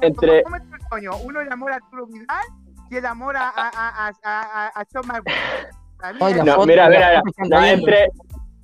Entre... 0.02 0.44
Uno 1.24 1.40
el 1.40 1.52
amor 1.52 1.72
a 1.72 1.76
Arturo 1.76 2.06
Vidal 2.06 2.46
y 2.90 2.96
el 2.96 3.06
amor 3.06 3.36
a, 3.36 3.48
a, 3.48 3.68
a, 3.68 4.12
a, 4.22 4.80
a 4.80 4.84
John 4.92 5.06
No, 6.44 6.66
mira, 6.66 6.88
mira, 6.88 7.22
mira. 7.38 7.72
entre, 7.72 8.08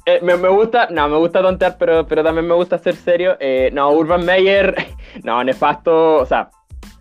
eh, 0.06 0.20
me, 0.22 0.36
me, 0.36 0.48
gusta, 0.48 0.88
no, 0.90 1.08
me 1.08 1.16
gusta 1.16 1.42
tontear, 1.42 1.76
pero, 1.78 2.06
pero 2.06 2.22
también 2.22 2.46
me 2.46 2.54
gusta 2.54 2.78
ser 2.78 2.94
serio. 2.94 3.36
Eh, 3.40 3.70
no, 3.72 3.90
Urban 3.92 4.24
Meyer, 4.24 4.74
no, 5.24 5.42
nefasto, 5.42 6.16
o 6.16 6.26
sea, 6.26 6.50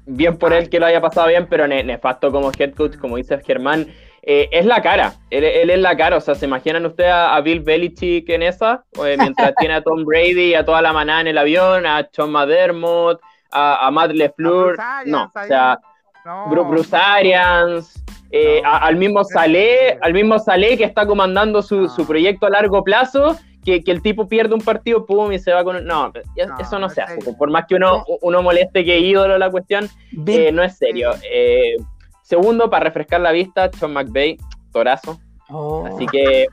bien 0.06 0.38
por 0.38 0.54
él 0.54 0.70
que 0.70 0.80
lo 0.80 0.86
haya 0.86 1.02
pasado 1.02 1.28
bien, 1.28 1.48
pero 1.50 1.68
nefasto 1.68 2.32
como 2.32 2.52
head 2.58 2.74
coach, 2.74 2.98
como 2.98 3.18
dice 3.18 3.40
Germán. 3.44 3.88
Eh, 4.28 4.50
es 4.52 4.66
la 4.66 4.82
cara, 4.82 5.14
él, 5.30 5.44
él, 5.44 5.70
es 5.70 5.80
la 5.80 5.96
cara, 5.96 6.18
o 6.18 6.22
sea, 6.22 6.34
¿se 6.34 6.46
imaginan 6.46 6.84
ustedes 6.86 7.12
a, 7.14 7.40
Bill 7.42 7.60
Belichick 7.60 8.28
en 8.30 8.42
esa? 8.42 8.84
mientras 9.20 9.54
tiene 9.60 9.76
a 9.76 9.84
Tom 9.84 10.04
Brady 10.04 10.50
y 10.50 10.56
a 10.56 10.66
toda 10.66 10.82
la 10.82 10.92
manada 10.94 11.22
en 11.22 11.28
el 11.28 11.38
avión, 11.38 11.86
a 11.86 12.10
Sean 12.12 12.32
McDermott, 12.32 13.22
a, 13.52 13.86
a 13.86 13.92
Matt 13.92 14.12
LeFleur, 14.14 14.78
no, 15.06 15.32
o 15.34 15.48
sea, 15.48 15.80
Bruce 16.50 16.96
Arians, 16.96 18.04
eh, 18.32 18.62
al 18.66 18.96
mismo 18.96 19.24
Salé, 19.24 19.98
al 20.02 20.14
mismo 20.14 20.40
Salé 20.40 20.78
que 20.78 20.84
está 20.84 21.06
comandando 21.06 21.62
su, 21.62 21.88
su, 21.88 22.08
proyecto 22.08 22.48
a 22.48 22.50
largo 22.50 22.84
plazo, 22.84 23.38
que, 23.64 23.84
el 23.86 24.02
tipo 24.02 24.28
pierde 24.28 24.54
un 24.54 24.62
partido, 24.62 25.06
pum, 25.06 25.32
y 25.32 25.40
se 25.40 25.54
va 25.54 25.64
con... 25.64 25.86
No, 25.86 26.12
eso 26.36 26.80
no, 26.80 26.90
se 26.90 27.02
hace. 27.02 27.34
Por 27.34 27.50
más 27.50 27.66
que 27.68 27.76
uno, 27.76 28.04
uno 28.22 28.42
moleste 28.42 28.84
que 28.84 29.00
ídolo 29.00 29.38
la 29.38 29.50
cuestión, 29.50 29.88
eh, 30.28 30.52
no 30.52 30.64
es 30.64 30.78
serio. 30.78 31.12
Eh, 31.32 31.76
segundo, 32.26 32.70
para 32.70 32.86
refrescar 32.86 33.22
la 33.22 33.32
vista, 33.32 33.70
Sean 33.72 33.94
McVay, 33.94 34.38
torazo. 34.72 35.20
Oh. 35.50 35.86
Así 35.86 36.08
que 36.08 36.48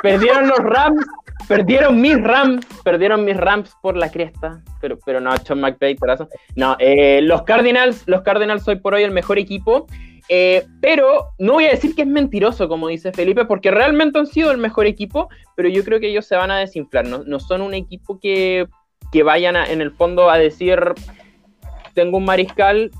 perdieron 0.00 0.48
los 0.48 0.58
Rams, 0.58 1.04
perdieron 1.48 2.00
mis 2.00 2.22
Rams, 2.22 2.64
perdieron 2.84 3.24
mis 3.24 3.36
Rams 3.36 3.74
por 3.82 3.96
la 3.96 4.10
cresta, 4.10 4.62
pero, 4.80 4.98
pero 5.04 5.20
no, 5.20 5.36
Sean 5.38 5.60
McVay, 5.60 5.96
torazo. 5.96 6.28
No, 6.54 6.76
eh, 6.78 7.20
los 7.22 7.42
Cardinals, 7.42 8.04
los 8.06 8.22
Cardinals 8.22 8.66
hoy 8.68 8.76
por 8.76 8.94
hoy 8.94 9.02
el 9.02 9.10
mejor 9.10 9.38
equipo. 9.38 9.86
Eh, 10.32 10.64
pero 10.80 11.30
no 11.40 11.54
voy 11.54 11.64
a 11.64 11.70
decir 11.70 11.96
que 11.96 12.02
es 12.02 12.08
mentiroso, 12.08 12.68
como 12.68 12.86
dice 12.86 13.10
Felipe, 13.10 13.46
porque 13.46 13.72
realmente 13.72 14.16
han 14.16 14.28
sido 14.28 14.52
el 14.52 14.58
mejor 14.58 14.86
equipo, 14.86 15.28
pero 15.56 15.68
yo 15.68 15.82
creo 15.82 15.98
que 15.98 16.08
ellos 16.08 16.24
se 16.24 16.36
van 16.36 16.52
a 16.52 16.58
desinflar. 16.58 17.04
No, 17.04 17.40
son 17.40 17.62
un 17.62 17.74
equipo 17.74 18.20
que, 18.20 18.68
vayan 19.24 19.56
en 19.56 19.80
el 19.80 19.90
fondo 19.90 20.30
a 20.30 20.38
decir, 20.38 20.78
tengo 21.94 22.18
un 22.18 22.26
mariscal, 22.26 22.92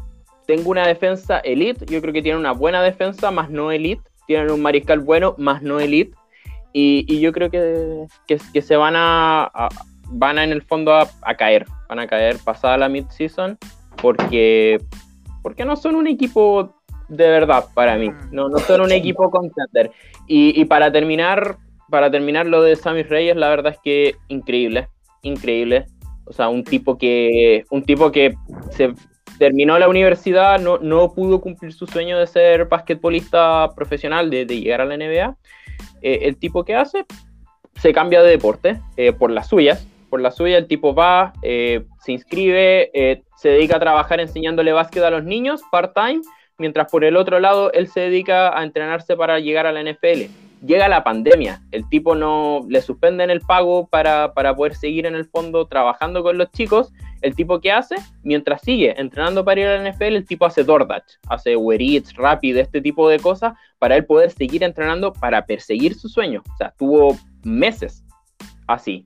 tengo 0.51 0.70
una 0.70 0.84
defensa 0.84 1.38
elite. 1.38 1.86
Yo 1.86 2.01
creo 2.01 2.12
que 2.12 2.22
tienen 2.22 2.40
una 2.40 2.51
buena 2.51 2.82
defensa, 2.82 3.30
más 3.30 3.51
no 3.51 3.70
elite. 3.70 4.03
Tienen 4.26 4.51
un 4.51 4.61
mariscal 4.61 4.98
bueno, 4.98 5.36
más 5.38 5.62
no 5.62 5.78
elite. 5.78 6.16
Y, 6.72 7.20
yo 7.20 7.30
creo 7.30 7.53
que, 7.53 8.07
que, 8.26 8.61
se 8.61 8.76
van 8.76 8.94
a, 8.96 9.48
van 10.09 10.38
a 10.38 10.44
en 10.44 10.51
el 10.51 10.62
fondo 10.62 10.92
a, 10.92 11.09
a, 11.22 11.36
caer. 11.36 11.66
Van 11.88 12.01
a 12.01 12.09
caer 12.09 12.36
pasada 12.44 12.78
la 12.78 12.88
mid-season 12.88 13.59
porque, 14.03 14.82
porque 15.40 15.64
no 15.64 15.76
son 15.76 15.94
un 15.94 16.09
equipo 16.09 16.74
de 17.09 17.28
verdad 17.28 17.66
para 17.72 17.96
mí. 17.96 18.11
Mm. 18.11 18.28
No, 18.32 18.48
no 18.48 18.59
son 18.59 18.80
un 18.80 18.90
equipo 18.90 19.30
contender. 19.30 19.92
Y, 20.26 20.61
y 20.61 20.64
para 20.64 20.90
terminar, 20.90 21.59
para 21.90 22.11
terminar 22.11 22.46
lo 22.46 22.61
de 22.62 22.74
Sammy 22.74 23.05
Reyes, 23.05 23.36
la 23.36 23.51
verdad 23.51 23.72
es 23.74 23.78
que 23.84 24.16
increíble, 24.26 24.88
increíble. 25.22 25.86
O 26.24 26.32
sea, 26.32 26.48
un 26.48 26.64
tipo 26.64 26.98
que, 26.98 27.64
un 27.70 27.84
tipo 27.84 28.11
que 28.11 28.34
se 28.70 28.94
terminó 29.41 29.76
la 29.80 29.88
universidad, 29.88 30.61
no, 30.61 30.78
no 30.78 31.12
pudo 31.12 31.41
cumplir 31.41 31.72
su 31.72 31.86
sueño 31.88 32.16
de 32.18 32.28
ser 32.28 32.66
basquetbolista 32.66 33.74
profesional, 33.74 34.30
de, 34.30 34.45
llegar 34.45 34.80
a 34.80 34.84
la 34.84 34.97
NBA. 34.97 35.36
Eh, 36.03 36.20
el 36.22 36.36
tipo 36.36 36.64
que 36.64 36.76
hace, 36.76 37.05
se 37.74 37.93
cambia 37.93 38.22
de 38.22 38.30
deporte 38.30 38.80
eh, 38.97 39.12
por 39.12 39.32
las 39.32 39.49
suyas. 39.49 39.84
Por 40.09 40.20
la 40.20 40.30
suya, 40.30 40.59
el 40.59 40.68
tipo 40.68 40.95
va, 40.95 41.32
eh, 41.43 41.86
se 42.05 42.12
inscribe, 42.12 43.24
se 43.36 43.49
dedica 43.49 43.76
a 43.76 43.80
trabajar 43.80 44.20
enseñándole 44.20 44.72
básquet 44.72 45.03
a 45.03 45.11
los 45.11 45.24
niños 45.24 45.62
part-time 45.72 46.20
mientras 46.61 46.91
por 46.91 47.05
el 47.05 47.16
otro 47.16 47.41
lado 47.41 47.72
él 47.72 47.88
se 47.88 48.01
dedica 48.01 48.57
a 48.57 48.62
entrenarse 48.62 49.16
para 49.16 49.41
llegar 49.41 49.66
a 49.66 49.72
la 49.72 49.82
NFL. 49.82 50.30
Llega 50.64 50.88
la 50.88 51.03
pandemia, 51.03 51.62
el 51.72 51.88
tipo 51.88 52.14
no 52.14 52.66
le 52.68 52.82
suspenden 52.82 53.30
el 53.30 53.41
pago 53.41 53.88
para, 53.88 54.34
poder 54.34 54.74
seguir 54.74 55.07
en 55.07 55.14
el 55.14 55.24
fondo 55.24 55.66
trabajando 55.66 56.22
con 56.22 56.36
los 56.36 56.53
chicos. 56.53 56.93
El 57.23 57.35
tipo 57.35 57.61
que 57.61 57.71
hace, 57.71 57.97
mientras 58.23 58.62
sigue 58.62 58.99
entrenando 58.99 59.45
para 59.45 59.61
ir 59.61 59.66
a 59.66 59.79
la 59.79 59.91
NFL, 59.91 60.16
el 60.16 60.27
tipo 60.27 60.47
hace 60.47 60.64
DoorDash, 60.64 61.18
hace 61.29 61.57
Uber 61.57 61.81
Eats, 61.81 62.14
este 62.43 62.81
tipo 62.81 63.09
de 63.09 63.18
cosas, 63.18 63.55
para 63.79 63.97
él 63.97 64.07
poder 64.07 64.31
seguir 64.31 64.62
entrenando 64.62 65.12
para 65.12 65.45
perseguir 65.45 65.95
su 65.95 66.09
sueño. 66.09 66.43
O 66.51 66.57
sea, 66.57 66.68
estuvo 66.68 67.18
meses 67.43 68.05
así. 68.66 69.05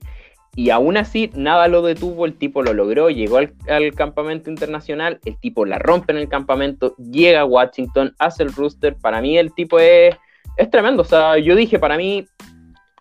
Y 0.55 0.69
aún 0.69 0.95
así 0.95 1.29
nada 1.35 1.67
lo 1.67 1.81
detuvo, 1.81 2.25
el 2.25 2.35
tipo 2.37 2.63
lo 2.63 2.73
logró, 2.73 3.09
llegó 3.09 3.37
al, 3.37 3.93
campamento 3.93 4.49
internacional, 4.49 5.19
el 5.25 5.37
tipo 5.37 5.65
la 5.65 5.79
rompe 5.79 6.13
en 6.13 6.19
el 6.19 6.29
campamento, 6.29 6.95
llega 6.95 7.41
a 7.41 7.45
Washington, 7.45 8.15
hace 8.19 8.43
el 8.43 8.53
rooster, 8.53 8.95
para 8.95 9.19
mí 9.19 9.37
el 9.37 9.53
tipo 9.53 9.79
es, 9.79 10.15
es 10.55 10.69
tremendo, 10.69 11.01
o 11.01 11.05
sea, 11.05 11.37
yo 11.37 11.57
dije, 11.57 11.77
para 11.77 11.97
mí, 11.97 12.25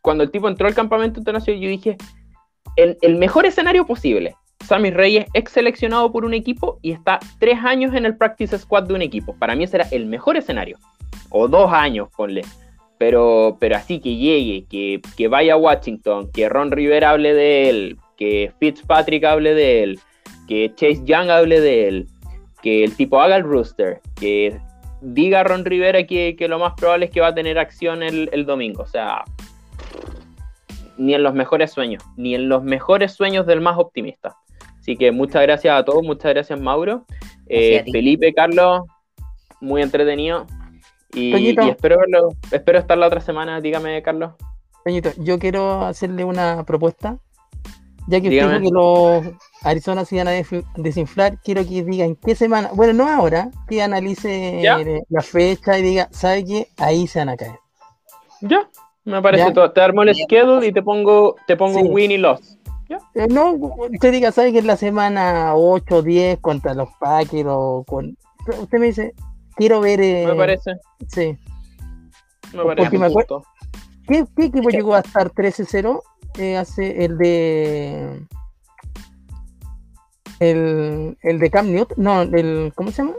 cuando 0.02 0.24
el 0.24 0.32
tipo 0.32 0.48
entró 0.48 0.66
al 0.66 0.74
campamento 0.74 1.20
internacional, 1.20 1.60
yo 1.60 1.68
dije, 1.68 1.96
el, 2.74 2.98
el 3.02 3.14
mejor 3.14 3.46
escenario 3.46 3.86
posible, 3.86 4.34
Sammy 4.64 4.90
Reyes 4.90 5.26
ex 5.34 5.52
seleccionado 5.52 6.10
por 6.10 6.24
un 6.24 6.34
equipo 6.34 6.78
y 6.82 6.92
está 6.92 7.20
tres 7.38 7.58
años 7.62 7.94
en 7.94 8.06
el 8.06 8.16
practice 8.16 8.58
squad 8.58 8.84
de 8.84 8.94
un 8.94 9.02
equipo, 9.02 9.36
para 9.36 9.54
mí 9.54 9.64
ese 9.64 9.76
era 9.76 9.88
el 9.90 10.06
mejor 10.06 10.36
escenario, 10.36 10.78
o 11.30 11.48
dos 11.48 11.72
años, 11.72 12.08
ponle 12.16 12.42
pero, 12.98 13.56
pero 13.60 13.76
así 13.76 14.00
que 14.00 14.16
llegue, 14.16 14.66
que, 14.68 15.00
que 15.16 15.28
vaya 15.28 15.54
a 15.54 15.58
Washington, 15.58 16.30
que 16.32 16.48
Ron 16.48 16.70
Rivera 16.70 17.10
hable 17.10 17.34
de 17.34 17.68
él, 17.68 17.98
que 18.16 18.52
Fitzpatrick 18.58 19.24
hable 19.24 19.54
de 19.54 19.82
él, 19.82 20.00
que 20.48 20.72
Chase 20.74 21.02
Young 21.04 21.30
hable 21.30 21.60
de 21.60 21.88
él, 21.88 22.08
que 22.62 22.84
el 22.84 22.96
tipo 22.96 23.20
haga 23.20 23.36
el 23.36 23.42
rooster, 23.42 24.00
que 24.18 24.58
diga 25.00 25.40
a 25.40 25.44
Ron 25.44 25.64
Rivera 25.64 26.04
que, 26.06 26.36
lo 26.48 26.58
más 26.58 26.74
probable 26.74 27.06
es 27.06 27.10
que 27.10 27.20
va 27.20 27.28
a 27.28 27.34
tener 27.34 27.58
acción 27.58 28.02
el, 28.02 28.30
el, 28.32 28.46
domingo. 28.46 28.82
O 28.82 28.86
sea, 28.86 29.24
ni 30.96 31.14
en 31.14 31.22
los 31.22 31.34
mejores 31.34 31.72
sueños, 31.72 32.02
ni 32.16 32.34
en 32.34 32.48
los 32.48 32.62
mejores 32.62 33.12
sueños 33.12 33.46
del 33.46 33.60
más 33.60 33.76
optimista. 33.76 34.36
Así 34.84 34.98
que 34.98 35.10
muchas 35.12 35.40
gracias 35.40 35.80
a 35.80 35.82
todos, 35.82 36.02
muchas 36.02 36.34
gracias 36.34 36.60
Mauro. 36.60 37.06
Eh, 37.46 37.82
Felipe, 37.90 38.34
Carlos, 38.34 38.82
muy 39.58 39.80
entretenido. 39.80 40.46
Y, 41.14 41.58
espero, 41.58 41.96
espero 42.50 42.78
estar 42.80 42.98
la 42.98 43.06
otra 43.06 43.22
semana, 43.22 43.62
dígame, 43.62 44.02
Carlos. 44.02 44.32
Toñito, 44.84 45.08
yo 45.16 45.38
quiero 45.38 45.86
hacerle 45.86 46.22
una 46.24 46.64
propuesta. 46.66 47.16
Ya 48.08 48.20
que 48.20 48.28
usted 48.28 48.60
que 48.60 48.68
los 48.70 49.24
Arizona 49.62 50.04
se 50.04 50.16
iban 50.16 50.28
a 50.28 50.32
desinflar, 50.76 51.38
quiero 51.42 51.66
que 51.66 51.82
diga 51.82 52.04
en 52.04 52.16
qué 52.16 52.34
semana, 52.34 52.68
bueno, 52.74 52.92
no 52.92 53.08
ahora, 53.08 53.48
que 53.66 53.80
analice 53.80 54.60
la 55.08 55.22
fecha 55.22 55.78
y 55.78 55.82
diga, 55.82 56.08
¿sabe 56.10 56.44
qué? 56.44 56.68
Ahí 56.76 57.06
se 57.06 57.20
van 57.20 57.30
a 57.30 57.38
caer. 57.38 57.58
Ya, 58.42 58.68
me 59.04 59.22
parece 59.22 59.50
todo. 59.52 59.72
Te 59.72 59.80
armo 59.80 60.02
el 60.02 60.14
schedule 60.14 60.66
y 60.66 60.72
te 60.72 60.82
pongo, 60.82 61.36
te 61.46 61.56
pongo 61.56 61.80
win 61.80 62.10
y 62.10 62.18
loss. 62.18 62.58
Eh, 62.88 63.26
no, 63.28 63.52
usted 63.52 64.12
diga, 64.12 64.32
¿sabe 64.32 64.52
que 64.52 64.58
es 64.58 64.64
la 64.64 64.76
semana 64.76 65.54
8 65.54 65.96
o 65.96 66.02
10 66.02 66.38
contra 66.40 66.74
los 66.74 66.88
Packers 67.00 67.48
o 67.48 67.84
con... 67.86 68.16
Usted 68.46 68.78
me 68.78 68.86
dice, 68.86 69.14
Quiero 69.56 69.80
ver. 69.80 70.00
me 70.00 70.22
eh, 70.24 70.34
parece. 70.36 70.72
Sí. 71.08 71.38
Me 72.52 72.64
parece. 72.64 72.98
Me 72.98 73.08
¿Qué, 74.06 74.24
¿Qué, 74.36 74.44
equipo 74.44 74.68
llegó 74.70 74.94
a 74.94 75.00
estar 75.00 75.30
13-0? 75.30 76.02
Eh, 76.38 76.56
hace 76.56 77.04
el 77.04 77.16
de. 77.16 78.26
El, 80.40 81.16
el 81.22 81.38
de 81.38 81.50
Cam 81.50 81.70
Newton. 81.70 81.96
No, 82.02 82.22
el. 82.22 82.72
¿Cómo 82.74 82.90
se 82.90 83.02
llama? 83.02 83.14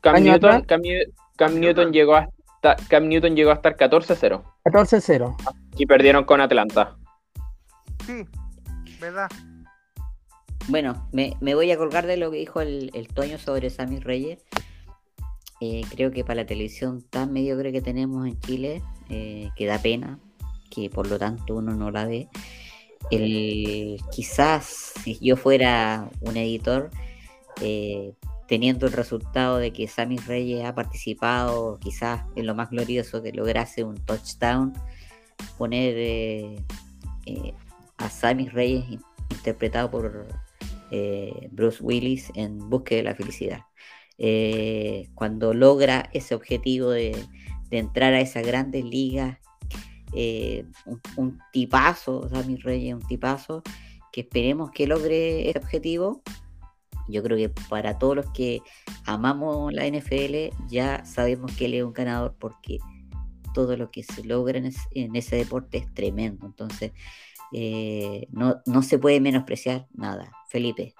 Cam 0.00 0.22
Newton, 0.22 0.62
Cam, 1.36 1.60
Newton 1.60 1.92
llegó 1.92 2.16
hasta. 2.16 2.76
Cam 2.88 3.08
Newton 3.08 3.36
llegó 3.36 3.50
a 3.50 3.54
estar 3.54 3.76
14-0. 3.76 4.42
14-0. 4.64 5.36
Y 5.78 5.86
perdieron 5.86 6.24
con 6.24 6.40
Atlanta. 6.40 6.96
Sí, 8.04 8.24
verdad. 9.04 9.28
Bueno, 10.68 11.08
me, 11.12 11.36
voy 11.54 11.70
a 11.70 11.76
colgar 11.76 12.06
de 12.06 12.16
lo 12.16 12.30
que 12.30 12.38
dijo 12.38 12.60
el, 12.60 13.08
Toño 13.14 13.38
sobre 13.38 13.68
Sammy 13.68 14.00
Reyes. 14.00 14.44
Eh, 15.60 15.82
creo 15.90 16.10
que 16.10 16.24
para 16.24 16.42
la 16.42 16.46
televisión 16.46 17.02
tan 17.02 17.32
mediocre 17.32 17.70
que 17.70 17.82
tenemos 17.82 18.26
en 18.26 18.40
Chile, 18.40 18.82
eh, 19.10 19.50
que 19.56 19.66
da 19.66 19.78
pena, 19.78 20.18
que 20.70 20.88
por 20.88 21.06
lo 21.06 21.18
tanto 21.18 21.54
uno 21.54 21.74
no 21.74 21.90
la 21.90 22.06
ve. 22.06 22.28
El, 23.10 24.00
quizás 24.10 24.94
si 25.02 25.18
yo 25.20 25.36
fuera 25.36 26.08
un 26.20 26.38
editor, 26.38 26.90
eh, 27.60 28.14
teniendo 28.48 28.86
el 28.86 28.92
resultado 28.92 29.58
de 29.58 29.72
que 29.72 29.86
Sammy 29.86 30.16
Reyes 30.16 30.64
ha 30.64 30.74
participado, 30.74 31.78
quizás 31.78 32.22
en 32.36 32.46
lo 32.46 32.54
más 32.54 32.70
glorioso 32.70 33.22
que 33.22 33.32
lograse 33.32 33.84
un 33.84 33.96
touchdown, 33.96 34.72
poner 35.58 36.64
a 37.98 38.08
Sammy 38.08 38.48
Reyes 38.48 38.84
interpretado 39.30 39.90
por 39.90 40.26
Bruce 41.50 41.82
Willis 41.82 42.30
en 42.34 42.58
Búsqueda 42.70 42.98
de 42.98 43.04
la 43.04 43.14
Felicidad. 43.14 43.60
Eh, 44.16 45.08
cuando 45.14 45.54
logra 45.54 46.08
ese 46.12 46.34
objetivo 46.34 46.90
de, 46.90 47.16
entrar 47.70 48.14
a 48.14 48.20
esas 48.20 48.46
grandes 48.46 48.84
ligas, 48.84 49.38
eh, 50.12 50.64
un, 51.16 51.40
tipazo, 51.52 52.28
Sammy 52.28 52.56
Reyes, 52.56 52.94
un 52.94 53.02
tipazo, 53.02 53.62
que 54.12 54.20
esperemos 54.20 54.70
que 54.70 54.86
logre 54.86 55.48
ese 55.48 55.58
objetivo. 55.58 56.22
Yo 57.08 57.22
creo 57.24 57.36
que 57.36 57.48
para 57.68 57.98
todos 57.98 58.14
los 58.14 58.30
que 58.30 58.62
amamos 59.04 59.72
la 59.72 59.86
NFL, 59.86 60.54
ya 60.68 61.04
sabemos 61.04 61.54
que 61.56 61.64
él 61.64 61.74
es 61.74 61.82
un 61.82 61.92
ganador 61.92 62.36
porque 62.38 62.78
todo 63.52 63.76
lo 63.76 63.90
que 63.90 64.04
se 64.04 64.24
logra 64.24 64.58
en, 64.58 65.16
ese 65.16 65.36
deporte 65.36 65.78
es 65.78 65.92
tremendo. 65.92 66.46
Entonces, 66.46 66.92
eh, 67.54 68.26
no, 68.30 68.56
no 68.66 68.82
se 68.82 68.98
puede 68.98 69.20
menospreciar 69.20 69.86
nada. 69.92 70.30
Felipe. 70.48 70.94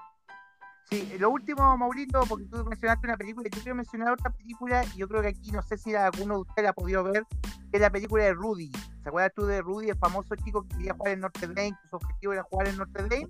Sí, 0.90 1.16
lo 1.18 1.30
último, 1.30 1.76
Maurito, 1.76 2.20
porque 2.28 2.44
tú 2.44 2.64
mencionaste 2.64 3.06
una 3.06 3.16
película, 3.16 3.48
yo 3.50 3.60
quiero 3.60 3.74
mencionar 3.74 4.12
otra 4.12 4.30
película, 4.30 4.84
y 4.94 4.98
yo 4.98 5.08
creo 5.08 5.22
que 5.22 5.28
aquí 5.28 5.50
no 5.50 5.62
sé 5.62 5.78
si 5.78 5.94
alguno 5.94 6.34
de 6.34 6.40
ustedes 6.42 6.64
la 6.64 6.70
ha 6.70 6.74
podido 6.74 7.02
ver, 7.02 7.24
que 7.42 7.78
es 7.78 7.80
la 7.80 7.90
película 7.90 8.24
de 8.24 8.34
Rudy. 8.34 8.70
¿Se 9.02 9.08
acuerdas 9.08 9.32
tú 9.34 9.46
de 9.46 9.62
Rudy, 9.62 9.90
el 9.90 9.98
famoso 9.98 10.36
chico 10.36 10.62
que 10.62 10.76
quería 10.76 10.94
jugar 10.94 11.14
en 11.14 11.20
Notre 11.20 11.48
Dame, 11.48 11.70
que 11.70 11.88
su 11.88 11.96
objetivo 11.96 12.32
era 12.34 12.42
jugar 12.44 12.68
en 12.68 12.76
Notre 12.76 13.02
Dame? 13.02 13.28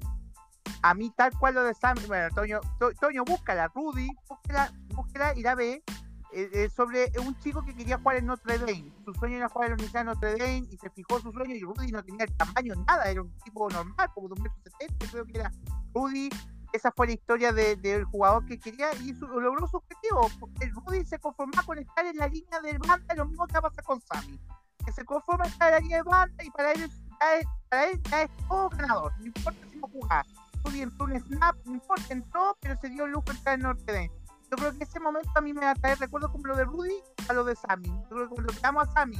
A 0.82 0.94
mí, 0.94 1.10
tal 1.16 1.32
cual 1.38 1.54
lo 1.54 1.62
de 1.62 1.74
Sam, 1.74 1.96
bueno, 2.06 2.28
Toño, 2.34 2.60
Toño, 3.00 3.24
búscala, 3.24 3.68
Rudy, 3.74 4.08
búscala, 4.28 4.72
búscala 4.94 5.32
y 5.34 5.42
la 5.42 5.54
ve. 5.54 5.82
Sobre 6.74 7.12
un 7.24 7.38
chico 7.38 7.64
que 7.64 7.74
quería 7.74 7.98
jugar 7.98 8.16
en 8.16 8.26
Notre 8.26 8.58
Dame. 8.58 8.92
Su 9.04 9.14
sueño 9.14 9.36
era 9.36 9.48
jugar 9.48 9.66
en 9.66 9.70
la 9.70 9.74
Universidad 9.74 10.00
de 10.00 10.04
Notre 10.06 10.32
Dame 10.32 10.66
y 10.70 10.76
se 10.76 10.90
fijó 10.90 11.20
su 11.20 11.32
sueño 11.32 11.54
y 11.54 11.60
Rudy 11.60 11.92
no 11.92 12.02
tenía 12.02 12.24
el 12.24 12.36
tamaño, 12.36 12.74
nada, 12.86 13.04
era 13.04 13.22
un 13.22 13.32
tipo 13.38 13.68
normal, 13.70 14.10
como 14.14 14.28
de 14.28 14.34
un 14.34 14.42
metro 14.42 14.58
setenta, 14.64 15.06
creo 15.10 15.24
que 15.24 15.38
era 15.38 15.52
Rudy. 15.94 16.30
Esa 16.72 16.90
fue 16.90 17.06
la 17.06 17.12
historia 17.12 17.52
del 17.52 18.04
jugador 18.06 18.44
que 18.46 18.58
quería 18.58 18.92
y 18.94 19.12
logró 19.12 19.68
su 19.68 19.76
objetivo. 19.76 20.28
El 20.60 20.72
Rudy 20.72 21.04
se 21.04 21.20
conformaba 21.20 21.62
con 21.62 21.78
estar 21.78 22.04
en 22.04 22.16
la 22.16 22.26
línea 22.26 22.60
de 22.60 22.76
banda, 22.78 23.14
lo 23.14 23.26
mismo 23.26 23.46
que 23.46 23.52
va 23.52 23.60
a 23.60 23.62
pasar 23.62 23.84
con 23.84 24.00
Sammy. 24.00 24.40
Que 24.84 24.92
se 24.92 25.04
conforma 25.04 25.44
estar 25.44 25.68
en 25.68 25.74
la 25.74 25.80
línea 25.80 25.96
de 25.98 26.02
banda 26.02 26.42
y 26.42 26.50
para 26.50 26.72
él, 26.72 26.90
ya 27.20 27.36
es, 27.36 27.46
para 27.68 27.84
él 27.84 28.02
ya 28.10 28.22
es 28.22 28.30
todo 28.48 28.68
ganador, 28.70 29.12
no 29.20 29.26
importa 29.26 29.60
si 29.70 29.76
no 29.76 29.86
jugar. 29.86 30.26
Rudy 30.64 30.82
entró 30.82 31.04
un 31.04 31.20
snap, 31.20 31.56
no 31.64 31.74
importa, 31.74 32.12
entró, 32.12 32.56
pero 32.60 32.76
se 32.80 32.88
dio 32.88 33.04
el 33.04 33.12
lujo 33.12 33.26
de 33.26 33.32
estar 33.34 33.54
en 33.54 33.60
Notre 33.60 33.92
Dame 33.92 34.23
yo 34.54 34.56
creo 34.56 34.78
que 34.78 34.84
ese 34.84 35.00
momento 35.00 35.30
a 35.34 35.40
mí 35.40 35.52
me 35.52 35.62
va 35.62 35.72
a 35.72 35.74
traer 35.74 35.98
recuerdo 35.98 36.30
como 36.30 36.46
lo 36.46 36.56
de 36.56 36.64
Rudy 36.64 36.94
a 37.28 37.32
lo 37.32 37.42
de 37.42 37.56
Sammy. 37.56 37.88
Yo 37.88 38.08
creo 38.08 38.28
que 38.28 38.34
cuando 38.34 38.52
veamos 38.62 38.88
a 38.88 38.92
Sammy, 38.92 39.18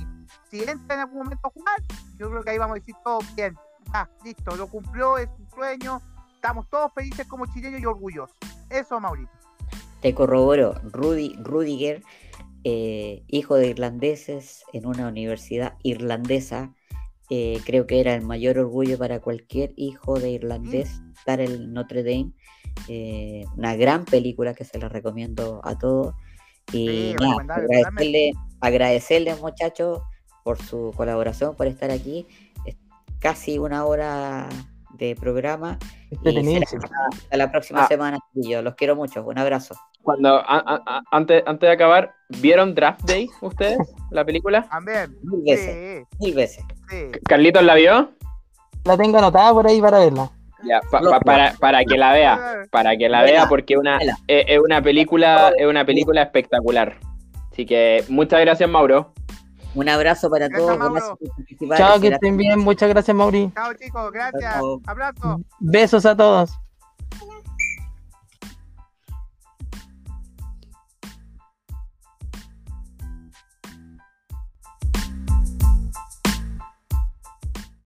si 0.49 0.63
entra 0.63 0.95
en 0.95 1.01
algún 1.01 1.25
momento 1.25 1.49
a 1.49 1.51
jugar, 1.51 1.83
yo 2.17 2.31
creo 2.31 2.43
que 2.43 2.51
ahí 2.51 2.59
vamos 2.59 2.77
a 2.77 2.79
decir 2.79 2.95
todo 3.03 3.19
bien. 3.35 3.57
Ah, 3.93 4.09
listo, 4.25 4.55
lo 4.55 4.69
cumplió, 4.69 5.19
es 5.19 5.29
un 5.37 5.51
sueño. 5.51 6.01
Estamos 6.37 6.69
todos 6.71 6.93
felices 6.95 7.27
como 7.27 7.47
chilenos 7.47 7.81
y 7.81 7.87
orgullosos. 7.87 8.37
Eso, 8.71 9.01
Mauricio. 9.01 9.37
Te 10.01 10.15
corroboro, 10.15 10.75
Rudy, 10.85 11.37
Rudiger, 11.43 12.05
eh, 12.63 13.25
hijo 13.27 13.57
de 13.57 13.69
irlandeses 13.69 14.63
en 14.73 14.87
una 14.87 15.09
universidad 15.09 15.77
irlandesa, 15.83 16.75
eh, 17.31 17.61
creo 17.65 17.87
que 17.87 18.01
era 18.01 18.15
el 18.15 18.23
mayor 18.23 18.59
orgullo 18.59 18.99
para 18.99 19.21
cualquier 19.21 19.73
hijo 19.77 20.21
de 20.21 20.31
irlandés 20.31 21.01
estar 21.17 21.41
en 21.41 21.73
Notre 21.73 22.05
Dame 22.05 22.33
eh, 22.89 23.45
una 23.57 23.77
gran 23.77 24.05
película 24.05 24.55
que 24.55 24.65
se 24.65 24.79
la 24.79 24.89
recomiendo 24.89 25.61
a 25.65 25.79
todos. 25.79 26.15
Y 26.73 27.15
agradecerle, 27.15 28.33
agradecerle 28.61 29.35
muchachos 29.37 30.01
por 30.43 30.61
su 30.61 30.93
colaboración, 30.97 31.57
por 31.57 31.67
estar 31.67 31.91
aquí. 31.91 32.27
Es 32.65 32.77
casi 33.19 33.59
una 33.59 33.85
hora 33.85 34.49
de 34.91 35.15
programa. 35.17 35.79
Y 36.11 36.17
hasta 36.17 37.37
la 37.37 37.51
próxima 37.51 37.85
ah. 37.85 37.89
semana. 37.89 38.19
Yo 38.35 38.63
los 38.63 38.75
quiero 38.75 38.97
mucho. 38.97 39.25
Un 39.25 39.39
abrazo. 39.39 39.75
Cuando 40.03 40.43
antes, 41.11 41.43
antes 41.47 41.67
de 41.67 41.73
acabar, 41.73 42.15
¿vieron 42.29 42.75
Draft 42.75 43.03
Day 43.03 43.29
ustedes? 43.41 43.79
la 44.11 44.25
película? 44.25 44.69
También. 44.71 45.17
Mil 45.23 45.43
veces. 45.43 46.07
Mil 46.21 46.35
veces. 46.35 46.65
¿Carlitos 47.25 47.63
la 47.63 47.75
vio? 47.75 48.11
La 48.85 48.97
tengo 48.97 49.19
anotada 49.19 49.53
por 49.53 49.67
ahí 49.67 49.81
para 49.81 49.99
verla 49.99 50.31
para, 51.25 51.53
para 51.55 51.85
que 51.85 51.97
la 51.97 52.13
vea, 52.13 52.67
para 52.71 52.97
que 52.97 53.09
la 53.09 53.23
vea, 53.23 53.49
porque 53.49 53.77
una, 53.77 53.99
es, 54.27 54.59
una 54.59 54.83
película, 54.83 55.53
es 55.57 55.67
una 55.67 55.85
película 55.85 56.23
espectacular. 56.23 56.97
Así 57.53 57.67
que 57.67 58.05
muchas 58.09 58.41
gracias, 58.41 58.69
Mauro. 58.69 59.13
Un 59.75 59.89
abrazo 59.89 60.31
para 60.31 60.49
todos. 60.49 61.19
Chao, 61.77 62.01
que 62.01 62.09
estén 62.09 62.37
bien. 62.37 62.61
Muchas 62.61 62.89
gracias, 62.89 63.17
Mauri. 63.17 63.51
Chao, 63.55 63.75
chicos. 63.75 64.13
Gracias. 64.13 64.57
Abrazo. 64.87 65.41
Besos 65.59 66.07
a 66.07 66.17
todos. 66.17 66.53